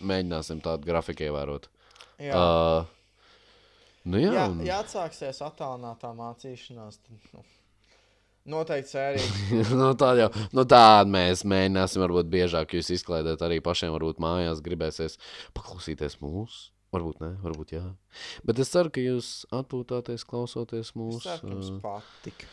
mēģināsim 0.00 0.62
tādu 0.64 0.88
grafiku 0.90 1.28
ievērot. 1.28 1.70
Jā, 2.20 2.36
Uh, 2.36 4.10
nu, 4.10 4.20
jā, 4.20 4.34
jā, 4.36 4.48
un... 4.52 4.60
ja 4.66 4.80
atsāksies 4.84 5.40
attālinātā 5.44 6.10
mācīšanās, 6.16 7.00
tad 7.06 7.30
nu, 7.36 7.44
noteikti 8.56 8.92
sērija. 8.92 9.30
nu, 9.80 9.92
tā 10.00 10.10
jau 10.18 10.28
nu, 10.56 10.66
tāda 10.68 11.08
mēs 11.10 11.46
mēģināsim, 11.48 12.04
varbūt 12.04 12.28
biežāk 12.32 12.76
jūs 12.76 12.92
izklaidēt 12.98 13.42
arī 13.46 13.60
pašiem, 13.64 13.94
varbūt 13.96 14.20
mājās 14.22 14.62
gribēsies 14.64 15.18
paklausīties 15.56 16.20
mūsu. 16.24 16.70
Varbūt 16.90 17.20
ne, 17.22 17.34
varbūt 17.38 17.76
jā. 17.76 17.84
Bet 18.42 18.58
es 18.58 18.72
ceru, 18.72 18.90
ka 18.90 19.02
jūs 19.02 19.44
atpūtāties, 19.54 20.24
klausoties 20.26 20.88
Es 20.88 20.96
mūsu. 20.98 21.36
jums 21.46 21.68
ā, 21.70 21.82
patika. 21.84 22.48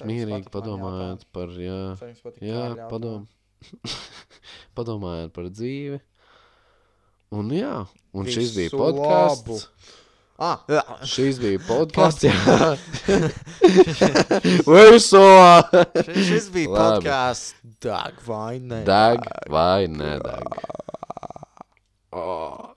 mierīgi 0.08 0.52
padomājot 0.52 1.26
par, 1.36 1.52
jā, 1.60 1.80
jā 2.40 2.62
Kārļa 2.62 2.88
padom, 2.88 3.26
padomājot 4.76 5.32
par 5.34 5.50
dzīvi. 5.50 6.00
Un 7.36 7.50
jā, 7.54 7.78
un 8.14 8.28
šis 8.30 8.54
bija 8.54 8.70
Visu 8.70 8.78
podkāsts. 8.80 9.66
Ah, 10.36 10.60
jā. 10.68 10.82
Šis 11.08 11.40
bija 11.42 11.60
podkāsts. 11.70 12.28
Visu! 14.68 15.24
Šis, 16.06 16.22
šis 16.28 16.48
bija 16.54 16.72
podkāsts 16.76 17.54
Dag 17.82 18.20
vai 18.26 18.58
ne? 18.60 18.82
Deg 18.86 19.26
vai 19.50 19.86
nedeg? 19.90 20.58
Oh. 22.12 22.72